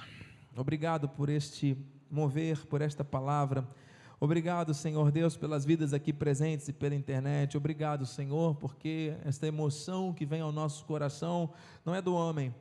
Obrigado 0.56 1.10
por 1.10 1.30
este 1.30 1.78
mover, 2.10 2.66
por 2.66 2.82
esta 2.82 3.04
palavra. 3.04 3.68
Obrigado, 4.26 4.74
Senhor 4.74 5.12
Deus, 5.12 5.38
pelas 5.38 5.64
vidas 5.64 5.94
aqui 5.94 6.12
presentes 6.12 6.68
e 6.68 6.74
pela 6.74 6.96
internet. 6.96 7.56
Obrigado, 7.56 8.08
Senhor, 8.08 8.56
porque 8.56 9.14
esta 9.24 9.46
emoção 9.46 10.12
que 10.12 10.26
vem 10.26 10.42
ao 10.42 10.52
nosso 10.52 10.84
coração 10.86 11.52
não 11.86 11.94
é 11.94 12.02
do 12.02 12.16
homem, 12.16 12.52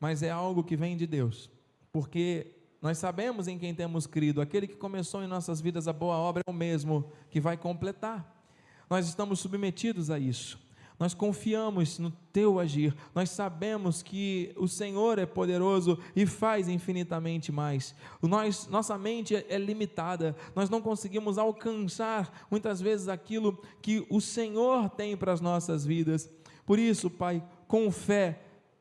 mas 0.00 0.24
é 0.24 0.30
algo 0.30 0.64
que 0.64 0.76
vem 0.76 0.96
de 0.96 1.06
Deus. 1.06 1.48
Porque 1.92 2.56
nós 2.82 2.98
sabemos 2.98 3.46
em 3.46 3.56
quem 3.56 3.72
temos 3.72 4.08
crido, 4.08 4.40
aquele 4.40 4.66
que 4.66 4.74
começou 4.74 5.22
em 5.22 5.28
nossas 5.28 5.60
vidas 5.60 5.86
a 5.86 5.92
boa 5.92 6.16
obra 6.16 6.42
é 6.44 6.50
o 6.50 6.52
mesmo 6.52 7.08
que 7.30 7.40
vai 7.40 7.56
completar. 7.56 8.44
Nós 8.90 9.06
estamos 9.06 9.38
submetidos 9.38 10.10
a 10.10 10.18
isso 10.18 10.63
nós 10.98 11.12
confiamos 11.12 11.98
no 11.98 12.10
teu 12.32 12.60
agir, 12.60 12.94
nós 13.14 13.30
sabemos 13.30 14.02
que 14.02 14.54
o 14.56 14.68
Senhor 14.68 15.18
é 15.18 15.26
poderoso 15.26 15.98
e 16.14 16.24
faz 16.24 16.68
infinitamente 16.68 17.50
mais. 17.50 17.94
Nós, 18.22 18.68
nossa 18.68 18.96
mente 18.96 19.34
é, 19.34 19.44
é 19.48 19.58
limitada, 19.58 20.36
nós 20.54 20.70
não 20.70 20.80
conseguimos 20.80 21.36
alcançar 21.36 22.46
muitas 22.50 22.80
vezes 22.80 23.08
aquilo 23.08 23.60
que 23.82 24.06
o 24.08 24.20
Senhor 24.20 24.88
tem 24.90 25.16
para 25.16 25.32
as 25.32 25.40
nossas 25.40 25.84
vidas. 25.84 26.30
Por 26.64 26.78
isso, 26.78 27.10
Pai, 27.10 27.42
com 27.66 27.90
fé, 27.90 28.40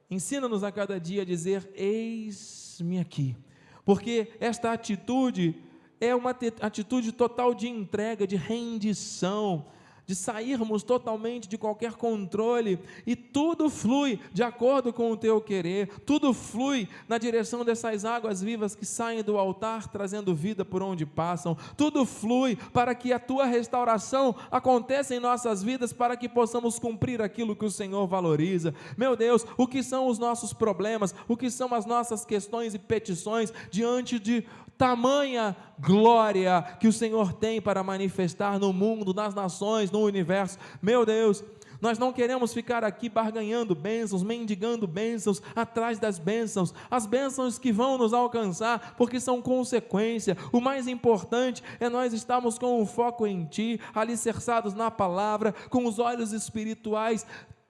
ensina-nos 0.10 0.64
a 0.64 0.72
cada 0.72 1.00
dia 1.00 1.24
a 1.24 1.26
dizer: 1.26 1.68
Eis-me 1.74 3.00
aqui, 3.00 3.36
porque 3.84 4.32
esta 4.40 4.72
atitude 4.72 5.56
é 6.00 6.14
uma 6.14 6.36
atitude 6.62 7.12
total 7.12 7.56
de 7.56 7.68
entrega, 7.68 8.28
de 8.28 8.36
rendição 8.36 9.66
de 10.06 10.16
sairmos 10.16 10.84
totalmente 10.84 11.48
de 11.48 11.58
qualquer 11.58 11.94
controle 11.94 12.80
e 13.06 13.16
tudo 13.16 13.70
flui 13.70 14.20
de 14.34 14.44
acordo 14.44 14.92
com 14.92 15.12
o 15.12 15.18
teu 15.18 15.40
querer, 15.40 15.90
tudo 16.06 16.34
flui 16.34 16.88
na 17.08 17.18
direção 17.18 17.64
dessas 17.64 18.06
águas 18.06 18.42
vivas 18.42 18.76
que 18.76 18.86
saem 18.86 19.24
do 19.24 19.38
altar 19.38 19.88
trazendo 19.88 20.36
vida 20.36 20.66
por 20.66 20.84
onde 20.84 21.06
passam, 21.06 21.58
tudo 21.78 22.06
flui 22.06 22.56
para 22.74 22.94
que 22.94 23.14
a 23.14 23.20
tua 23.20 23.46
restauração 23.46 24.36
aconteça 24.52 25.16
em 25.16 25.20
nossas 25.20 25.64
vidas 25.64 25.94
para 25.94 26.18
que 26.18 26.28
possamos 26.28 26.78
cumprir 26.80 27.22
aquilo 27.22 27.56
que 27.56 27.66
o 27.66 27.72
Senhor 27.72 28.06
valoriza. 28.08 28.74
Meu 28.98 29.16
Deus, 29.16 29.46
o 29.58 29.68
que 29.68 29.82
são 29.82 30.08
os 30.08 30.20
nossos 30.20 30.54
problemas, 30.54 31.14
o 31.28 31.38
que 31.38 31.50
são 31.50 31.74
as 31.74 31.86
nossas 31.86 32.26
questões 32.26 32.74
e 32.74 32.80
petições 32.80 33.54
diante 33.72 34.20
de 34.20 34.46
tamanha 34.78 35.56
glória 35.80 36.62
que 36.80 36.88
o 36.88 36.94
Senhor 36.94 37.34
tem 37.34 37.62
para 37.62 37.84
manifestar 37.84 38.60
no 38.60 38.74
mundo, 38.74 39.14
nas 39.14 39.34
nações, 39.34 39.92
no 39.92 40.00
universo. 40.00 40.58
Meu 40.82 41.06
Deus, 41.06 41.44
nós 41.84 42.00
não 42.00 42.14
queremos 42.14 42.54
ficar 42.54 42.82
aqui 42.82 43.10
barganhando 43.10 43.76
bênçãos, 43.76 44.24
mendigando 44.24 44.88
bênçãos, 44.88 45.42
atrás 45.54 46.00
das 46.00 46.18
bênçãos, 46.18 46.74
as 46.90 47.06
bênçãos 47.06 47.60
que 47.60 47.74
vão 47.74 47.98
nos 47.98 48.14
alcançar, 48.14 48.96
porque 48.98 49.20
são 49.20 49.42
consequência. 49.42 50.38
O 50.54 50.62
mais 50.62 50.88
importante 50.88 51.62
é 51.82 51.90
nós 51.90 52.14
estarmos 52.14 52.58
com 52.58 52.82
o 52.82 52.86
foco 52.86 53.28
em 53.28 53.44
Ti, 53.44 53.82
alicerçados 53.94 54.74
na 54.74 54.90
palavra, 54.90 55.54
com 55.70 55.86
os 55.86 56.00
olhos 56.00 56.32
espirituais 56.32 57.26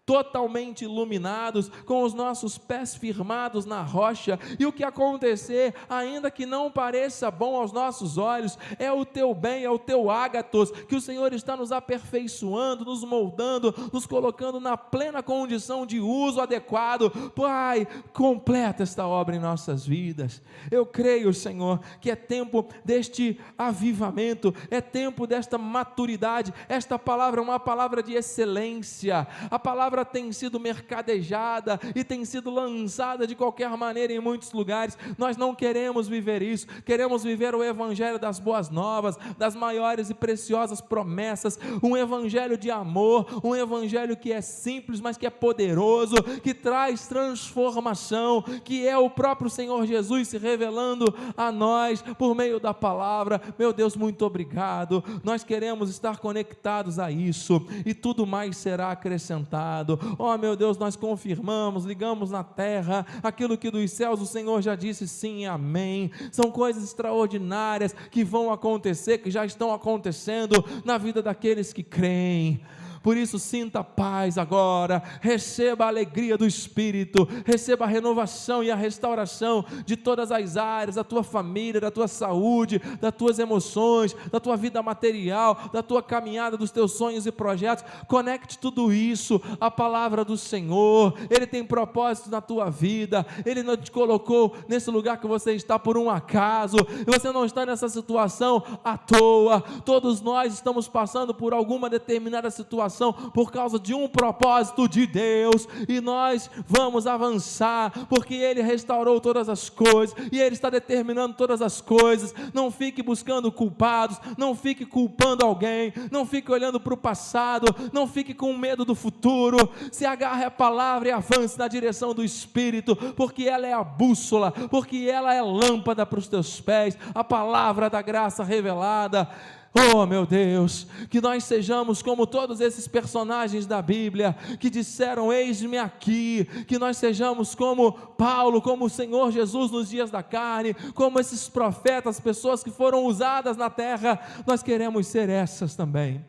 totalmente 0.05 0.83
iluminados, 0.83 1.69
com 1.85 2.03
os 2.03 2.13
nossos 2.13 2.57
pés 2.57 2.95
firmados 2.95 3.65
na 3.65 3.81
rocha, 3.81 4.39
e 4.59 4.65
o 4.65 4.71
que 4.71 4.83
acontecer, 4.83 5.73
ainda 5.89 6.29
que 6.29 6.45
não 6.45 6.69
pareça 6.69 7.31
bom 7.31 7.55
aos 7.55 7.71
nossos 7.71 8.17
olhos, 8.17 8.57
é 8.77 8.91
o 8.91 9.05
teu 9.05 9.33
bem, 9.33 9.63
é 9.63 9.69
o 9.69 9.79
teu 9.79 10.11
ágatos, 10.11 10.71
que 10.71 10.95
o 10.95 11.01
Senhor 11.01 11.33
está 11.33 11.55
nos 11.55 11.71
aperfeiçoando, 11.71 12.85
nos 12.85 13.03
moldando, 13.03 13.73
nos 13.93 14.05
colocando 14.05 14.59
na 14.59 14.75
plena 14.75 15.23
condição 15.23 15.85
de 15.85 15.99
uso 15.99 16.41
adequado. 16.41 17.09
Pai, 17.35 17.87
completa 18.11 18.83
esta 18.83 19.07
obra 19.07 19.35
em 19.35 19.39
nossas 19.39 19.85
vidas. 19.85 20.41
Eu 20.69 20.85
creio, 20.85 21.33
Senhor, 21.33 21.79
que 22.01 22.11
é 22.11 22.15
tempo 22.15 22.67
deste 22.83 23.39
avivamento, 23.57 24.53
é 24.69 24.81
tempo 24.81 25.25
desta 25.25 25.57
maturidade. 25.57 26.53
Esta 26.67 26.99
palavra 26.99 27.39
é 27.39 27.43
uma 27.43 27.59
palavra 27.59 28.03
de 28.03 28.13
excelência. 28.13 29.27
A 29.49 29.57
palavra 29.57 29.92
palavra 29.93 30.05
tem 30.05 30.31
sido 30.31 30.59
mercadejada 30.59 31.79
e 31.95 32.03
tem 32.03 32.25
sido 32.25 32.49
lançada 32.49 33.27
de 33.27 33.35
qualquer 33.35 33.69
maneira 33.77 34.11
em 34.11 34.19
muitos 34.19 34.51
lugares. 34.51 34.97
Nós 35.19 35.37
não 35.37 35.53
queremos 35.53 36.07
viver 36.07 36.41
isso, 36.41 36.65
queremos 36.83 37.23
viver 37.23 37.53
o 37.53 37.63
evangelho 37.63 38.17
das 38.17 38.39
boas 38.39 38.71
novas, 38.71 39.17
das 39.37 39.55
maiores 39.55 40.09
e 40.09 40.13
preciosas 40.15 40.81
promessas, 40.81 41.59
um 41.83 41.95
evangelho 41.95 42.57
de 42.57 42.71
amor, 42.71 43.27
um 43.43 43.55
evangelho 43.55 44.17
que 44.17 44.33
é 44.33 44.41
simples, 44.41 44.99
mas 44.99 45.15
que 45.15 45.27
é 45.27 45.29
poderoso, 45.29 46.15
que 46.41 46.53
traz 46.53 47.07
transformação, 47.07 48.41
que 48.63 48.87
é 48.87 48.97
o 48.97 49.11
próprio 49.11 49.49
Senhor 49.49 49.85
Jesus 49.85 50.29
se 50.29 50.37
revelando 50.39 51.13
a 51.37 51.51
nós 51.51 52.01
por 52.17 52.33
meio 52.33 52.59
da 52.59 52.73
palavra. 52.73 53.39
Meu 53.59 53.71
Deus, 53.71 53.95
muito 53.95 54.25
obrigado. 54.25 55.03
Nós 55.23 55.43
queremos 55.43 55.89
estar 55.89 56.17
conectados 56.17 56.97
a 56.97 57.11
isso 57.11 57.63
e 57.85 57.93
tudo 57.93 58.25
mais 58.25 58.57
será 58.57 58.91
acrescentado 58.91 59.82
pecado. 59.83 60.15
Oh, 60.17 60.37
meu 60.37 60.55
Deus, 60.55 60.77
nós 60.77 60.95
confirmamos, 60.95 61.85
ligamos 61.85 62.31
na 62.31 62.43
terra 62.43 63.05
aquilo 63.21 63.57
que 63.57 63.69
dos 63.69 63.91
céus 63.91 64.21
o 64.21 64.25
Senhor 64.25 64.61
já 64.61 64.75
disse 64.75 65.07
sim 65.07 65.45
amém. 65.45 66.11
São 66.31 66.49
coisas 66.49 66.83
extraordinárias 66.83 67.93
que 68.09 68.23
vão 68.23 68.51
acontecer, 68.51 69.19
que 69.19 69.29
já 69.29 69.45
estão 69.45 69.73
acontecendo 69.73 70.63
na 70.85 70.97
vida 70.97 71.21
daqueles 71.21 71.73
que 71.73 71.83
creem. 71.83 72.61
Por 73.03 73.17
isso, 73.17 73.37
sinta 73.37 73.83
paz 73.83 74.37
agora, 74.37 75.03
receba 75.19 75.83
a 75.83 75.89
alegria 75.89 76.37
do 76.37 76.47
Espírito, 76.47 77.27
receba 77.45 77.83
a 77.83 77.87
renovação 77.87 78.63
e 78.63 78.71
a 78.71 78.75
restauração 78.75 79.65
de 79.85 79.97
todas 79.97 80.31
as 80.31 80.55
áreas, 80.55 80.95
da 80.95 81.03
tua 81.03 81.21
família, 81.21 81.81
da 81.81 81.91
tua 81.91 82.07
saúde, 82.07 82.81
das 83.01 83.13
tuas 83.13 83.39
emoções, 83.39 84.15
da 84.31 84.39
tua 84.39 84.55
vida 84.55 84.81
material, 84.81 85.69
da 85.73 85.83
tua 85.83 86.01
caminhada, 86.01 86.55
dos 86.55 86.71
teus 86.71 86.93
sonhos 86.93 87.25
e 87.25 87.31
projetos. 87.31 87.83
Conecte 88.07 88.57
tudo 88.57 88.93
isso 88.93 89.41
à 89.59 89.69
palavra 89.69 90.23
do 90.23 90.37
Senhor. 90.37 91.13
Ele 91.29 91.45
tem 91.45 91.65
propósitos 91.65 92.31
na 92.31 92.39
tua 92.39 92.69
vida, 92.69 93.25
Ele 93.45 93.63
não 93.63 93.75
te 93.75 93.91
colocou 93.91 94.55
nesse 94.69 94.89
lugar 94.89 95.19
que 95.19 95.27
você 95.27 95.51
está 95.51 95.77
por 95.77 95.97
um 95.97 96.09
acaso, 96.09 96.77
você 97.05 97.33
não 97.33 97.43
está 97.43 97.65
nessa 97.65 97.89
situação 97.89 98.63
à 98.81 98.97
toa. 98.97 99.59
Todos 99.83 100.21
nós 100.21 100.53
estamos 100.53 100.87
passando 100.87 101.33
por 101.33 101.53
alguma 101.53 101.89
determinada 101.89 102.49
situação 102.49 102.92
por 103.33 103.51
causa 103.51 103.79
de 103.79 103.93
um 103.93 104.07
propósito 104.07 104.87
de 104.87 105.05
Deus, 105.05 105.67
e 105.87 105.99
nós 106.01 106.49
vamos 106.67 107.07
avançar, 107.07 107.91
porque 108.07 108.35
Ele 108.35 108.61
restaurou 108.61 109.19
todas 109.19 109.49
as 109.49 109.69
coisas, 109.69 110.15
e 110.31 110.39
Ele 110.39 110.55
está 110.55 110.69
determinando 110.69 111.35
todas 111.35 111.61
as 111.61 111.81
coisas. 111.81 112.33
Não 112.53 112.71
fique 112.71 113.01
buscando 113.01 113.51
culpados, 113.51 114.19
não 114.37 114.55
fique 114.55 114.85
culpando 114.85 115.45
alguém, 115.45 115.93
não 116.11 116.25
fique 116.25 116.51
olhando 116.51 116.79
para 116.79 116.93
o 116.93 116.97
passado, 116.97 117.67
não 117.91 118.07
fique 118.07 118.33
com 118.33 118.55
medo 118.57 118.85
do 118.85 118.95
futuro. 118.95 119.69
Se 119.91 120.05
agarre 120.05 120.45
a 120.45 120.51
palavra 120.51 121.09
e 121.09 121.11
avance 121.11 121.57
na 121.57 121.67
direção 121.67 122.13
do 122.13 122.23
Espírito, 122.23 122.95
porque 122.95 123.43
ela 123.43 123.67
é 123.67 123.73
a 123.73 123.83
bússola, 123.83 124.51
porque 124.51 125.07
ela 125.09 125.33
é 125.33 125.41
lâmpada 125.41 126.05
para 126.05 126.19
os 126.19 126.27
teus 126.27 126.59
pés, 126.61 126.97
a 127.13 127.23
palavra 127.23 127.89
da 127.89 128.01
graça 128.01 128.43
revelada. 128.43 129.29
Oh, 129.75 130.05
meu 130.05 130.23
Deus, 130.23 130.85
que 131.09 131.19
nós 131.19 131.43
sejamos 131.45 132.03
como 132.03 132.27
todos 132.27 132.61
esses 132.61 132.87
personagens 132.87 133.65
da 133.65 133.81
Bíblia 133.81 134.33
que 134.59 134.69
disseram: 134.69 135.33
Eis-me 135.33 135.79
aqui. 135.79 136.45
Que 136.67 136.77
nós 136.77 136.97
sejamos 136.97 137.55
como 137.55 137.91
Paulo, 137.91 138.61
como 138.61 138.85
o 138.85 138.89
Senhor 138.89 139.31
Jesus 139.31 139.71
nos 139.71 139.89
dias 139.89 140.11
da 140.11 140.21
carne, 140.21 140.75
como 140.93 141.19
esses 141.19 141.49
profetas, 141.49 142.19
pessoas 142.19 142.63
que 142.63 142.69
foram 142.69 143.03
usadas 143.05 143.57
na 143.57 143.67
terra. 143.67 144.19
Nós 144.45 144.61
queremos 144.61 145.07
ser 145.07 145.27
essas 145.27 145.75
também. 145.75 146.23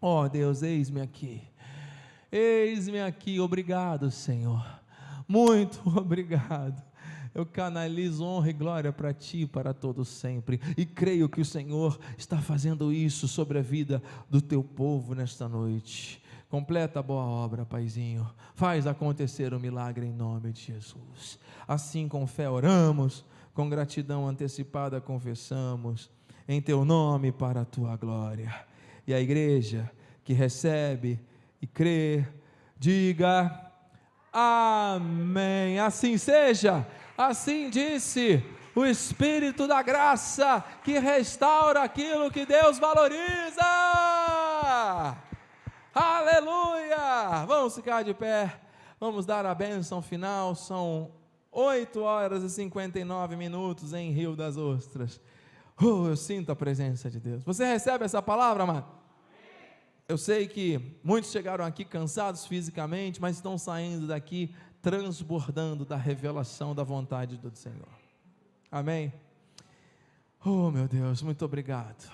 Oh, 0.00 0.28
Deus, 0.28 0.62
eis-me 0.62 1.00
aqui. 1.00 1.42
Eis-me 2.30 3.00
aqui. 3.00 3.40
Obrigado, 3.40 4.12
Senhor. 4.12 4.64
Muito 5.26 5.82
obrigado 5.98 6.85
eu 7.36 7.44
canalizo 7.44 8.24
honra 8.24 8.48
e 8.48 8.52
glória 8.54 8.90
para 8.90 9.12
ti 9.12 9.46
para 9.46 9.74
todos 9.74 10.08
sempre. 10.08 10.58
E 10.74 10.86
creio 10.86 11.28
que 11.28 11.42
o 11.42 11.44
Senhor 11.44 12.00
está 12.16 12.38
fazendo 12.38 12.90
isso 12.90 13.28
sobre 13.28 13.58
a 13.58 13.62
vida 13.62 14.02
do 14.30 14.40
teu 14.40 14.64
povo 14.64 15.14
nesta 15.14 15.46
noite. 15.46 16.22
Completa 16.48 17.00
a 17.00 17.02
boa 17.02 17.24
obra, 17.24 17.66
Paizinho. 17.66 18.26
Faz 18.54 18.86
acontecer 18.86 19.52
o 19.52 19.60
milagre 19.60 20.06
em 20.06 20.14
nome 20.14 20.50
de 20.50 20.62
Jesus. 20.62 21.38
Assim, 21.68 22.08
com 22.08 22.26
fé, 22.26 22.48
oramos, 22.48 23.22
com 23.52 23.68
gratidão 23.68 24.26
antecipada, 24.26 24.98
confessamos, 24.98 26.10
em 26.48 26.62
teu 26.62 26.86
nome 26.86 27.32
para 27.32 27.60
a 27.60 27.64
tua 27.66 27.96
glória. 27.96 28.54
E 29.06 29.12
a 29.12 29.20
igreja 29.20 29.90
que 30.24 30.32
recebe 30.32 31.20
e 31.60 31.66
crê, 31.66 32.26
diga 32.78 33.70
amém. 34.32 35.78
Assim 35.80 36.16
seja. 36.16 36.86
Assim 37.16 37.70
disse 37.70 38.44
o 38.74 38.84
Espírito 38.84 39.66
da 39.66 39.82
graça 39.82 40.62
que 40.84 40.98
restaura 40.98 41.82
aquilo 41.82 42.30
que 42.30 42.44
Deus 42.44 42.78
valoriza. 42.78 43.64
Aleluia! 45.94 47.46
Vamos 47.46 47.74
ficar 47.74 48.02
de 48.02 48.12
pé, 48.12 48.60
vamos 49.00 49.24
dar 49.24 49.46
a 49.46 49.54
bênção 49.54 50.02
final. 50.02 50.54
São 50.54 51.10
8 51.50 52.02
horas 52.02 52.42
e 52.42 52.50
59 52.50 53.34
minutos 53.34 53.94
em 53.94 54.10
Rio 54.10 54.36
das 54.36 54.58
Ostras. 54.58 55.18
Oh, 55.80 56.08
eu 56.08 56.16
sinto 56.16 56.52
a 56.52 56.56
presença 56.56 57.10
de 57.10 57.18
Deus. 57.18 57.42
Você 57.44 57.64
recebe 57.64 58.04
essa 58.04 58.20
palavra, 58.20 58.64
amado? 58.64 58.86
Eu 60.06 60.18
sei 60.18 60.46
que 60.46 60.98
muitos 61.02 61.30
chegaram 61.30 61.64
aqui 61.64 61.84
cansados 61.84 62.46
fisicamente, 62.46 63.20
mas 63.22 63.36
estão 63.36 63.56
saindo 63.56 64.06
daqui 64.06 64.54
transbordando 64.86 65.84
da 65.84 65.96
revelação 65.96 66.72
da 66.72 66.84
vontade 66.84 67.36
do 67.36 67.50
Senhor. 67.56 67.88
Amém? 68.70 69.12
Oh, 70.44 70.70
meu 70.70 70.86
Deus, 70.86 71.22
muito 71.22 71.44
obrigado. 71.44 72.08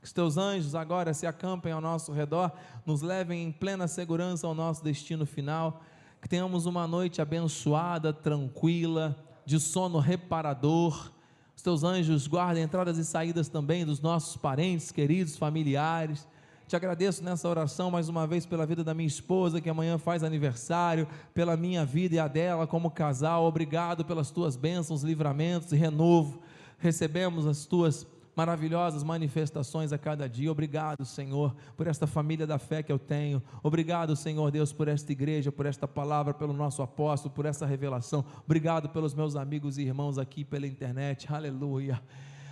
Que 0.00 0.06
os 0.06 0.12
teus 0.12 0.38
anjos 0.38 0.74
agora 0.74 1.12
se 1.12 1.26
acampem 1.26 1.70
ao 1.70 1.82
nosso 1.82 2.12
redor, 2.12 2.50
nos 2.86 3.02
levem 3.02 3.44
em 3.44 3.52
plena 3.52 3.86
segurança 3.86 4.46
ao 4.46 4.54
nosso 4.54 4.82
destino 4.82 5.26
final. 5.26 5.82
Que 6.22 6.26
tenhamos 6.26 6.64
uma 6.64 6.88
noite 6.88 7.20
abençoada, 7.20 8.10
tranquila, 8.10 9.22
de 9.44 9.60
sono 9.60 9.98
reparador. 9.98 11.12
Os 11.54 11.60
teus 11.60 11.84
anjos 11.84 12.26
guardem 12.26 12.62
entradas 12.62 12.96
e 12.96 13.04
saídas 13.04 13.50
também 13.50 13.84
dos 13.84 14.00
nossos 14.00 14.34
parentes, 14.34 14.90
queridos, 14.90 15.36
familiares 15.36 16.26
te 16.66 16.74
agradeço 16.74 17.22
nessa 17.22 17.46
oração 17.46 17.90
mais 17.90 18.08
uma 18.08 18.26
vez 18.26 18.46
pela 18.46 18.64
vida 18.64 18.82
da 18.82 18.94
minha 18.94 19.06
esposa, 19.06 19.60
que 19.60 19.68
amanhã 19.68 19.98
faz 19.98 20.22
aniversário, 20.22 21.06
pela 21.34 21.56
minha 21.56 21.84
vida 21.84 22.14
e 22.14 22.18
a 22.18 22.26
dela 22.26 22.66
como 22.66 22.90
casal. 22.90 23.44
Obrigado 23.44 24.04
pelas 24.04 24.30
tuas 24.30 24.56
bênçãos, 24.56 25.02
livramentos 25.02 25.72
e 25.72 25.76
renovo. 25.76 26.40
Recebemos 26.78 27.46
as 27.46 27.66
tuas 27.66 28.06
maravilhosas 28.34 29.02
manifestações 29.02 29.92
a 29.92 29.98
cada 29.98 30.26
dia. 30.26 30.50
Obrigado, 30.50 31.04
Senhor, 31.04 31.54
por 31.76 31.86
esta 31.86 32.06
família 32.06 32.46
da 32.46 32.58
fé 32.58 32.82
que 32.82 32.90
eu 32.90 32.98
tenho. 32.98 33.42
Obrigado, 33.62 34.16
Senhor 34.16 34.50
Deus, 34.50 34.72
por 34.72 34.88
esta 34.88 35.12
igreja, 35.12 35.52
por 35.52 35.66
esta 35.66 35.86
palavra, 35.86 36.32
pelo 36.32 36.54
nosso 36.54 36.82
apóstolo, 36.82 37.34
por 37.34 37.44
essa 37.44 37.66
revelação. 37.66 38.24
Obrigado 38.44 38.88
pelos 38.88 39.14
meus 39.14 39.36
amigos 39.36 39.76
e 39.76 39.82
irmãos 39.82 40.18
aqui 40.18 40.44
pela 40.44 40.66
internet. 40.66 41.32
Aleluia. 41.32 42.02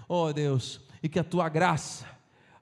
Oh, 0.07 0.31
Deus, 0.33 0.81
e 1.03 1.09
que 1.09 1.19
a 1.19 1.25
tua 1.25 1.49
graça, 1.49 2.05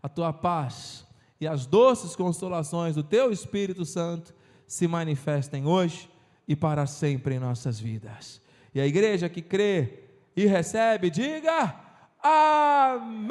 a 0.02 0.08
tua 0.08 0.32
paz, 0.32 1.04
e 1.40 1.48
as 1.48 1.64
doces 1.64 2.14
consolações 2.14 2.94
do 2.94 3.02
Teu 3.02 3.32
Espírito 3.32 3.84
Santo 3.84 4.34
se 4.66 4.86
manifestem 4.86 5.66
hoje 5.66 6.10
e 6.46 6.54
para 6.54 6.86
sempre 6.86 7.36
em 7.36 7.38
nossas 7.38 7.80
vidas. 7.80 8.40
E 8.74 8.80
a 8.80 8.86
igreja 8.86 9.28
que 9.28 9.40
crê 9.40 10.04
e 10.36 10.46
recebe, 10.46 11.10
diga 11.10 11.74
amém, 12.22 13.30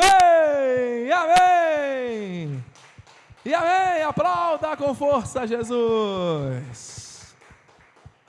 amém, 1.12 2.64
e 3.46 3.54
amém. 3.54 4.02
Aplauda 4.04 4.76
com 4.76 4.96
força, 4.96 5.46
Jesus. 5.46 7.36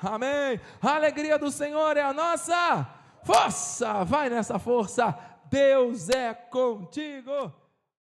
Amém. 0.03 0.61
A 0.81 0.95
alegria 0.95 1.39
do 1.39 1.51
Senhor 1.51 1.97
é 1.97 2.03
a 2.03 2.13
nossa 2.13 2.87
força. 3.25 4.05
Vai 4.05 4.29
nessa 4.29 4.59
força. 4.59 5.19
Deus 5.51 6.09
é 6.11 6.33
contigo. 6.33 7.53